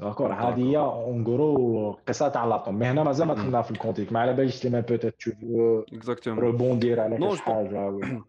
d'accord 0.00 0.32
هذه 0.34 0.70
هي 0.70 0.76
en 0.78 1.26
gros 1.26 1.92
قصه 2.08 2.28
تاع 2.28 2.44
l'atome 2.44 2.78
mais 2.78 2.86
هنا 2.86 3.02
مازال 3.04 3.26
ما 3.28 3.34
دخلنا 3.34 3.62
في 3.62 3.70
ال 3.70 3.74
quantique 3.74 4.12
ما 4.12 4.20
على 4.20 4.32
باليش 4.34 4.54
سليمان 4.54 4.82
peut-être 4.82 5.14
تشوف 5.16 5.34
exactement 5.92 6.44
rebondir 6.44 7.00
على 7.00 7.16
Non, 7.18 7.20
كاش 7.22 7.38
je 7.38 7.42
pense- 7.42 7.44
حاجة 7.50 7.86
ولا 7.88 8.22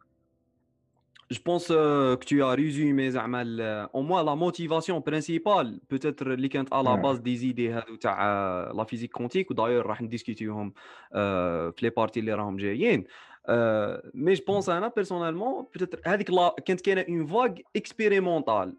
Je 1.32 1.40
pense 1.40 1.68
euh, 1.72 2.16
que 2.20 2.26
tu 2.26 2.44
as 2.44 2.56
résumé 2.56 3.10
زعما 3.10 3.42
ال- 3.42 3.88
au 3.94 4.02
moins 4.02 4.24
la 4.24 4.36
motivation 4.36 5.02
principale 5.02 5.80
peut-être 5.94 6.22
اللي 6.22 6.48
كانت 6.48 6.74
à 6.74 6.84
la 6.84 6.96
Ouais. 6.96 7.02
base 7.02 7.22
des 7.22 7.46
idées 7.46 7.72
هذو 7.72 7.96
تاع 7.96 8.24
la 8.72 8.84
physique 8.84 9.12
quantique 9.12 9.52
وداير 9.52 9.86
راح 9.86 10.02
ن 10.02 10.08
discuter 10.08 10.56
وهم 10.56 10.74
آه، 11.14 11.70
في 11.70 11.86
les 11.86 11.90
parties 11.90 12.20
اللي 12.20 12.34
راهم 12.34 12.58
جايين 12.58 13.04
mais 14.14 14.34
je 14.34 14.44
pense 14.48 14.70
أنا 14.70 14.88
personnellement 14.96 15.66
peut-être 15.78 16.00
هذيك 16.08 16.30
la 16.30 16.56
كانت 16.66 16.82
كاينة 16.82 17.06
une 17.10 17.26
vague 17.26 17.54
expérimentale 17.76 18.76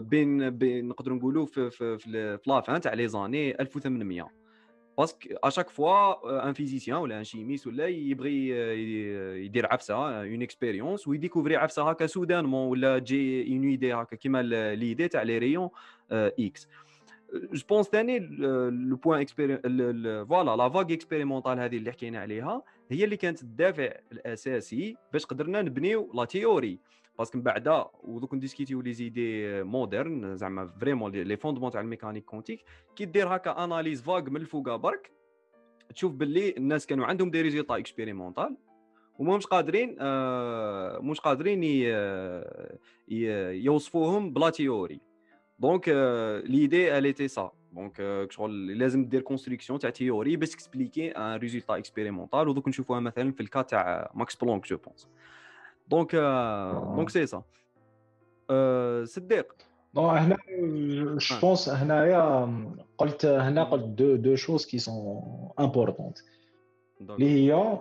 بين 0.00 0.50
بين 0.50 0.88
نقدروا 0.88 1.16
نقولوا 1.16 1.46
في 1.46 1.70
في 1.70 1.98
في 1.98 2.38
في 2.38 2.50
l'avant 2.50 2.80
تاع 2.80 2.94
les 2.94 3.08
années 3.08 3.60
1800 3.60 4.26
parce 4.98 5.17
que 5.17 5.28
à 5.44 5.48
chaque 5.48 5.70
fois 5.70 6.48
un 6.48 6.52
physicien 6.52 6.98
ولا 6.98 7.18
un 7.18 7.24
chimiste 7.24 7.66
ولا 7.66 7.86
يبغي 7.86 8.48
يدير 9.44 9.72
عفسه 9.72 9.94
une 9.94 10.42
expérience 10.42 11.08
وي 11.08 11.17
découvrir 11.17 11.56
عفسه 11.56 11.90
هكا 11.90 12.06
soudainement 12.06 12.68
ولا 12.68 12.98
تجي 12.98 13.54
une 13.54 13.68
idée 13.68 13.94
هكا 13.94 14.16
كيما 14.16 14.42
l'idée 14.74 15.08
تاع 15.08 15.22
les 15.22 15.38
rayons 15.38 15.68
X 16.12 16.68
je 17.34 17.62
pense 17.68 17.86
ثاني 17.86 18.18
le 18.18 18.96
point 18.96 19.26
voilà 19.26 20.56
la 20.56 20.68
vague 20.68 20.92
expérimentale 20.92 21.58
هذه 21.58 21.76
اللي 21.76 21.92
حكينا 21.92 22.20
عليها 22.20 22.62
هي 22.90 23.04
اللي 23.04 23.16
كانت 23.16 23.42
الدافع 23.42 23.92
الاساسي 24.12 24.96
باش 25.12 25.24
قدرنا 25.26 25.62
نبنيو 25.62 26.10
la 26.14 26.24
théorie 26.24 26.78
parce 27.18 27.31
que 27.31 27.38
من 27.38 27.44
بعد 27.44 27.84
ودوك 28.02 28.34
ن 28.34 28.39
discuter 28.39 28.80
و 28.80 28.92
les 28.92 29.18
idées 29.18 29.62
modernes 29.62 30.36
زعما 30.36 30.66
vraiment 30.66 31.12
les 31.12 31.36
fondements 31.36 31.70
تاع 31.70 31.80
ال 31.80 31.84
mécanique 31.84 32.24
quantique 32.24 32.64
كي 32.96 33.04
دير 33.04 33.36
هكا 33.36 33.64
analyse 33.64 34.02
vague 34.02 34.30
من 34.30 34.36
الفوق 34.36 34.76
برك 34.76 35.10
تشوف 35.94 36.12
باللي 36.12 36.56
الناس 36.56 36.86
كانوا 36.86 37.06
عندهم 37.06 37.30
des 37.30 37.42
résultats 37.42 37.76
expérimentaux 37.76 38.56
وما 39.18 39.36
مش 39.36 39.46
قادرين 39.46 39.96
آه 40.00 40.98
مش 40.98 41.20
قادرين 41.20 41.62
يوصفوهم 43.64 44.32
بلا 44.32 44.50
théorie. 44.50 45.00
Donc 45.58 45.88
l'idée 46.44 46.98
elle 46.98 47.12
était 47.12 47.28
ça. 47.28 47.52
Donc 47.72 48.26
شغل 48.30 48.78
لازم 48.78 49.04
دير 49.04 49.20
construction 49.20 49.78
تاع 49.78 49.90
théorie 49.90 50.36
باش 50.36 50.50
ت 50.50 50.56
expliquer 50.56 51.10
un 51.10 51.38
résultat 51.38 51.76
expérimental 51.76 52.48
ودوك 52.48 52.68
نشوفوها 52.68 53.00
مثلا 53.00 53.32
في 53.32 53.40
ال 53.40 53.46
cas 53.46 53.62
تاع 53.62 54.10
ماكس 54.14 54.36
بلونك 54.36 54.66
je 54.66 54.76
pense. 54.76 55.08
donc 55.88 56.16
donc 56.96 57.10
c'est 57.10 57.26
ça 57.26 57.42
صديق 59.04 59.54
donc 59.94 60.18
هنا 60.18 60.36
je 61.18 61.36
آه. 61.36 61.40
pense 61.40 61.68
هنايا 61.68 62.54
قلت 62.98 63.26
هنا 63.26 63.64
قلت 63.64 63.84
deux 63.84 64.16
deux 64.16 64.36
choses 64.36 64.66
qui 64.66 64.78
sont 64.78 65.50
importantes 65.60 66.18
اللي 67.00 67.30
هي 67.30 67.78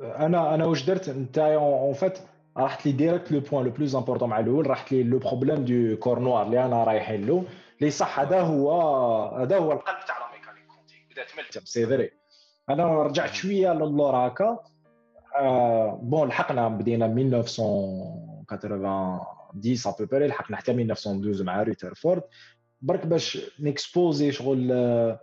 أنا 0.00 0.54
أنا 0.54 0.66
واش 0.66 0.84
درت 0.84 1.10
نتايا 1.10 1.56
en 1.56 1.94
fait 1.94 2.18
رحت 2.56 2.86
لي 2.86 2.92
direct 2.92 3.32
le 3.32 3.40
point 3.40 3.64
le 3.64 3.70
plus 3.70 3.96
important 3.96 4.28
مع 4.28 4.40
الأول 4.40 4.70
رحت 4.70 4.92
لي 4.92 5.02
le 5.02 5.18
problème 5.18 5.64
du 5.64 5.96
corps 5.96 6.18
noir 6.18 6.46
اللي 6.46 6.64
أنا 6.64 6.84
رايحين 6.84 7.26
له 7.26 7.44
اللي 7.80 7.90
صح 7.90 8.20
هذا 8.20 8.40
هو 8.40 8.82
هذا 9.36 9.58
هو 9.58 9.72
القلب 9.72 9.96
تاع 10.06 10.18
la 10.18 10.38
mécanique 10.38 10.66
quantique 10.66 11.06
بدات 11.10 11.26
ملتم 11.38 11.64
c'est 11.64 11.86
vrai 11.86 12.10
أنا 12.70 13.02
رجعت 13.02 13.34
شوية 13.34 13.72
للور 13.72 14.16
هكا 14.16 14.44
آه، 14.44 14.64
bon 16.02 16.28
لحقنا 16.28 16.68
بدينا 16.68 17.06
1990 17.06 19.86
à 19.86 19.90
peu 19.98 20.10
près 20.10 20.26
لحقنا 20.26 20.56
حتى 20.56 20.72
1912 20.72 21.44
مع 21.44 21.62
روترفورد 21.62 22.22
برك 22.82 23.06
باش 23.06 23.50
ن 23.60 23.69
exposer 23.69 24.32
شغل 24.32 24.72
آه، 24.72 25.20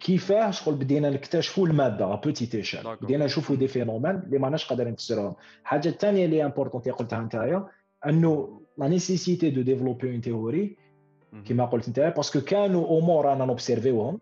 كيفاه 0.00 0.50
شغل 0.50 0.74
بدينا 0.74 1.10
نكتشفوا 1.10 1.66
المادة 1.66 2.14
petit 2.14 2.62
D'accord. 2.82 3.04
بدينا 3.04 3.24
نشوفوا 3.24 3.56
des 3.56 3.68
phénomènes 3.68 4.16
اللي 4.16 4.38
ماناش 4.38 4.66
قادرين 4.66 4.92
نفسروهم 4.92 5.34
الحاجة 5.62 5.88
الثانية 5.88 6.24
اللي 6.24 6.44
importante 6.44 6.86
اللي 6.86 6.96
قلتها 6.98 7.20
نتايا 7.20 7.66
أنه 8.06 8.60
la 8.78 8.88
nécessité 8.88 9.50
de 9.50 9.62
développer 9.62 10.10
une 10.10 10.20
théorie 10.20 10.76
كيما 11.44 11.64
قلت 11.64 11.88
نتايا 11.88 12.10
parce 12.10 12.29
que 12.29 12.40
كانوا 12.40 12.98
أمور 12.98 13.24
رانا 13.26 13.44
ن 13.44 13.50
observer 13.50 14.01
وهم 14.01 14.20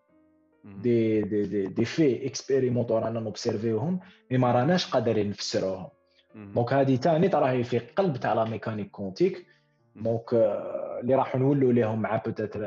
دي 0.65 1.23
دي 1.23 1.43
دي, 1.43 1.67
دي 1.67 1.85
في 1.85 2.27
اكسبيريمونتو 2.27 2.99
رانا 2.99 3.21
نوبسيرفيوهم. 3.21 4.01
مي 4.31 4.39
ما 4.39 4.53
راناش 4.53 4.91
قادرين 4.91 5.31
نفسروهم. 5.31 5.89
دونك 6.35 6.73
هذه 6.73 6.97
ثاني 6.97 7.27
راهي 7.27 7.65
في 7.65 7.79
قلب 7.79 8.17
تاع 8.17 8.33
لا 8.33 8.45
ميكانيك 8.45 8.91
كونتيك 8.91 9.47
دونك 9.97 10.35
آه، 10.35 11.01
اللي 11.03 11.15
راح 11.15 11.37
نولوا 11.37 11.73
لهم 11.73 12.03
مع 12.03 12.17
بوتيتر 12.17 12.61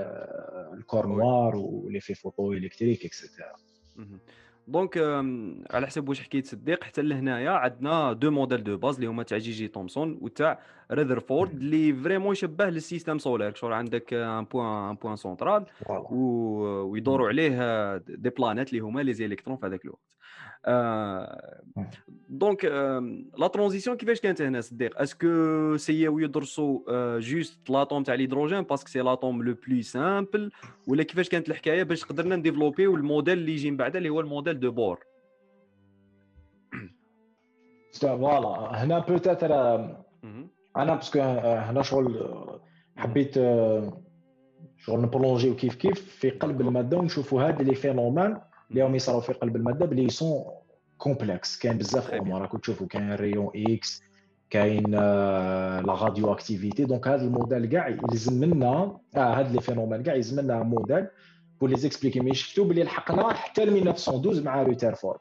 الكور 0.73 1.07
نوار 1.07 1.55
ولي 1.55 1.99
في 1.99 2.13
فوتو 2.13 2.53
إلكتريك 2.53 3.05
اكسيتيرا 3.05 3.53
دونك 4.67 4.97
على 5.71 5.87
حسب 5.87 6.09
واش 6.09 6.21
حكيت 6.21 6.45
صديق 6.45 6.83
حتى 6.83 7.01
لهنايا 7.01 7.51
عندنا 7.51 8.13
دو 8.13 8.31
موديل 8.31 8.63
دو 8.63 8.77
باز 8.77 8.95
اللي 8.95 9.07
هما 9.07 9.23
تاع 9.23 9.37
جي 9.37 9.51
جي 9.51 9.67
تومسون 9.67 10.19
وتاع 10.21 10.59
ريذرفورد 10.91 11.51
اللي 11.51 11.93
فريمون 11.93 12.31
يشبه 12.31 12.65
للسيستم 12.65 13.17
سولار 13.19 13.53
شغل 13.53 13.73
عندك 13.73 14.13
ان 14.13 14.45
بوان 14.45 14.89
ان 14.89 14.95
بوان 14.95 15.15
سونترال 15.15 15.65
ويدوروا 15.89 17.27
عليه 17.27 17.61
آه، 17.61 18.01
دي 18.07 18.29
بلانيت 18.29 18.69
اللي 18.69 18.79
هما 18.79 19.01
لي 19.01 19.13
زيليكترون 19.13 19.57
في 19.57 19.65
هذاك 19.65 19.85
الوقت. 19.85 19.99
آه، 20.65 21.61
دونك 22.29 22.65
لا 23.37 23.47
ترانزيسيون 23.47 23.97
كيفاش 23.97 24.19
كانت 24.21 24.41
هنا 24.41 24.61
صديق؟ 24.61 25.01
اسكو 25.01 25.77
سياو 25.77 26.19
يدرسوا 26.19 26.79
آه، 26.89 27.19
جوست 27.19 27.69
لاتوم 27.69 28.03
تاع 28.03 28.13
الهيدروجين 28.13 28.61
باسكو 28.61 28.89
سي 28.89 28.99
لاتوم 28.99 29.43
لو 29.43 29.55
بلو 29.67 29.81
سامبل 29.81 30.51
ولا 30.87 31.03
كيفاش 31.03 31.29
كانت 31.29 31.49
الحكاية 31.49 31.83
باش 31.83 32.05
قدرنا 32.05 32.35
نديفلوبيو 32.35 32.95
الموديل 32.95 33.37
اللي 33.37 33.51
يجي 33.51 33.71
من 33.71 33.77
بعد 33.77 33.95
اللي 33.95 34.09
هو 34.09 34.19
الموديل 34.19 34.59
دو 34.59 34.71
بور 34.71 34.99
فوالا 38.01 38.83
هنا 38.83 38.99
بوتيتر. 38.99 39.51
أنا 40.77 40.95
باسكو 40.95 41.19
هنا 41.19 41.81
شغل 41.81 42.17
آه، 42.17 42.61
حبيت 42.97 43.37
آه، 43.37 44.01
شغل 44.77 45.01
نبرونجيو 45.01 45.55
كيف 45.55 45.75
كيف 45.75 46.15
في 46.19 46.29
قلب 46.29 46.61
المادة 46.61 46.97
ونشوفوا 46.97 47.43
هاد 47.43 47.61
لي 47.61 47.75
فينومان 47.75 48.41
اللي 48.71 48.81
راهم 48.81 48.95
يصراو 48.95 49.21
في 49.21 49.33
قلب 49.33 49.55
المادة 49.55 49.85
بلي 49.85 50.09
سون 50.09 50.43
كومبلكس. 50.97 51.57
كاين 51.59 51.77
بزاف. 51.77 52.11
امور 52.11 52.41
راكم 52.41 52.57
تشوفوا 52.57 52.87
كاين 52.87 53.13
ريون 53.13 53.51
إكس 53.55 54.03
كاين 54.49 54.95
آه، 54.95 55.81
لا 55.81 55.93
راديو 55.93 56.31
اكتيفيتي 56.31 56.85
دونك 56.85 57.07
هذا 57.07 57.23
الموديل 57.25 57.65
كاع 57.65 57.87
يلزم 57.87 58.43
لنا 58.43 58.97
آه 59.15 59.39
هاد 59.39 59.51
لي 59.51 59.61
فينومان 59.61 60.03
كاع 60.03 60.15
يلزم 60.15 60.39
لنا 60.39 60.63
موديل 60.63 61.07
بور 61.59 61.69
لي 61.69 61.75
زيكسبليكي. 61.77 62.19
مي 62.19 62.33
شفتوا 62.33 62.65
بلي 62.65 62.83
لحقنا 62.83 63.33
حتى 63.33 63.65
ل 63.65 63.69
1912 63.69 64.43
مع 64.43 64.61
روترفورد 64.63 65.19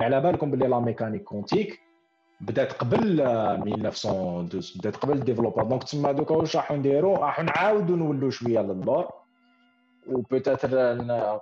على 0.00 0.20
بالكم 0.20 0.50
بلي 0.50 0.68
لا 0.68 0.80
ميكانيك 0.80 1.22
كونتيك 1.22 1.80
بدات 2.40 2.72
قبل 2.72 3.20
آه، 3.20 3.54
1912 3.54 4.78
بدات 4.78 4.96
قبل 4.96 5.12
الديفلوبر 5.16 5.62
دونك 5.64 5.84
تما 5.84 6.12
دوكا 6.12 6.34
واش 6.34 6.56
راح 6.56 6.72
نديرو 6.72 7.14
راح 7.14 7.40
نعاودو 7.40 7.96
نولوا 7.96 8.30
شوية 8.30 8.60
للور 8.60 9.08
وبوتيتر 10.06 10.74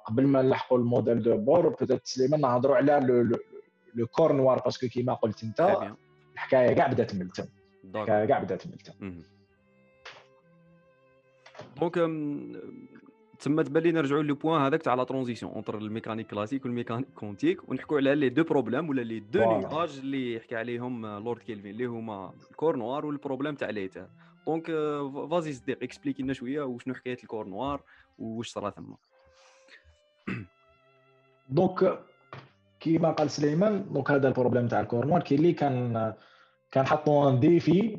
قبل 0.06 0.26
ما 0.26 0.42
نلحقوا 0.42 0.78
الموديل 0.78 1.22
دو 1.22 1.36
بور 1.36 1.68
بوتيتر 1.68 2.00
سليمان 2.04 2.40
نهضروا 2.40 2.76
على 2.76 3.22
لو 3.94 4.06
كور 4.06 4.32
نوار 4.32 4.58
باسكو 4.64 4.86
كيما 4.88 5.14
قلت 5.14 5.44
انت. 5.44 5.78
الحكاية 6.34 6.72
كاع 6.72 6.86
بدات 6.86 7.14
من 7.14 7.28
تم 7.32 7.44
D'accord. 7.44 7.96
الحكاية 7.96 8.24
كاع 8.26 8.38
بدات 8.38 8.66
من 8.66 8.76
تم 8.78 8.92
مهم. 9.00 9.22
دونك 11.80 11.98
أم، 11.98 12.52
تما 13.40 13.62
تبان 13.62 13.82
لي 13.82 13.92
نرجعوا 13.92 14.22
لو 14.22 14.34
بوان 14.34 14.62
هذاك 14.62 14.82
تاع 14.82 14.94
لا 14.94 15.04
ترانزيسيون 15.04 15.52
اونتر 15.52 15.78
الميكانيك 15.78 16.26
كلاسيك 16.26 16.64
والميكانيك 16.64 17.06
كونتيك 17.14 17.68
ونحكوا 17.68 17.96
على 17.96 18.14
لي 18.14 18.28
دو 18.28 18.44
بروبليم 18.44 18.88
ولا 18.88 19.02
لي 19.02 19.20
دو. 19.20 19.58
نيواج 19.58 19.98
اللي 19.98 20.40
حكى 20.40 20.56
عليهم 20.56 21.06
آه، 21.06 21.18
لورد 21.18 21.42
كيلفين 21.42 21.70
اللي 21.70 21.86
هما 21.86 22.32
الكور 22.50 22.76
نوار 22.76 23.06
والبروبليم 23.06 23.54
تاع 23.54 23.70
ليتر 23.70 24.06
دونك 24.46 24.70
آه، 24.70 25.28
فازي 25.30 25.52
صديق 25.52 25.82
اكسبليكي 25.82 26.22
لنا 26.22 26.32
شوية 26.32 26.62
وشنو 26.62 26.94
حكاية 26.94 27.18
الكور 27.22 27.46
نوار 27.46 27.80
وواش 28.18 28.48
صرا 28.48 28.70
ثما 28.70 28.96
دونك 31.48 31.98
كيما 32.80 33.10
قال 33.10 33.30
سليمان 33.30 33.92
دونك 33.92 34.10
هذا 34.10 34.28
البروبليم 34.28 34.68
تاع 34.68 34.80
الكور 34.80 35.06
نوار 35.06 35.22
كاين 35.22 35.40
اللي 35.40 35.52
كان 35.52 36.14
كان 36.70 36.86
حطوا 36.86 37.30
ان 37.30 37.40
ديفي 37.40 37.98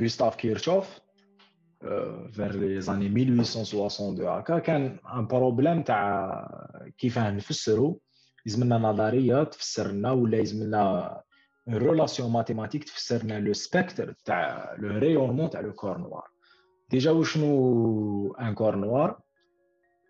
غوستاف 0.00 0.36
كيرشوف. 0.36 1.05
فير 2.32 2.52
لي 2.56 2.80
زاني 2.80 3.06
1862 3.06 4.26
هكا 4.26 4.58
كان 4.58 4.98
ان 5.14 5.26
بروبليم 5.26 5.82
تاع 5.82 6.90
كيفاه 6.98 7.30
نفسروا 7.30 7.94
يلزم 8.46 8.64
لنا 8.64 8.78
نظريه 8.78 9.42
تفسر 9.44 9.90
لنا 9.92 10.10
ولا 10.12 10.38
يلزم 10.38 10.66
لنا 10.66 11.22
ريلاسيون 11.68 12.30
ماتيماتيك 12.32 12.84
تفسر 12.84 13.22
لنا 13.22 13.40
لو 13.40 13.52
سبيكتر 13.52 14.12
تاع 14.24 14.74
لو 14.78 14.98
ريونمون 14.98 15.50
تاع 15.50 15.60
لو 15.60 15.72
كور 15.72 15.98
نوار 15.98 16.28
ديجا 16.90 17.10
وشنو 17.10 18.32
ان 18.40 18.54
كور 18.54 18.76
نوار 18.76 19.20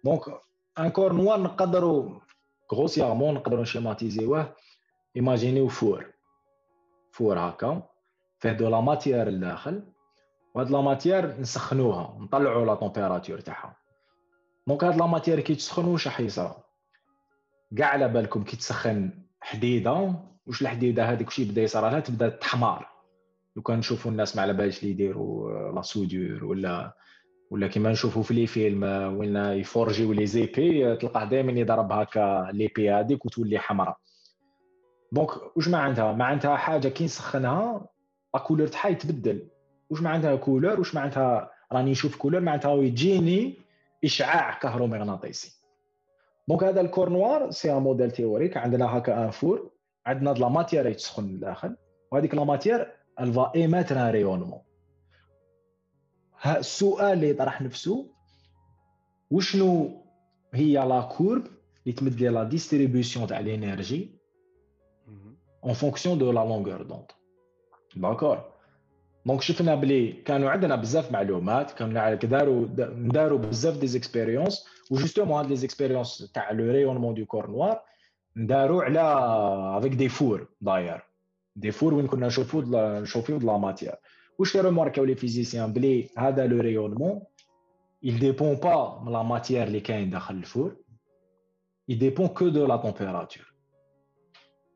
دونك 0.05 0.21
ان 0.79 0.89
كور 0.89 1.13
نوار 1.13 1.43
نقدروا 1.43 2.21
غروسيامون 2.75 3.35
نقدروا 3.35 3.63
نشيماتيزيوه 3.63 4.55
ايماجينيو 5.17 5.69
فور 5.69 6.13
فور 7.13 7.39
هكا 7.39 7.83
فيه 8.39 8.53
دو 8.53 8.69
لا 8.69 8.81
ماتيير 8.81 9.29
لداخل 9.29 9.83
وهاد 10.57 10.71
لا 10.71 10.81
ماتيير 10.81 11.41
نسخنوها 11.41 12.19
نطلعوا 12.21 12.67
لا 12.67 12.75
طومبيراتور 12.75 13.41
تاعها 13.41 13.77
دونك 14.67 14.85
هاد 14.85 14.97
لا 14.97 15.07
ماتيير 15.07 15.41
كي 15.41 15.55
تسخن 15.55 15.85
واش 15.85 16.07
راح 16.07 16.21
يصرى 16.21 16.57
كاع 17.79 17.89
على 17.89 18.09
بالكم 18.09 18.45
كي 18.45 18.57
تسخن 18.57 19.11
حديدة 19.41 20.15
واش 20.47 20.63
الحديدة 20.63 21.05
هذيك 21.05 21.27
واش 21.27 21.39
يبدا 21.39 21.63
يصرى 21.63 21.91
لها 21.91 22.01
تبدا 22.01 22.29
تحمر. 22.29 22.87
لو 23.57 23.63
كان 23.63 23.79
نشوفوا 23.79 24.11
الناس 24.11 24.37
ما 24.37 24.43
على 24.43 24.53
بالش 24.53 24.81
اللي 24.81 24.91
يديروا 24.91 25.73
لا 25.73 25.83
سودور 25.83 26.45
ولا 26.45 26.97
ولا 27.51 27.67
كيما 27.67 27.91
نشوفوا 27.91 28.23
في 28.23 28.35
لي 28.35 28.47
فيلم 28.47 28.83
وين 29.19 29.37
يفورجيو 29.37 30.13
لي 30.13 30.27
زيبي 30.27 30.97
تلقاه 30.97 31.25
دائما 31.25 31.53
يضرب 31.53 31.93
هكا 31.93 32.49
ليبي 32.53 32.91
هذيك 32.91 33.27
وتولي 33.27 33.59
حمراء. 33.59 33.97
دونك 35.13 35.57
واش 35.57 35.69
معناتها؟ 35.69 36.13
معناتها 36.13 36.57
حاجة 36.57 36.89
كي 36.89 37.05
نسخنها 37.05 37.87
لا 38.35 38.41
كولور 38.41 38.67
تاعها 38.67 38.89
يتبدل. 38.89 39.49
واش 39.91 40.03
معناتها 40.03 40.37
كولور 40.37 40.79
واش 40.79 40.95
معناتها 40.95 41.51
راني 41.73 41.91
نشوف 41.91 42.17
كولور؟ 42.17 42.41
معناتها 42.41 42.75
يجيني 42.75 43.59
إشعاع 44.05 44.59
كهرومغناطيسي. 44.59 45.57
دونك 46.49 46.65
هذا 46.65 46.81
الكور 46.81 47.09
نوار 47.09 47.51
سي 47.51 47.73
ان 47.73 47.83
موديل 47.83 48.11
تيوريك. 48.11 48.57
عندنا 48.57 48.99
هكا 48.99 49.25
ان 49.25 49.31
فور 49.31 49.71
عندنا 50.07 50.31
لا 50.31 50.49
ماتيير 50.49 50.87
يتسخن 50.87 51.25
من 51.25 51.31
الداخل 51.35 51.77
وهذيك 52.13 52.35
لا 52.35 52.45
ماتيير 52.45 52.93
الفا 53.21 53.53
ايماتر 53.55 53.99
ان 53.99 54.11
ريونمون 54.11 54.61
السؤال 56.47 57.13
اللي 57.13 57.31
يطرح 57.31 57.63
نفسه 57.63 58.11
وشنو 59.31 60.03
هي 60.55 60.73
لا 60.73 61.01
كورب 61.01 61.47
اللي 61.83 61.93
تمد 61.97 62.15
لي 62.21 62.29
لا 62.29 62.45
ديستريبيوسيون 62.45 63.27
تاع 63.27 63.41
لينيرجي 63.41 64.11
مهم. 65.07 65.37
en 65.67 65.75
fonction 65.75 66.17
de 66.17 66.31
la 66.33 66.45
longueur 66.45 66.85
d'onde. 66.85 67.13
دونك 69.27 69.41
شفنا 69.41 69.75
بلي 69.75 70.13
كانوا 70.13 70.51
عندنا 70.51 70.77
بزاف 70.77 71.13
معلومات 71.13 71.71
كانوا 71.71 72.15
داروا 72.15 72.67
داروا 72.97 73.39
بزاف 73.39 73.79
دي 73.79 73.87
زيكسبيريونس 73.87 74.65
وجوستومون 74.91 75.39
هاد 75.39 75.47
لي 75.47 75.57
زيكسبيريونس 75.57 76.31
تاع 76.35 76.51
لو 76.51 76.73
ريونمون 76.73 77.15
دو 77.15 77.27
كور 77.27 77.51
نوار 77.51 77.81
نداروا 78.37 78.83
على 78.83 79.01
افيك 79.79 79.93
دي 79.95 80.09
فور 80.09 80.49
داير 80.61 81.03
دي 81.57 81.71
فور 81.71 81.95
وين 81.95 82.07
كنا 82.07 82.27
نشوفوا 82.27 82.63
نشوفوا 83.01 83.39
لا 83.39 83.59
ماتيير 83.59 83.95
واش 84.39 84.57
ريماركاو 84.57 85.05
لي 85.05 85.15
فيزيسيان 85.15 85.73
بلي 85.73 86.09
هذا 86.19 86.47
لو 86.47 86.61
ريونمون 86.61 87.23
il 88.05 88.19
dépend 88.21 88.57
pas 88.65 89.03
من 89.03 89.13
لا 89.13 89.23
ماتيير 89.23 89.63
اللي 89.67 89.81
كاين 89.81 90.11
داخل 90.11 90.35
الفور 90.35 90.77
il 91.91 91.99
dépend 91.99 92.29
que 92.29 92.45
de 92.45 92.63
la 92.71 92.79
température. 92.79 93.56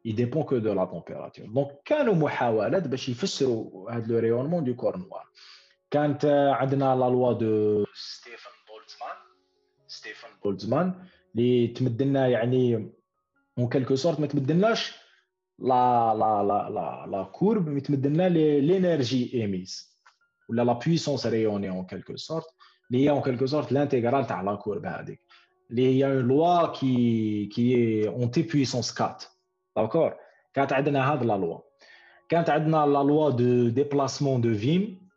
Il 0.05 0.15
dépend 0.15 0.45
que 0.45 0.55
de 0.55 0.71
la 0.71 0.87
température. 0.87 1.47
Donc, 1.49 1.71
كانوا 1.85 2.15
محاولات 2.15 2.89
باش 2.89 3.09
يفسروا 3.09 3.91
هذا 3.91 4.07
لو 4.07 4.19
ريونمون 4.19 4.65
دو 4.65 4.75
كور 4.75 4.97
نوار. 4.97 5.27
كانت 5.91 6.25
آه، 6.25 6.53
عندنا 6.53 6.85
لا 6.85 7.11
لوا 7.11 7.33
دو 7.33 7.85
ستيفن 7.95 8.51
بولتزمان 8.69 9.17
ستيفن 9.87 10.29
بولتزمان 10.45 10.95
اللي 11.35 11.67
تمدلنا 11.67 12.29
يعني 12.29 12.93
اون 13.59 13.69
كالكو 13.69 13.95
سورت 13.95 14.21
ما 14.21 14.27
تمدلناش 14.27 14.95
لا 15.59 16.15
لا 16.15 16.43
لا 16.43 16.71
لا 16.71 17.07
لا 17.11 17.23
كورب 17.23 17.69
مي 17.69 17.81
تمدلنا 17.81 18.29
لينيرجي 18.29 19.35
ايميز 19.35 19.99
ولا 20.49 20.63
لا 20.63 20.73
بويسونس 20.73 21.27
ريوني 21.27 21.71
اون 21.71 21.87
كالكو 21.87 22.17
سورت 22.17 22.47
اللي 22.91 23.05
هي 23.05 23.11
اون 23.11 23.21
كالكو 23.21 23.47
سورت 23.47 23.73
لانتيغرال 23.73 24.27
تاع 24.27 24.41
لا 24.43 24.55
كورب 24.55 24.87
هذيك 24.87 25.21
اللي 25.71 25.87
هي 25.87 26.07
اون 26.07 26.29
لوا 26.29 26.67
كي 26.67 27.47
كي 27.47 28.09
اون 28.09 28.31
تي 28.31 28.43
بويسونس 28.43 29.01
4 29.01 29.19
داكور 29.77 30.17
كانت 30.55 30.73
عندنا 30.73 31.13
هاد 31.13 31.25
لا 31.25 31.33
لوا. 31.37 31.59
كانت 32.29 32.51
عندنا 32.51 32.77
لا 32.87 33.03
لوا 33.03 33.31
دو 33.31 33.69
ديبلاسمون 33.69 34.41
دو 34.41 34.55
فيم 34.55 35.09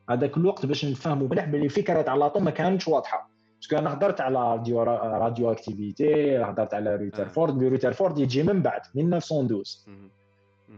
هذاك 0.10 0.38
الوقت 0.38 0.66
باش 0.66 0.86
نفهموا 0.86 1.28
مليح 1.28 1.46
بلي 1.46 1.66
الفكرة 1.66 2.02
تاع 2.02 2.16
l'atome 2.16 2.44
ما 2.44 2.52
كانتش 2.52 2.88
واضحة. 2.88 3.30
parce 3.62 3.72
que 3.72 3.78
أنا 3.78 3.94
هضرت 3.94 4.22
على 4.22 4.40
radio 4.40 4.84
radioactivité 4.84 6.38
هضرت 6.38 6.74
على 6.74 6.96
Rutherford 6.96 7.58
mais 7.58 7.68
Rutherford 7.68 8.20
يجي 8.20 8.44
من 8.44 8.62
بعد 8.62 8.82
1912 8.98 9.80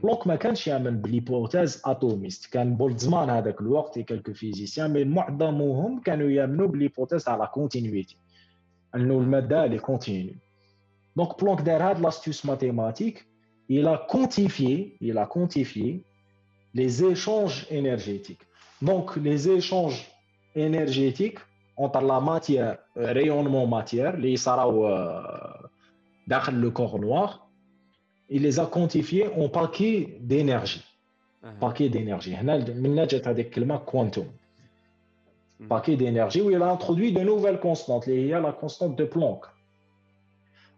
بلوك 0.04 0.28
ما 0.28 0.36
كانش 0.36 0.68
يامن 0.68 1.02
ب 1.02 1.08
l'hypothèse 1.08 1.82
atomiste. 1.86 2.54
كان 2.54 2.76
بولتزمان 2.76 3.30
هذاك 3.30 3.62
الوقت 3.62 4.00
quelques 4.00 4.34
physiciens 4.34 4.94
mais 4.94 5.04
معظمهم 5.04 6.00
كانوا 6.00 6.30
يامنوا 6.30 6.68
ب 6.68 6.72
l'hypothèse 6.72 7.24
تاع 7.24 7.36
la 7.36 7.46
continuité 7.46 8.18
أنه 8.96 9.20
المادة 9.20 9.66
لي 9.66 9.80
كونتينيو 9.80 10.34
دونك 11.16 11.44
بلونك 11.44 11.62
دار 11.62 11.84
هاد 11.84 12.00
لاستيوس 12.00 12.46
ماتيماتيك 12.46 13.28
il 13.70 13.86
a 13.88 13.98
quantifié 14.12 14.96
il 15.02 15.18
a 15.18 15.26
quantifié 15.26 16.04
les 16.74 17.04
échanges 17.04 17.68
énergétiques. 17.70 18.47
Donc, 18.82 19.16
les 19.18 19.50
échanges 19.50 20.08
énergétiques 20.56 21.40
entre 21.76 22.02
la 22.02 22.20
matière, 22.20 22.78
euh, 22.98 23.12
rayonnement 23.14 23.68
matière, 23.68 24.18
les 24.18 24.38
saraw 24.38 24.88
euh, 24.88 25.22
dans 26.28 26.52
le 26.52 26.70
corps 26.72 27.00
noir, 27.00 27.48
il 28.30 28.42
les 28.42 28.60
a 28.60 28.66
quantifiés 28.66 29.28
en 29.36 29.48
paquets 29.50 30.18
d'énergie. 30.20 30.84
Ah. 31.44 31.50
Paquet 31.60 31.90
d'énergie. 31.90 32.36
quantum. 33.86 34.26
Hmm. 35.60 35.68
Paquet 35.68 35.96
d'énergie 35.96 36.42
où 36.42 36.52
il 36.52 36.62
a 36.62 36.70
introduit 36.70 37.14
de 37.14 37.22
nouvelles 37.22 37.60
constantes. 37.60 38.08
Il 38.08 38.28
y 38.28 38.34
a 38.34 38.40
la 38.40 38.52
constante 38.52 38.96
de 38.98 39.06
Planck. 39.06 39.46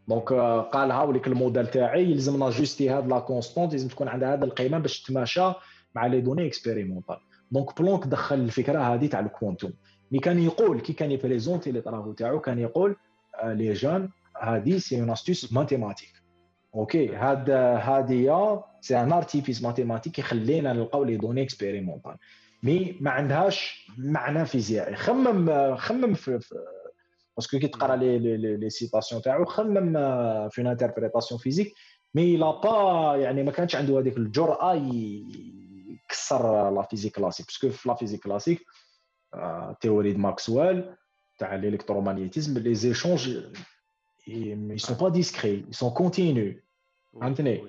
دونك 0.09 0.33
قال 0.73 0.91
هاوليك 0.91 1.27
الموديل 1.27 1.67
تاعي 1.67 2.11
يلزمنا 2.11 2.49
جوستي 2.49 2.89
هاد 2.89 3.07
لا 3.07 3.19
كونستونت 3.19 3.71
لازم 3.71 3.87
تكون 3.87 4.07
عندها 4.07 4.33
هذا 4.33 4.45
القيمه 4.45 4.77
باش 4.77 5.01
تتماشى 5.01 5.51
مع 5.95 6.05
لي 6.05 6.21
دوني 6.21 6.47
اكسبيريمونتال 6.47 7.17
دونك 7.51 7.81
بلونك 7.81 8.07
دخل 8.07 8.35
الفكرة 8.35 8.79
هذه 8.79 9.07
تاع 9.07 9.19
le 9.19 9.30
quantum. 9.30 9.73
Mais 10.11 10.19
كان 10.19 10.39
يقول 10.39 10.79
كي 10.79 10.93
كان 10.93 11.11
يprésenter 11.11 11.71
les 11.71 11.81
travaux 11.81 12.13
تاعو 12.13 12.39
كان 12.39 12.59
يقول 12.59 12.95
les 13.43 13.73
gens 13.73 14.09
هذه 14.41 14.77
c'est 14.77 14.99
une 14.99 15.09
astuce 15.09 15.53
mathématique. 15.53 16.13
أوكي 16.75 17.15
هاد 17.15 17.49
هادي 17.49 18.31
c'est 18.81 19.01
un 19.01 19.11
artifice 19.11 19.63
mathématique 19.63 20.19
يخلينا 20.19 20.73
نلقاو 20.73 21.03
les 21.03 21.17
données 21.17 21.43
expérimentales 21.43 22.15
mais 22.63 22.97
ما 23.01 23.11
عندهاش 23.11 23.87
معنى 23.97 24.45
فيزيائي. 24.45 24.95
خمم 24.95 25.75
خمم 25.75 26.13
في, 26.13 26.39
في 26.39 26.55
parce 27.37 27.51
que 27.51 27.59
كي 27.59 27.67
تقرا 27.67 27.95
les 27.95 28.19
les 28.19 28.57
les 28.57 28.69
citations 28.69 29.21
تاعو 29.21 29.45
خمم 29.45 29.93
في 30.49 30.61
interprétation 30.61 31.39
physique 31.39 31.73
mais 32.13 32.37
là-bas 32.37 33.15
يعني 33.15 33.43
ما 33.43 33.51
كانش 33.51 33.75
عنده 33.75 33.99
هذيك 33.99 34.17
الجرأة 34.17 34.73
يكسر 36.09 36.69
la 36.69 36.81
physique 36.81 37.15
classique. 37.15 37.45
Parce 37.45 37.60
que 37.60 37.69
في 37.69 37.89
la 37.89 37.95
physique 37.95 38.23
classique 38.23 38.65
théorie 39.81 40.13
de 40.13 40.19
Maxwell 40.19 40.95
تاع 41.37 41.55
l'électromagnétisme 41.55 42.57
les 42.57 42.75
échanges 42.75 43.43
ils 44.27 44.81
sont 44.87 44.97
pas 45.03 45.11
discrets 45.11 45.63
ils 45.69 45.75
sont 45.75 45.93
continus. 46.01 46.55
فهمتني 47.21 47.63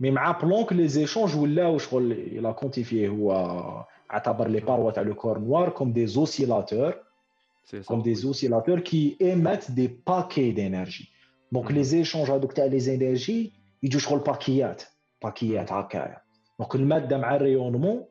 mais 0.00 0.10
مع 0.10 0.30
Planck 0.30 0.72
les 0.72 0.88
échanges 0.88 1.36
ولاو 1.36 1.78
شغل 1.78 2.12
il 2.12 2.52
a 2.52 2.58
quantifié 2.58 3.08
هو 3.08 3.32
اعتبر 4.12 4.48
les 4.48 4.60
parois 4.60 4.90
تاع 4.90 5.02
le 5.02 5.14
corps 5.14 5.38
noir 5.38 5.68
comme 5.68 5.92
des 5.92 6.06
oscillateurs 6.06 6.94
comme 7.88 8.02
des 8.02 8.26
oscillateurs 8.26 8.82
qui 8.82 9.16
émettent 9.20 9.70
des 9.70 9.88
paquets 9.88 10.52
d'énergie. 10.52 11.08
Donc 11.52 11.64
mm 11.64 11.68
-hmm. 11.68 11.78
les 11.78 11.94
échanges 11.94 12.30
هذوك 12.30 12.52
تاع 12.52 12.68
les 12.68 12.82
énergies 12.84 13.50
يجوا 13.82 14.00
شغل 14.00 14.18
paquets 14.18 14.82
paquets 15.22 15.72
هكايا 15.72 16.23
donc 16.58 16.74
المادة 16.74 17.18
مع 17.18 17.36
le 17.36 17.47
rayonnement 17.47 18.04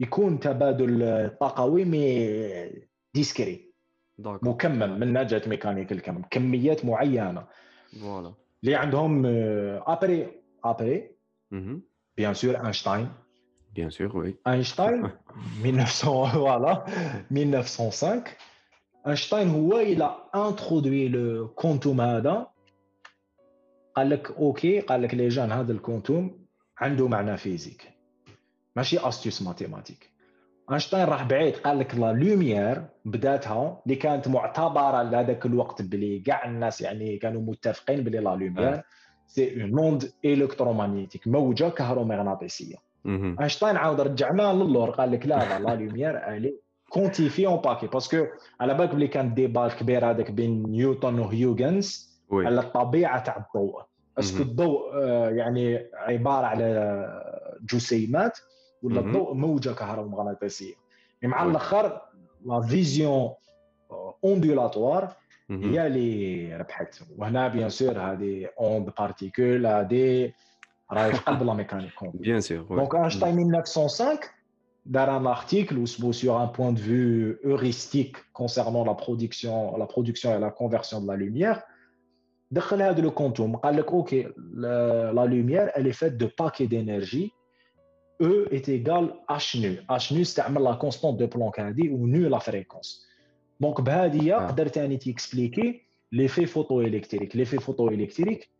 يكون 0.00 0.40
تبادل 0.40 1.30
طاقوي 1.40 1.84
mais 1.84 2.88
discret. 3.14 3.70
مكمم 4.18 5.00
منها 5.00 5.26
جات 5.26 5.48
ميكانيك 5.48 5.92
الكم. 5.92 6.22
كميات 6.30 6.84
معينة. 6.84 7.46
voilà. 8.00 8.34
اللي 8.64 8.74
عندهم 8.74 9.26
après 9.86 10.42
après 10.64 11.10
bien 12.16 12.34
sûr 12.34 12.56
اينشتاين 12.56 13.08
bien 13.74 13.90
sûr 13.90 14.16
oui 14.16 14.34
اينشتاين 14.46 15.10
1900 15.64 15.84
voilà. 15.84 16.86
1905 17.30 18.24
اينشتاين 19.06 19.48
هو 19.48 19.78
il 19.78 20.16
a 20.34 20.41
introduit 20.41 21.08
le 21.08 21.48
quantum 21.48 22.00
هذا. 22.00 22.46
قال 23.96 24.10
لك 24.10 24.30
أوكي 24.30 24.80
قال 24.80 25.02
لك 25.02 25.14
les 25.14 25.28
gens 25.28 25.52
هذا 25.52 25.72
le 25.72 25.87
quantum 25.87 26.39
عنده 26.80 27.08
معنى 27.08 27.36
physique. 27.36 27.90
ماشي 28.76 28.98
astuce 29.08 29.42
mathématique. 29.42 30.10
أينشتاين 30.70 31.04
راح 31.04 31.22
بعيد 31.22 31.56
قال 31.56 31.78
لك 31.78 31.94
la 31.94 32.12
lumière 32.12 32.84
بذاتها 33.04 33.82
اللي 33.86 33.96
كانت 33.96 34.28
معتبرة 34.28 35.02
لهذاك 35.02 35.46
الوقت 35.46 35.82
بلي 35.82 36.18
كاع 36.18 36.46
الناس 36.46 36.80
يعني 36.80 37.16
كانوا 37.18 37.42
متفقين 37.42 38.04
بلي 38.04 38.18
la 38.18 38.30
lumière 38.30 38.82
c'est 39.26 39.62
une 39.62 39.70
onde 39.70 40.12
électromagnétique 40.26 41.26
موجة 41.26 41.68
كهرومغناطيسية. 41.68 42.76
أينشتاين 43.40 43.76
عاود 43.76 44.00
رجعنا 44.00 44.52
للور 44.52 44.90
قال 44.90 45.12
لك 45.12 45.26
la 45.26 45.58
la 45.58 45.74
lumière 45.74 46.36
elle 46.36 46.54
est 46.88 47.01
quantifiée 47.01 47.46
en 47.46 47.56
paquets 47.56 47.86
parce 47.86 48.11
que 48.11 48.26
على 48.60 48.74
بالك 48.74 48.94
بلي 48.94 49.08
كان 49.08 49.34
débat 49.34 49.68
كبير 49.68 50.10
هذاك 50.10 50.30
بين 50.30 50.62
نيوتن 50.62 51.18
وهيوغنز. 51.18 52.10
على 52.46 52.60
الطبيعة 52.60 53.24
تاع 53.24 53.36
الضوء. 53.36 53.82
est-ce 54.20 54.35
que 54.35 54.42
الضوء 54.42 54.94
آه، 54.94 55.30
يعني 55.30 55.86
عبارة 55.94 56.46
على 56.46 57.58
جسيمات 57.72 58.38
ولا 58.82 59.00
مهم. 59.00 59.06
الضوء 59.08 59.34
موجة 59.34 59.70
كهرومغناطيسية 59.70 60.74
يعني 61.22 61.34
مع 61.34 61.44
oui. 61.44 61.50
الأخر 61.50 62.00
la 62.46 62.60
vision 62.60 63.34
ondulatoire 64.24 65.08
مهم. 65.48 65.72
هي 65.72 65.86
اللي 65.86 66.56
ربحت 66.56 67.02
وهنا 67.18 67.48
بيان 67.48 67.68
سور 67.68 67.98
هذه 67.98 68.48
اوند 68.60 68.90
بارتيكول 68.98 69.66
هذه 69.66 70.32
راهي 70.92 71.12
في 71.12 71.20
قلب 71.20 71.42
لا 71.42 71.54
ميكانيك 71.54 71.94
كونتيك 71.94 72.20
بيان 72.20 72.40
سور 72.40 72.66
وي. 72.70 72.80
Donc 72.86 72.94
Einstein 72.94 73.34
1905 73.34 74.30
dans 74.86 75.08
un 75.08 75.26
article 75.26 75.76
où 75.78 75.86
se 75.86 76.12
sur 76.12 76.38
un 76.38 76.48
point 76.48 76.72
de 76.72 76.80
vue 76.80 77.38
heuristique 77.44 78.16
concernant 78.32 78.84
la 78.84 78.94
production, 78.94 79.76
la 79.76 79.86
production 79.86 80.34
et 80.36 80.40
la 80.40 80.50
conversion 80.50 81.00
de 81.02 81.06
la 81.06 81.16
lumière. 81.16 81.62
دخل 82.50 82.82
هذا 82.82 83.02
le 83.02 83.10
quantum 83.12 83.56
قال 83.56 83.76
لك 83.76 83.92
أوكي 83.92 84.22
la, 84.24 85.12
la 85.12 85.26
lumière 85.26 85.70
elle 85.74 85.86
est 85.86 85.98
faite 86.02 86.16
de 86.16 86.26
paquets 86.26 86.66
d'énergie. 86.68 87.32
E 88.22 88.46
est 88.50 88.68
égal 88.68 89.14
H 89.30 89.58
nu. 89.60 89.78
H 89.90 90.12
nu 90.12 90.20
استعمل 90.20 90.62
la 90.64 90.76
constante 90.76 91.16
de 91.18 91.26
Planck 91.26 91.60
هذه 91.60 91.90
و 91.90 92.06
nu 92.06 92.28
la 92.28 92.40
fréquence. 92.40 93.06
donc 93.60 93.80
بهذه 93.80 94.34
آه. 94.36 94.46
قدرت 94.46 94.78
اني 94.78 94.96
تexpliquer 94.96 95.82
l'effet 96.12 96.46
photoélectrique 96.46 97.36
l'effet 97.36 97.58
photoélectrique 97.58 98.50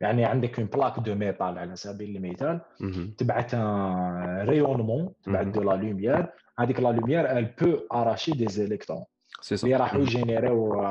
يعني 0.00 0.24
عندك 0.24 0.58
une 0.58 0.68
plaque 0.68 0.98
de 1.00 1.14
métal 1.14 1.58
على 1.58 1.76
سبيل 1.76 2.16
المثال. 2.16 2.60
مهم. 2.80 3.14
تبعت 3.18 3.54
un 3.54 4.48
rayonnement 4.48 5.12
تبعت 5.24 5.46
Mhm. 5.46 5.50
de 5.50 5.62
la 5.62 5.72
lumière 5.76 6.26
هذيك 6.58 6.80
la 6.80 6.88
lumière 6.92 7.38
elle 7.38 7.44
peut 7.60 7.78
arracher 7.92 8.32
des 8.32 8.46
électrons 8.48 9.00
c'est 9.00 9.19
اللي 9.52 9.76
راحوا 9.76 10.00
يgénérer 10.00 10.82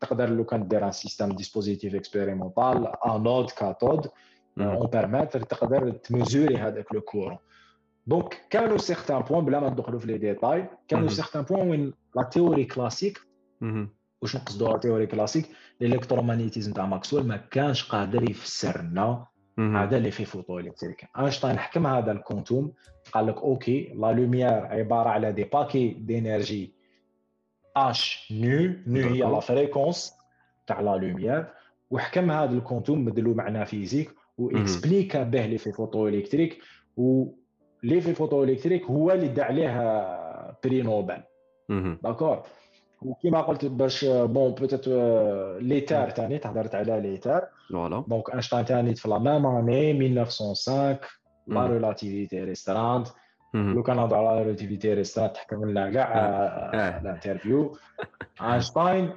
تقدر 0.00 0.30
لو 0.30 0.44
كان 0.44 0.68
دير 0.68 0.86
un 0.86 0.92
système 0.92 1.28
dispositif 1.28 1.94
expérimental 1.94 2.92
anode 3.06 3.50
cathode 3.50 4.08
مهم. 4.56 4.68
un 4.68 4.86
ampèremètre 4.86 5.40
تقدر 5.42 5.90
تmesurer 5.90 6.56
هذاك 6.56 6.94
le 6.94 7.00
courant 7.00 7.38
donc 8.06 8.40
كانوا 8.50 8.78
certains 8.78 9.20
points 9.22 9.44
بلا 9.44 9.60
ما 9.60 9.70
ندخلوا 9.70 10.00
في 10.00 10.06
les 10.06 10.18
détails 10.18 10.68
كانوا. 10.88 11.08
certains 11.08 11.42
points 11.42 11.70
وين 11.70 11.92
la 12.16 12.22
théorie 12.22 12.64
classique. 12.64 13.18
واش 14.22 14.36
نقصدوا 14.36 14.68
la 14.68 14.78
théorie 14.78 15.06
classique 15.06 15.48
l'électromagnétisme 15.82 16.72
تاع 16.74 16.86
ماكسويل 16.86 17.26
ما 17.26 17.36
كانش 17.36 17.88
قادر 17.88 18.30
يفسر 18.30 18.82
لنا. 18.82 19.26
هذا 19.58 19.96
l'effet 19.96 20.24
photoélectrique 20.24 21.08
اينشتاين 21.18 21.58
حكم 21.58 21.86
هذا 21.86 22.12
le 22.12 22.25
quantum 22.25 22.72
قال 23.12 23.26
لك 23.26 23.36
أوكي 23.36 23.92
la 23.96 24.12
lumière 24.12 24.66
عباره 24.66 25.08
على 25.08 25.32
des 25.32 25.44
paquets 25.44 25.88
d'énergie 25.88 26.72
h 27.78 28.32
nu 28.32 28.70
nu 28.86 29.08
هي 29.08 29.18
la. 29.18 29.40
fréquence 29.40 30.12
تاع 30.66 30.80
la 30.80 30.96
lumière 30.96 31.46
وحكم 31.90 32.30
هذا 32.30 32.52
le 32.52 32.64
quantum 32.64 33.04
مدلو 33.04 33.34
معنى 33.34 33.66
physique 33.66 34.10
و 34.38 34.47
expliqua 34.47 35.22
به 35.22 35.46
l'effet 35.46 35.72
photoélectrique 35.72 36.58
و 36.96 37.24
l'effet 37.82 38.14
photoélectrique 38.14 38.84
هو 38.84 39.10
اللي 39.12 39.28
دا 39.28 39.44
عليه 39.44 39.70
prix 40.64 40.82
Nobel. 40.82 41.22
D'accord 42.02 42.42
وكيما 43.02 43.40
قلت 43.40 43.64
باش 43.64 44.04
bon 44.04 44.50
peut-être 44.52 44.88
l'éther 45.62 46.10
ثاني 46.10 46.38
تهضرت 46.38 46.74
على 46.74 47.00
l'éther 47.00 47.48
voilà 47.70 48.04
donc 48.08 48.30
اينشتاين 48.30 48.64
ثاني 48.64 48.94
في 48.94 49.08
la 49.08 49.18
même 49.18 49.46
année 49.46 49.90
1905 49.90 50.98
la. 51.46 51.66
relativité 51.66 52.44
restreinte. 52.44 53.06
لو 53.54 53.82
كان 53.82 53.98
على 53.98 54.10
la 54.10 54.38
relativité 54.42 54.94
restreinte 54.94 55.30
تحكم 55.30 55.70
لنا 55.70 55.90
كاع. 55.90 56.12
l'interview 56.98 57.76
اينشتاين 58.42 59.10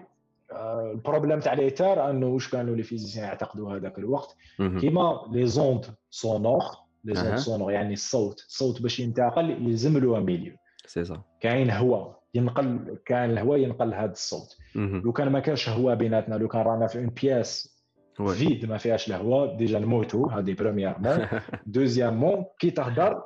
le 0.51 0.69
problème 0.69 1.39
تاع 1.39 1.53
l'éther 1.53 2.09
أنه 2.09 2.27
واش 2.27 2.49
كانوا 2.49 2.75
les 2.75 2.83
physiciens 2.83 3.25
يعتقدوا 3.25 3.75
هذاك 3.75 3.97
الوقت. 3.97 4.35
كيما 4.57 5.27
les 5.31 5.45
ondes 5.45 5.85
sonores 6.09 6.63
les 7.03 7.15
ondes. 7.15 7.35
sonores 7.35 7.71
يعني 7.71 7.93
الصوت 7.93 8.39
الصوت 8.39 8.81
باش 8.81 8.99
ينتقل 8.99 9.49
يلزم 9.49 9.97
له 9.97 10.19
milieu 10.19 10.53
si 10.85 11.03
كاين 11.39 11.69
هواء 11.71 12.19
ينقل 12.33 12.97
كان 13.05 13.29
الهواء 13.31 13.59
ينقل 13.59 13.93
هذا 13.93 14.11
الصوت. 14.11 14.57
لو 14.75 15.11
كان 15.11 15.29
ما 15.29 15.39
كانش 15.39 15.69
هواء 15.69 15.95
بيناتنا 15.95 16.35
لو 16.35 16.47
كان 16.47 16.61
رانا 16.61 16.87
في 16.87 16.99
une 16.99 17.07
pièce. 17.21 17.81
vide 18.27 18.65
ما 18.65 18.77
فيهاش 18.77 19.07
الهواء 19.07 19.55
déjà 19.55 19.79
نموتو 19.79 20.25
هذه 20.27 20.53
premièrement 20.53 21.27
deuxièmement 21.65 22.45
كي 22.59 22.71
تهضر. 22.71 23.23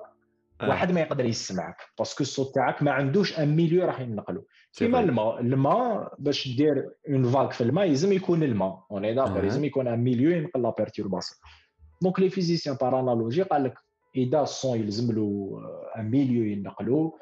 واحد 0.64 0.92
ما 0.92 1.02
يقدر 1.02 1.26
يسمعك 1.26 1.78
parce 1.98 2.14
que 2.14 2.24
الصوت 2.24 2.56
تاعك 2.56 2.84
ما 2.84 2.92
عندوش 2.92 3.40
un 3.40 3.56
milieu 3.56 3.86
راح 3.86 4.00
ينقلو 4.00 4.46
كيما. 4.74 5.00
الماء 5.00 5.40
الماء 5.40 6.16
باش 6.20 6.56
دير 6.58 6.90
une 7.10 7.24
vague 7.24 7.52
في 7.52 7.62
الماء 7.62 7.86
يلزم 7.86 8.12
يكون 8.14 8.44
الماء 8.44 8.84
on 8.92 9.14
est 9.14 9.21
d'accord 9.21 9.40
أها. 9.40 9.44
يلزم 9.44 9.66
يكون 9.66 9.88
un 9.88 10.00
milieu 10.00 10.32
ينقل 10.32 10.62
la 10.62 10.74
perturbation 10.78 11.40
donc 12.02 12.20
les 12.20 12.30
physiciens 12.30 12.76
par 12.82 13.00
analogie 13.00 13.42
قال 13.42 13.64
لك 13.64 13.74
إذا 14.16 14.42
le 14.42 14.57
son 14.57 14.80
يلزم 14.80 15.16
له 15.16 15.60
un 15.98 16.10
milieu 16.10 16.44
ينقلو 16.44 17.20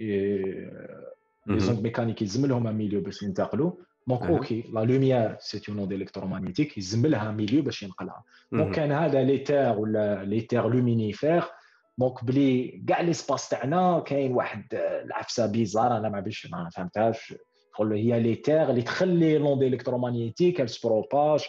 les 0.00 1.60
ondes 1.60 1.82
mécaniques 1.82 2.22
يلزم 2.22 2.46
لهم 2.46 2.66
un 2.66 2.74
milieu 2.74 3.00
باش 3.00 3.22
ينتقلوا 3.22 3.72
donc. 4.06 4.22
OK 4.22 4.64
la 4.72 4.80
lumière 4.80 5.36
c'est 5.38 5.68
une 5.68 5.78
onde 5.78 5.92
électromagnétique 5.92 6.76
يلزم 6.76 7.06
لها 7.06 7.30
milieu 7.30 7.62
باش 7.62 7.82
ينقلها 7.82 8.24
donc. 8.52 8.74
كان 8.74 8.92
هذا 8.92 9.22
l'éther 9.22 9.78
ولا 9.78 10.24
l'éther 10.24 10.68
luminifère 10.68 11.42
donc 11.98 12.24
بلي 12.24 12.82
كاع 12.88 13.00
l'espace 13.00 13.48
تاعنا 13.48 14.00
كاين 14.00 14.32
واحد 14.32 14.74
آه، 14.74 15.02
العفسه 15.02 15.46
bizarre 15.46 15.96
أنا 15.96 16.08
ما 16.08 16.20
بيش 16.20 16.50
ما 16.50 16.68
فهمتهاش. 16.68 17.34
يقولوا 17.74 17.96
هي 17.96 18.20
l'éther 18.20 18.70
اللي 18.70 18.82
تخلي 18.82 19.38
l'onde 19.38 19.76
elle 19.76 20.68
se 20.68 20.78
propage 20.78 21.48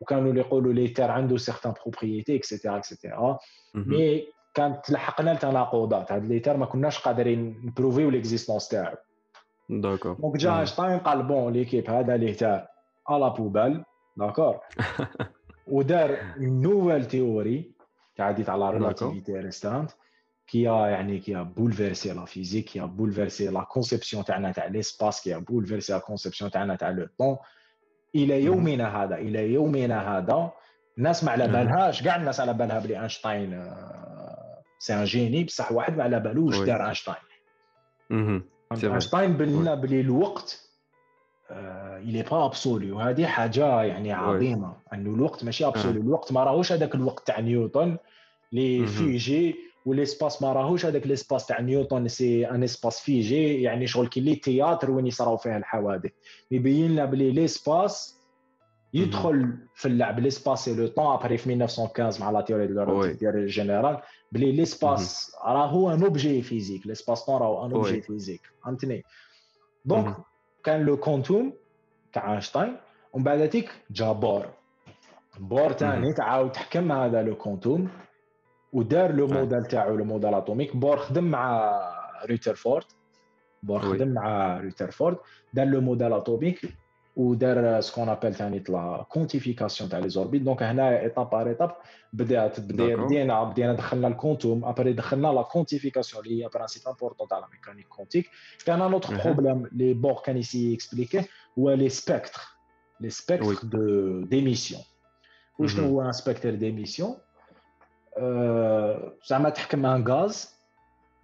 وكانوا 0.00 0.30
اللي 0.30 0.40
يقولوا 0.40 0.72
l'éther 0.72 1.10
عنده 1.10 1.36
certaines 1.36 1.72
propriétés 1.82 2.36
et 2.36 2.46
cetera 2.46 2.76
et 2.76 2.90
cetera. 2.90 3.38
mais 3.74 4.26
كانت 4.54 4.90
لحقنا 4.90 5.30
لتناقضات 5.34 6.12
هاد 6.12 6.24
l'éther 6.24 6.56
ما 6.56 6.66
كناش 6.66 6.98
قادرين 6.98 7.60
نـ 7.64 7.70
prouver 7.70 8.10
يو 8.10 8.19
l'existence 8.19 8.68
تاعو 8.68 8.96
d'accord 9.70 10.12
donc 10.12 10.36
جا. 10.36 10.56
اينشتاين 10.56 10.98
قال 10.98 11.22
bon 11.22 11.90
هذا 11.90 12.16
l'éther 12.16 12.66
à 13.10 13.18
la 13.18 13.28
poubelle 13.28 13.84
d'accord 14.16 14.60
ودار 15.66 16.18
une 16.36 16.62
nouvelle 16.62 17.04
théorie 17.04 17.75
تاع 18.16 18.30
de 18.30 18.42
تاع 18.44 18.56
la 18.56 18.70
relativité 18.70 19.32
restreinte 19.32 19.90
qui 20.46 20.64
a 20.68 20.72
يعني 20.72 21.18
qui 21.18 21.34
a 21.34 21.38
bouleversé 21.38 22.12
la 22.12 22.24
physique 22.24 22.64
qui 22.64 22.80
a 22.80 22.84
bouleversé 22.84 23.48
la 23.48 23.60
conception 23.62 24.24
تاعنا 24.24 24.52
تاع 24.52 24.66
l'espace 24.66 25.22
qui 25.22 25.34
a 25.34 25.38
bouleversé 25.38 25.92
la 25.92 25.98
conception 25.98 26.50
تاعنا 26.50 26.76
تاع 26.76 26.90
le 26.90 27.08
temps 27.18 27.36
إلى 28.14 28.44
يومنا 28.44 29.02
هذا 29.02 29.14
إلى 29.16 29.52
يومنا 29.52 30.18
هذا 30.18 30.52
الناس 30.98 31.24
ما 31.24 31.30
على. 31.30 31.48
بالهاش 31.48 32.02
كاع 32.02 32.16
الناس 32.16 32.40
على 32.40 32.54
بالها 32.54 32.78
بلي 32.78 33.00
أينشتاين 33.00 33.72
c'est 34.78 34.94
un 34.94 35.04
génie 35.04 35.44
بصح 35.44 35.72
واحد 35.72 35.96
ما 35.96 36.04
على 36.04 36.20
بالوش. 36.20 36.58
دار 36.58 36.86
أينشتاين. 36.86 37.16
أينشتاين 38.92 39.32
بلي 39.76 40.00
الوقت 40.00 40.65
الي 41.50 42.22
pas 42.22 42.46
absolu 42.46 42.96
وهذه 42.96 43.26
حاجة 43.26 43.82
يعني 43.82 44.12
عظيمة. 44.12 44.76
انه 44.92 45.14
الوقت 45.14 45.44
ماشي 45.44 45.66
absolu 45.66 46.02
الوقت 46.02 46.32
ما 46.32 46.44
راهوش 46.44 46.72
هذاك 46.72 46.94
الوقت 46.94 47.26
تاع 47.26 47.40
نيوتن 47.40 47.96
اللي 48.52 48.78
مهم. 48.78 48.86
figé 48.86 49.56
وال 49.86 50.00
espace 50.00 50.42
ما 50.42 50.52
راهوش 50.52 50.86
هذاك 50.86 51.06
ال 51.06 51.12
espace 51.12 51.46
تاع 51.46 51.60
نيوتن 51.60 52.08
c'est 52.08 52.50
un 52.50 52.62
espace 52.62 53.00
figé 53.00 53.62
يعني 53.62 53.86
شغل 53.86 54.08
que 54.08 54.20
le 54.20 54.34
théâtre 54.36 54.90
وين 54.90 55.06
يصراو 55.06 55.36
فيه 55.36 55.56
الحوادث. 55.56 56.10
يبين 56.50 56.90
لنا 56.90 57.04
بلي 57.04 57.30
l'espace 57.30 58.16
يدخل 58.94 59.58
في 59.74 59.88
اللعب. 59.88 60.20
l'espace 60.20 60.68
et 60.68 60.74
le 60.74 60.86
temps 60.86 61.06
après 61.06 61.36
في 61.38 61.52
1915 61.52 62.20
مع 62.20 62.30
la 62.30 62.40
théorie 62.40 62.66
de 62.66 63.06
la 63.06 63.13
relativité 63.13 63.46
générale 63.46 64.00
بلي 64.32 64.52
l'espace 64.52 65.36
راهو 65.44 65.90
un 65.90 66.02
objet 66.02 66.42
physique 66.42 66.86
l'espace-temps 66.86 67.36
راهو 67.36 67.66
un 67.66 67.72
objet 67.72 68.02
physique 68.02 68.40
فهمتني؟ 68.64 69.04
donc. 69.84 70.16
كان 70.66 70.84
le 70.84 70.96
quantum 70.96 71.52
تاع 72.12 72.32
أينشتاين 72.32 72.76
ومن 73.12 73.24
بعد 73.24 73.38
ذيك 73.38 73.70
جا 73.90 74.12
بور. 74.12 74.46
بور 75.38 75.72
ثاني 75.72 76.12
تعاود 76.12 76.52
تحكم 76.52 76.92
هذا 76.92 77.22
le 77.22 77.36
quantum 77.36 77.88
ودار 78.72 79.12
le 79.12 79.26
modèle 79.26 79.64
تاعو 79.64 79.96
le 79.96 80.04
modèle 80.04 80.34
atomique. 80.34 80.76
بور 80.76 80.96
خدم 80.96 81.24
مع 81.24 81.70
ريترفورد 82.24 82.84
بور. 83.62 83.80
خدم 83.80 84.08
مع 84.08 84.58
ريترفورد 84.58 85.16
دار 85.54 85.66
le 85.66 85.80
modèle 85.80 86.12
atomique. 86.12 86.60
ودار 87.16 87.80
ce 87.80 87.88
qu'on 87.88 88.08
appelle 88.08 88.34
ثاني 88.34 88.64
la 88.68 89.06
quantification 89.10 89.90
تاع 89.90 89.98
les 89.98 90.08
orbites 90.08 90.42
donc 90.42 90.62
هنا 90.62 91.00
étape 91.00 91.30
par 91.30 91.48
étape 91.48 91.76
بدأت 92.12 92.60
بدي- 92.60 92.96
D'accord. 92.96 93.00
بدينا 93.00 93.44
بدينا 93.44 93.72
دخلنا 93.72 94.08
ال 94.08 94.15
quantum 94.15 94.64
après 94.64 94.92
دخلنا 94.92 95.28
la 95.28 95.42
quantification 95.42 96.24
اللي 96.24 96.44
هي 96.44 96.48
principe 96.48 96.88
important 96.88 97.28
تاع 97.28 97.38
la 97.38 97.46
mécanique 97.52 97.88
quantique 97.88 98.30
كان 98.66 98.82
un 98.82 98.92
autre 98.92 99.14
أها. 99.14 99.24
problème 99.24 99.68
لي 99.72 99.94
بور 99.94 100.14
كان 100.24 100.36
يـ 100.36 100.41
essayer 100.41 100.74
expliquer 100.74 101.24
هو 101.58 101.70
les 101.72 101.88
spectres 101.88 102.40
les 103.00 103.08
Oui. 103.08 103.12
spectres 103.12 103.66
d'émission 103.66 104.82
وشنو 105.58 105.82
مهم. 105.84 105.92
هو 105.92 106.02
un 106.02 106.12
spectre 106.12 106.54
d'émission 106.54 107.16
آه، 108.18 109.12
زعما 109.26 109.50
تحكم 109.50 109.86
un 109.86 110.08
gaz 110.08 110.56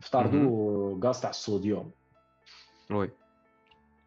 افترضوا 0.01 1.01
غاز 1.05 1.21
تاع 1.21 1.31
الصوديوم 1.31 1.91
oui 2.91 3.11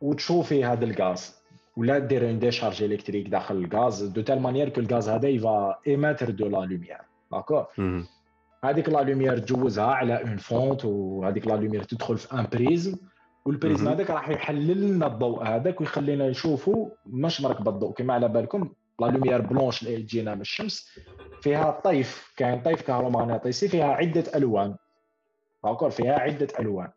وتشوفي 0.02 0.66
هذا 0.66 0.86
الغاز 0.86 1.36
ولا 1.78 2.00
دير 2.00 2.26
une 2.26 2.40
décharge 2.40 2.84
électrique 2.84 3.28
داخل 3.28 3.56
الغاز 3.56 4.04
de 4.04 4.22
telle 4.22 4.40
manière 4.42 4.70
que 4.70 4.82
الغاز 4.82 5.10
هذا 5.10 5.28
يـ 5.28 5.45
va 5.45 5.80
émettre 5.88 6.30
de 6.30 6.48
la 6.48 6.58
lumière 6.58 6.98
d'accord. 7.32 7.66
هذيك 8.64 8.90
la 8.90 9.02
lumière 9.04 9.38
تجوزها 9.38 9.86
على 9.86 10.22
une 10.22 10.38
fente 10.38 10.86
وهذيك 10.86 11.48
la 11.48 11.54
lumière 11.54 11.84
تدخل 11.84 12.18
في 12.18 12.34
un 12.34 12.48
prisme 12.52 12.98
وال 13.46 13.55
prisme. 13.55 13.88
هذاك 13.88 14.10
راح 14.10 14.30
يحلل 14.30 14.94
لنا 14.94 15.08
الضوء 15.08 15.44
هذاك 15.44 15.82
ويخلينا 15.82 16.30
نشوفوا 16.30 16.90
مش 17.06 17.42
مركب 17.42 17.68
الضوء. 17.68 17.94
كما 17.94 18.14
على 18.14 18.28
بالكم 18.28 18.70
la 19.00 19.06
lumière 19.06 19.42
blanche 19.42 19.84
اللي 19.84 19.98
تجينا 19.98 20.36
من 20.36 20.42
الشمس 20.42 20.90
فيها 21.42 21.72
طيف 21.84 22.34
كاين 22.38 22.62
طيف 22.62 22.82
كهرومغناطيسي 22.82 23.68
فيها 23.68 23.86
عدة 23.86 24.24
ألوان. 24.36 24.76
d'accord 25.64 25.90
فيها 25.90 26.20
عدة 26.20 26.48
ألوان. 26.60 26.88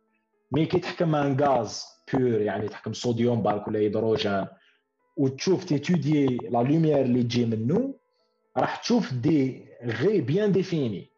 mais 0.52 0.66
كي 0.66 0.78
تحكم 0.78 1.14
un 1.14 1.40
gaz 1.40 1.84
pur 2.12 2.40
يعني 2.40 2.68
تحكم 2.68 2.92
صوديوم 2.92 3.42
بالك 3.42 3.68
ولا 3.68 3.78
هيدروجين 3.78 4.46
وتشوف 5.18 5.64
تـ 5.64 6.26
étudier 6.26 6.62
la 6.62 6.71
lumière 6.71 7.00
اللي 7.00 7.22
تجي 7.22 7.44
منه 7.46 7.94
راح 8.56 8.76
تشوف 8.76 9.12
des 9.12 9.64
raies 9.82 10.20
bien 10.20 10.52
définies. 10.52 11.10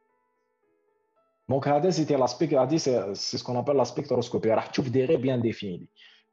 donc 1.48 1.68
هذا 1.68 1.90
c'était 1.90 2.16
l'aspect 2.16 2.54
هذه 2.54 2.76
c'est 2.76 3.14
ce 3.14 3.26
qu'on 3.26 3.56
appelle 3.56 3.76
la 3.76 3.84
spectroscopie 3.84 4.50
راح 4.50 4.66
تشوف 4.66 4.88
des 4.88 5.04
raies 5.04 5.16
bien 5.16 5.42
définies. 5.42 5.86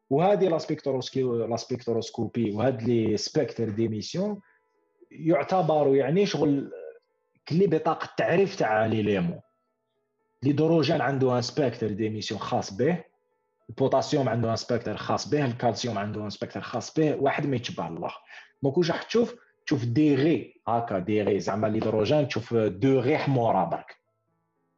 وهذه 0.10 0.48
la 0.48 1.58
spectroscopie 1.58 2.52
وهاد 2.52 2.84
les 2.84 3.18
spectres 3.18 3.70
d'émission 3.70 4.42
يعتبروا 5.12 5.96
يعني 5.96 6.26
شغل 6.26 6.72
كلي 7.48 7.68
بطاقة 7.68 8.10
تعريف 8.18 8.56
تاع 8.56 8.86
les 8.86 9.02
éléments 9.02 9.40
الهيدروجين 10.44 11.02
عنده 11.02 11.38
un 11.38 11.42
spectre 11.42 11.88
d'émission 11.88 12.40
خاص 12.40 12.74
به. 12.74 13.04
البوتاسيوم 13.70 14.30
عنده 14.30 14.52
un 14.52 14.56
spectre 14.56 14.98
خاص 14.98 15.30
به 15.30 15.46
الكالسيوم 15.46 15.98
عنده 15.98 16.24
un 16.24 16.30
spectre 16.30 16.62
خاص 16.62 16.94
به 16.94 17.16
واحد 17.16 17.48
ما 17.48 17.56
يتشبه 17.56 17.88
له. 17.88 18.12
donc 18.64 18.78
واش 18.78 18.92
راح 18.92 19.04
تشوف 19.04 19.36
تشوف 19.66 19.86
دي 19.86 20.16
غي 20.16 20.54
هكا 20.68 21.00
دي 21.00 21.22
غي 21.22 21.40
زعما 21.40 21.68
الهيدروجين 21.68 22.28
تشوف 22.28 22.54
دو 22.54 23.00
غي 23.00 23.18
حمورا 23.18 23.66
برك. 23.66 23.96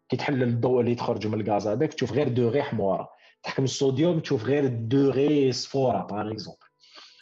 كي 0.10 0.18
تحلل 0.18 0.44
الضوء 0.44 0.82
اللي 0.82 0.96
تخرج 0.96 1.28
من 1.28 1.42
الغاز 1.42 1.68
هذاك 1.68 1.94
تشوف 1.94 2.12
غير 2.12 2.28
دو 2.28 2.50
غي 2.50 2.64
حمورا 2.64 3.10
تحكم 3.44 3.64
الصوديوم 3.64 4.20
تشوف 4.20 4.44
غير 4.44 4.68
deux 4.68 5.10
raies 5.10 5.52
صفورا 5.52 6.06
par 6.06 6.32
exemple 6.32 6.60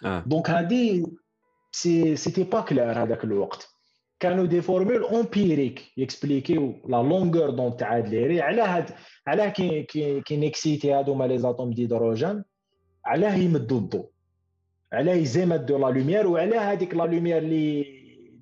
آه. 0.05 0.23
donc 0.25 0.49
هادي 0.49 1.05
c'est 1.71 2.15
c'était 2.15 2.43
pas 2.43 2.61
clair 2.61 3.03
هذاك 3.03 3.23
الوقت. 3.23 3.76
كانوا 4.19 4.45
des 4.45 4.61
formules 4.61 5.05
empiriques 5.05 5.84
يـ 5.84 5.91
expliquer 5.97 6.97
يو 6.97 7.06
la 7.06 7.15
longueur 7.15 7.49
d'onde 7.49 7.77
تاع 7.77 7.97
هاد 7.97 8.07
لي 8.07 8.27
ري. 8.27 8.41
على 8.41 8.61
هاد 8.61 8.89
علاه 9.27 9.49
كي 9.49 9.83
كي 10.21 10.37
نـ 10.37 10.44
exciter 10.44 10.93
هادوما 10.93 11.23
les 11.27 11.37
atomes 11.37 11.71
d'hydrogène 11.71 12.43
علاه 13.05 13.35
يمدوا 13.35 13.79
الضوء. 13.79 14.09
علاه 14.93 15.13
يزيمدوا 15.13 15.79
la 15.79 15.99
lumière 15.99 16.27
وعلاه 16.27 16.59
هذيك 16.59 16.95
la 16.95 17.03
lumière 17.03 17.37
اللي 17.37 17.85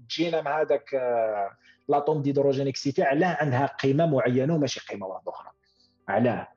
جينا 0.10 0.42
مع 0.42 0.62
هذاك 0.62 0.94
آه، 0.94 1.50
l'atome 1.89 2.22
d'hydrogène 2.22 2.68
excité 2.68 3.04
علاه 3.04 3.38
عندها 3.42 3.66
قيمة 3.66 4.06
معينة 4.06 4.56
وماشي 4.56 4.80
قيمة 4.80 5.06
واحدة 5.08 5.32
أخرى. 5.32 5.52
علاه. 6.08 6.48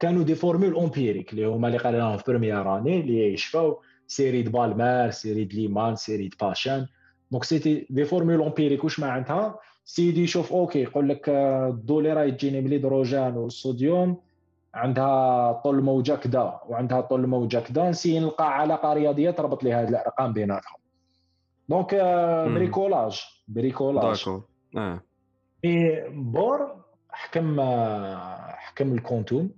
كانوا 0.00 0.24
des 0.24 0.34
formules 0.34 0.76
empiriques 0.76 1.32
اللي 1.32 1.44
هما 1.44 1.66
اللي 1.68 1.78
قالناهم 1.78 2.16
في 2.16 2.24
première 2.26 2.78
année 2.78 3.00
اللي 3.00 3.32
يشفاو 3.32 3.82
série 4.06 4.42
de 4.42 4.52
Balmer 4.52 5.10
série 5.10 5.44
de 5.44 5.52
Lyman 5.54 5.96
série 5.96 6.28
de 6.28 6.34
Paschen 6.40 6.86
donc 7.34 7.44
c'était 7.44 7.86
des 7.90 8.04
formules 8.04 8.42
empiriques 8.42 8.84
واش 8.84 9.00
معناتها 9.00 9.58
سيدي 9.84 10.22
يشوف 10.22 10.52
OK 10.52 10.82
يقول 10.82 11.08
لك 11.08 11.28
الضو 11.28 11.98
اللي 11.98 12.12
راهي 12.12 12.30
تجيني 12.30 12.60
من 12.60 12.66
الهيدروجين 12.66 13.36
والصوديوم 13.36 14.16
عندها 14.74 15.52
طول 15.52 15.82
موجة 15.82 16.12
كذا 16.12 16.60
وعندها 16.66 17.00
طول 17.00 17.26
موجة 17.26 17.58
كذا 17.58 17.90
نـ 17.90 17.94
essayer 17.94 18.20
نلقى 18.20 18.58
علاقة 18.58 18.92
رياضية 18.92 19.30
تربط 19.30 19.64
لي 19.64 19.72
هذه 19.72 19.88
الأرقام 19.88 20.32
بيناتهم. 20.32 20.76
donc. 21.68 21.94
bricolage 22.54 23.22
bricolage 23.48 24.18
d'accord 24.18 24.42
آه 24.76 25.00
mais 25.64 26.02
بور 26.10 26.76
حكم 27.10 27.60
آه، 27.60 28.54
حكم 28.56 28.92
ال 28.92 28.98
quantum. 28.98 29.50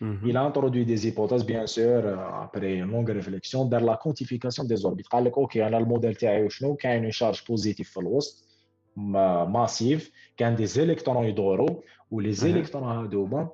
مهم. 0.00 0.30
il 0.30 0.36
a 0.36 0.42
introduit 0.42 0.84
des 0.86 1.06
hypothèses 1.08 1.44
bien 1.44 1.66
sûr 1.66 2.00
euh, 2.04 2.44
après 2.44 2.74
une 2.74 2.90
longue 2.90 3.10
réflexion 3.10 3.64
dans 3.64 3.84
la 3.84 3.96
quantification 3.96 4.64
des 4.64 4.84
orbites 4.84 5.08
قال 5.08 5.24
لك 5.24 5.38
OK 5.38 5.66
أنا 5.66 5.78
الموديل 5.78 6.14
تاعي 6.14 6.50
شنو 6.50 6.74
كاين 6.74 7.02
une 7.02 7.10
charge 7.12 7.42
positive 7.48 7.90
في 7.90 8.00
الوسط 8.00 8.48
massive 8.96 10.12
كان 10.36 10.56
des 10.56 10.66
électrons 10.66 11.24
يدوروا 11.24 11.68
و 12.10 12.32
les 12.32 12.50
électrons 12.50 13.04
هذوما 13.04 13.48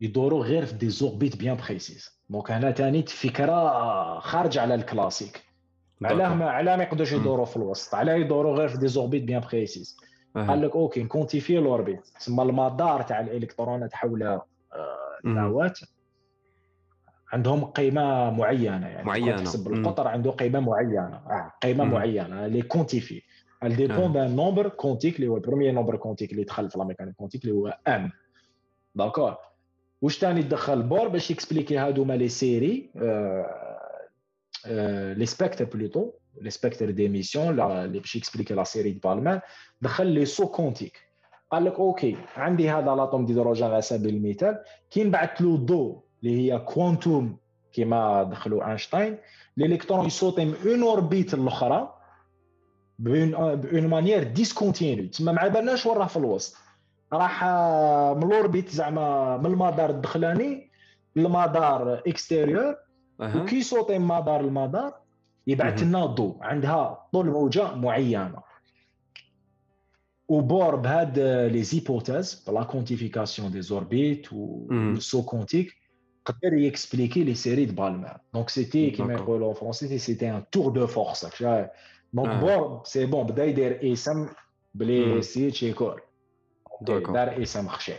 يدوروا 0.00 0.44
غير 0.44 0.66
في 0.66 0.74
des 0.74 0.88
orbites 0.88 1.36
bien 1.36 1.56
précises 1.56 2.18
donc 2.30 2.50
هنا 2.50 2.72
ثاني 2.72 3.02
فكره 3.02 4.18
خارجه 4.18 4.60
على 4.60 4.74
الكلاسيك 4.74 5.42
علاه. 6.02 6.34
ما 6.34 6.50
علاه 6.50 6.76
ما 6.76 6.82
يقدروش. 6.82 7.12
يدوروا 7.12 7.44
في 7.44 7.56
الوسط 7.56 7.94
علاه 7.94 8.14
يدوروا 8.14 8.56
غير 8.56 8.68
في 8.68 8.78
des 8.78 8.88
orbites 8.88 9.22
bien 9.22 9.40
précises 9.40 9.96
قال. 10.34 10.62
لك 10.62 10.76
OK 10.76 11.02
نـ 11.02 11.07
quantifier 11.07 11.58
ال 11.58 11.64
orbite 11.64 12.00
تسمى 12.20 12.42
المدار 12.42 13.02
تاع 13.02 13.20
الالكترونات 13.20 13.92
حول 13.94 14.40
آه،. 15.24 15.28
الذرات 15.28 15.78
عندهم 17.32 17.64
قيمة 17.64 18.30
معينة 18.30 18.86
يعني 18.86 19.06
معينة. 19.06 19.36
تحسب. 19.36 19.72
القطر 19.72 20.08
عنده 20.08 20.30
قيمة 20.30 20.60
معينة 20.60 21.16
آه. 21.16 21.52
قيمة 21.62 21.84
مم. 21.84 21.90
معينة 21.90 22.46
لي 22.46 22.62
quantifié 22.62 23.22
آه. 23.62 23.68
dépend 23.68 24.10
d'un 24.12 24.28
nombre 24.28 24.70
quantique 24.70 25.14
اللي 25.16 25.28
هو 25.28 25.36
ال 25.36 25.41
premier 25.41 25.72
nombre 25.72 25.96
quantique 25.96 26.32
اللي 26.32 26.44
دخل 26.44 26.70
في 26.70 26.78
la 26.78 26.84
mécanique 26.84 27.14
quantique 27.14 27.44
اللي 27.44 27.54
هو 27.54 27.78
n 27.88 28.10
d'accord 28.94 29.36
واش 30.02 30.18
ثاني 30.18 30.42
دخل 30.42 30.82
بور 30.82 31.08
باش 31.08 31.30
يـ 31.30 31.35
expliquer 31.35 31.78
هادوما 31.78 32.14
les 32.14 32.28
séries 32.28 32.90
les 35.16 35.26
spectres 35.26 35.64
plutôt 35.64 36.12
les 36.40 36.50
spectres 36.50 36.90
d'émission 36.90 37.60
اللي 37.60 37.98
باش 37.98 38.16
ي 38.16 38.20
expliquer 38.20 38.54
la 38.54 38.64
série 38.64 38.92
de 38.92 39.08
Balmer 39.08 39.40
دخل 39.80 40.06
les 40.06 40.24
sauts 40.24 40.48
quantiques 40.48 41.07
قال 41.50 41.64
لك 41.64 41.74
OK 41.74 42.16
عندي 42.36 42.70
هذا 42.70 42.94
l'atome 42.94 43.26
d'hydrogène 43.26 43.66
على 43.66 43.82
سبيل 43.82 44.14
المثال 44.14 44.62
كي 44.90 45.04
نبعث 45.04 45.42
له 45.42 45.56
ضوء 45.56 46.00
اللي 46.22 46.52
هي 46.52 46.58
quantum 46.58 47.36
كيما 47.72 48.22
دخلوا 48.22 48.68
أينشتاين 48.68 49.18
الالكترون 49.58 50.06
ي 50.06 50.11
sauter 50.11 50.44
من 50.44 50.54
une 50.66 50.82
orbite 50.82 51.34
لأخرى 51.34 51.94
d'une 52.98 53.86
manière 53.86 54.22
discontinue 54.22 55.08
تما 55.10 55.32
ما 55.32 55.48
بالناش 55.48 55.86
وين 55.86 55.96
راه 55.96 56.06
في 56.06 56.16
الوسط 56.16 56.56
راح 57.12 57.44
آه، 57.44 58.14
من 58.14 58.22
ال 58.22 58.29
orbite 58.29 58.68
زعما 58.68 59.36
من 59.36 59.46
المدار 59.46 59.90
الدخلاني 59.90 60.70
للمدار 61.16 62.02
extérieur. 62.06 62.76
وكي 63.42 63.56
ي 63.56 63.62
sauter 63.62 63.98
من 63.98 64.06
مدار 64.06 64.40
المدار 64.40 64.94
يبعث. 65.46 65.82
لنا 65.82 66.04
الضوء 66.04 66.36
عندها 66.40 67.06
طول 67.12 67.26
موجة 67.26 67.74
معينة 67.74 68.47
وبور 70.28 70.76
بهاد 70.76 71.18
les 71.52 71.62
hypothèses 71.62 72.44
la 72.48 72.62
quantification 72.62 73.50
des 73.50 73.62
orbites 73.62 74.32
مم. 74.32 74.92
و 74.92 74.95
les 74.95 75.05
sauts 75.05 75.22
quantiques 75.22 75.74
قدر 76.24 76.52
ي 76.54 76.61
expliquer 76.61 77.24
les 77.24 77.34
séries 77.34 77.64
de 77.64 77.74
Balmer 77.74 78.16
donc 78.34 78.48
c'était 78.48 78.90
كيما 78.90 79.16
D'accord. 79.16 79.20
يقولوا 79.20 79.54
français 79.54 79.98
c'était 79.98 80.30
un 80.30 80.42
tour 80.52 80.72
de 80.72 80.86
force 80.86 81.26
donc 82.12 82.28
آه. 82.28 82.40
بور 82.40 82.82
c'est 82.84 83.06
bon 83.06 83.26
بدا 83.26 83.44
يدير 83.44 83.92
اسم 83.92 84.28
بلي 84.74 85.14
مم. 85.14 85.20
سي 85.20 85.50
تشيكور 85.50 86.02
D'accord. 86.84 87.10
دار 87.10 87.42
اسم 87.42 87.68
خشي 87.68 87.92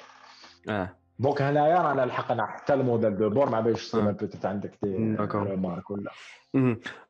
آه 0.70 0.99
donc 1.20 1.42
هنايا 1.42 1.82
رانا 1.82 2.06
لحقنا 2.06 2.46
حتى 2.46 2.74
ال 2.74 2.80
modèle 2.80 3.18
de 3.18 3.30
Bohr 3.30 3.50
ما 3.50 3.62
باش 3.62 3.96
آه. 3.96 4.12
peut-être 4.12 4.46
عندك 4.46 4.72
des. 4.84 5.16
remarques 5.34 5.92
ولا. 5.92 6.12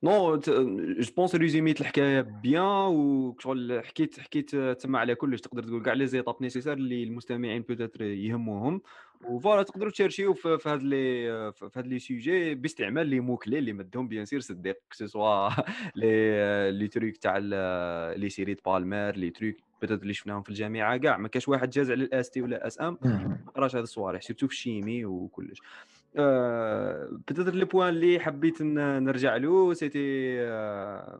non 0.04 0.36
je 0.36 1.14
pense 1.18 1.36
résumé 1.36 1.70
يت 1.70 1.82
الحكاية 1.82 2.22
bien 2.22 2.64
وشغل 2.64 3.82
حكيت 3.86 4.20
حكيت 4.20 4.56
تما 4.56 5.00
على 5.00 5.16
كلش 5.16 5.42
تقدر 5.42 5.64
تقول 5.64 5.82
كاع 5.84 5.94
les 5.94 6.08
étapes 6.08 6.36
nécessaires 6.42 6.74
اللي 6.74 7.04
المستمعين 7.04 7.62
peut-être 7.62 8.02
يهموهم 8.02 8.82
و 9.30 9.36
voilà 9.36 9.64
تقدروا 9.64 9.92
ت 9.92 9.96
chercher 9.96 10.30
و 10.30 10.34
في 10.34 10.58
هاد 10.66 10.84
لي 10.84 11.52
في 11.52 11.70
هاد 11.76 11.88
لي 11.88 12.00
سوجي 12.00 12.56
باستعمال 12.56 13.08
les 13.08 13.20
mots-clés 13.20 13.60
اللي 13.60 13.74
مدهم 13.74 14.08
bien 14.08 14.26
sûr 14.26 14.40
صديق 14.40 14.78
soit 14.92 15.50
les 15.96 16.72
les 16.72 16.88
trucs 16.88 17.18
تاع 17.18 17.38
les 17.38 18.30
séries 18.30 18.56
Balmer 18.66 19.16
les 19.16 19.30
trucs 19.30 19.56
peut-être 19.82 20.02
اللي 20.02 20.14
شفناهم 20.14 20.42
في 20.42 20.50
الجامعة 20.50 20.98
كاع 20.98 21.18
ما 21.18 21.28
كاش 21.28 21.48
واحد 21.48 21.70
جاز 21.70 21.92
على 21.92 22.04
ال 22.04 22.30
ST 22.30 22.42
ولا 22.42 22.68
SM 22.68 22.98
قراش 23.56 23.76
هاد 23.76 23.84
الصوالح 23.84 24.22
surtout 24.22 24.48
في 24.48 24.54
la 24.54 24.67
chimie 24.67 25.06
وكلش. 25.06 25.62
peut-être 27.28 27.54
le 27.54 27.66
point 27.66 27.90
اللي 27.90 28.20
حبيت 28.20 28.62
نرجع 28.62 29.36
له 29.36 29.74
c'était 29.74 30.00
آه، 30.42 31.20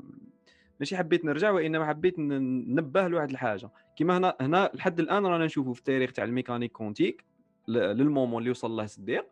ماشي 0.80 0.98
حبيت 0.98 1.26
نرجع 1.26 1.52
وإنما 1.52 1.86
حبيت 1.88 2.20
ننبه 2.20 3.08
لواحد 3.08 3.30
الحاجة. 3.30 3.70
كيما 3.96 4.18
هنا 4.18 4.36
هنا 4.42 4.72
لحد 4.74 5.00
الآن 5.00 5.26
رانا 5.26 5.46
نشوفوا 5.46 5.74
في 5.74 5.80
التاريخ 5.80 6.12
تاع 6.12 6.24
ال 6.24 6.29
mécanique 6.29 6.72
quantique 6.72 7.26
لل 7.68 7.86
moment 7.86 8.40
اللي 8.40 8.52
وصل 8.52 8.72
له 8.72 8.86
صديق 8.86 9.26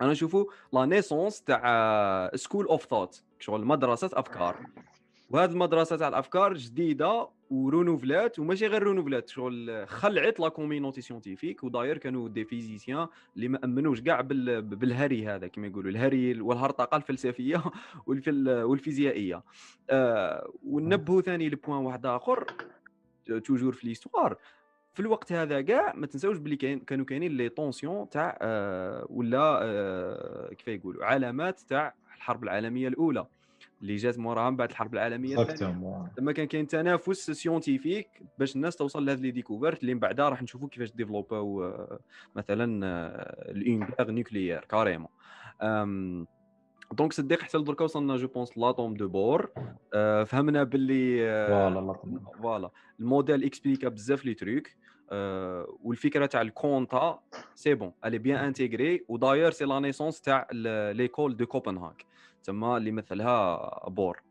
أنا 0.00 0.10
نشوفوا 0.10 0.44
la 0.72 0.84
naissance 0.86 1.42
تاع 1.42 2.30
school 2.34 2.66
of 2.66 2.84
thought 2.86 3.22
شغل 3.38 3.64
مدرسة 3.64 4.10
أفكار. 4.12 4.66
وهذه 5.34 5.50
المدرسة 5.50 5.96
تاع 5.96 6.08
الأفكار 6.08 6.54
جديدة 6.54 7.28
و 7.50 7.57
renouvelante 7.57 8.38
وماشي 8.38 8.66
غير 8.66 8.82
renouvelante 8.82 9.28
شغل 9.28 9.84
خلعت 9.88 10.40
la 10.40 10.48
communauté 10.48 11.00
scientifique 11.00 11.64
et 11.64 11.70
d'ailleurs 11.70 11.98
كانوا 11.98 12.28
des 12.28 12.44
physiciens 12.44 13.06
اللي 13.36 13.48
ما 13.48 13.64
أمنوش 13.64 14.00
كاع 14.00 14.20
بال- 14.20 14.62
بالهري 14.62 15.26
هذا 15.26 15.46
كما 15.46 15.66
يقولوا 15.66 15.90
الهري 15.90 16.40
والهرطقة 16.40 16.96
الفلسفية 16.96 17.62
والفيزيائية. 18.46 19.42
آه 19.90 20.50
ونبهوا 20.66 21.20
ثاني 21.20 21.48
ل 21.48 21.53
point 21.53 21.78
واحد 21.84 22.06
آخر 22.06 22.46
toujours 23.44 23.72
في 23.72 23.86
l'histoire 23.86 24.36
في 24.94 25.00
الوقت 25.00 25.32
هذا 25.32 25.60
كاع 25.60 25.92
ما 25.94 26.06
تنساوش 26.06 26.38
باللي 26.38 26.56
كاين 26.56 26.80
كانوا 26.80 27.04
كاينين 27.04 27.32
les 27.36 27.48
tensions 27.48 28.08
تاع 28.08 28.38
آه 28.42 29.06
ولا 29.10 29.58
آه 29.62 30.54
كيف 30.54 30.68
يقولوا 30.68 31.04
علامات 31.04 31.60
تاع 31.60 31.94
الحرب 32.16 32.44
العالمية 32.44 32.88
الأولى. 32.88 33.26
اللي 33.84 33.96
جات 33.96 34.18
موراها 34.18 34.50
من 34.50 34.56
بعد 34.56 34.70
الحرب 34.70 34.94
العالمية 34.94 35.42
الثانية. 35.42 36.12
لما 36.18 36.32
كان 36.32 36.46
كاين 36.46 36.66
تنافس 36.66 37.30
scientifique 37.30 38.22
باش 38.38 38.56
الناس 38.56 38.76
توصل 38.76 39.06
لهذ 39.06 39.20
les 39.20 39.30
découvertes 39.30 39.82
اللي 39.82 39.94
من 39.94 40.00
بعدها 40.00 40.28
راح 40.28 40.42
نشوفوا 40.42 40.68
كيفاش 40.68 40.92
développer 40.92 41.57
او 41.57 41.64
آه، 41.64 41.98
مثلا 42.36 42.64
la 43.50 43.84
guerre 43.98 44.10
nucléaire 44.10 44.64
carrément 44.64 45.08
donc 46.92 47.12
صديق 47.12 47.42
حتى 47.42 47.58
دركا 47.58 47.84
وصلنا 47.84 48.16
je 48.16 48.28
pense 48.28 48.58
l'atome 48.58 48.94
de 48.94 49.08
Bohr 49.08 49.50
آه، 49.94 50.24
فهمنا 50.24 50.64
باللي 50.64 51.30
آه، 51.30 51.70
voilà. 51.70 51.96
voilà. 52.42 52.70
ال 53.00 53.06
modèle 53.06 53.44
expliquer 53.44 53.84
ا 53.84 53.88
بزاف 53.88 54.24
les 54.24 54.34
trucs 54.34 54.68
آه، 55.10 55.78
والفكرة 55.82 56.26
تاع 56.26 56.40
ال 56.42 56.53
quanta 56.53 57.20
c'est 57.54 57.74
bon 57.74 57.92
elle 58.04 58.18
est 58.18 58.29
bien 58.29 58.44
intégrée 58.44 59.04
et 59.08 59.15
d'ailleurs 59.15 59.50
c'est 59.50 59.64
la 59.64 59.80
naissance 59.80 60.20
تاع 60.20 60.46
l'école 60.92 61.36
de 61.36 61.46
Copenhague 61.46 61.92
تما 62.44 62.76
اللي 62.76 62.92
مثلها 62.92 63.88
بور. 63.88 64.22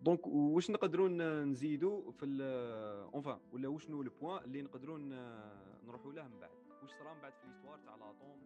donc 0.00 0.26
واش 0.26 0.70
نقدروا 0.70 1.08
نزيدوا 1.44 2.12
في 2.12 2.42
enfin 3.14 3.38
ولا 3.52 3.68
وشنو 3.68 4.02
ال 4.02 4.09
point 4.09 4.44
اللي 4.44 4.62
نقدروا 4.62 4.98
نروحوا 5.86 6.12
له 6.12 6.28
من 6.28 6.40
بعد؟ 6.40 6.50
واش 6.82 6.90
صرا 6.90 7.14
من 7.14 7.20
بعد 7.20 7.32
في 7.32 7.46
l'histoire 7.46 7.78
تاع 7.78 7.94
l'atome 7.96 8.38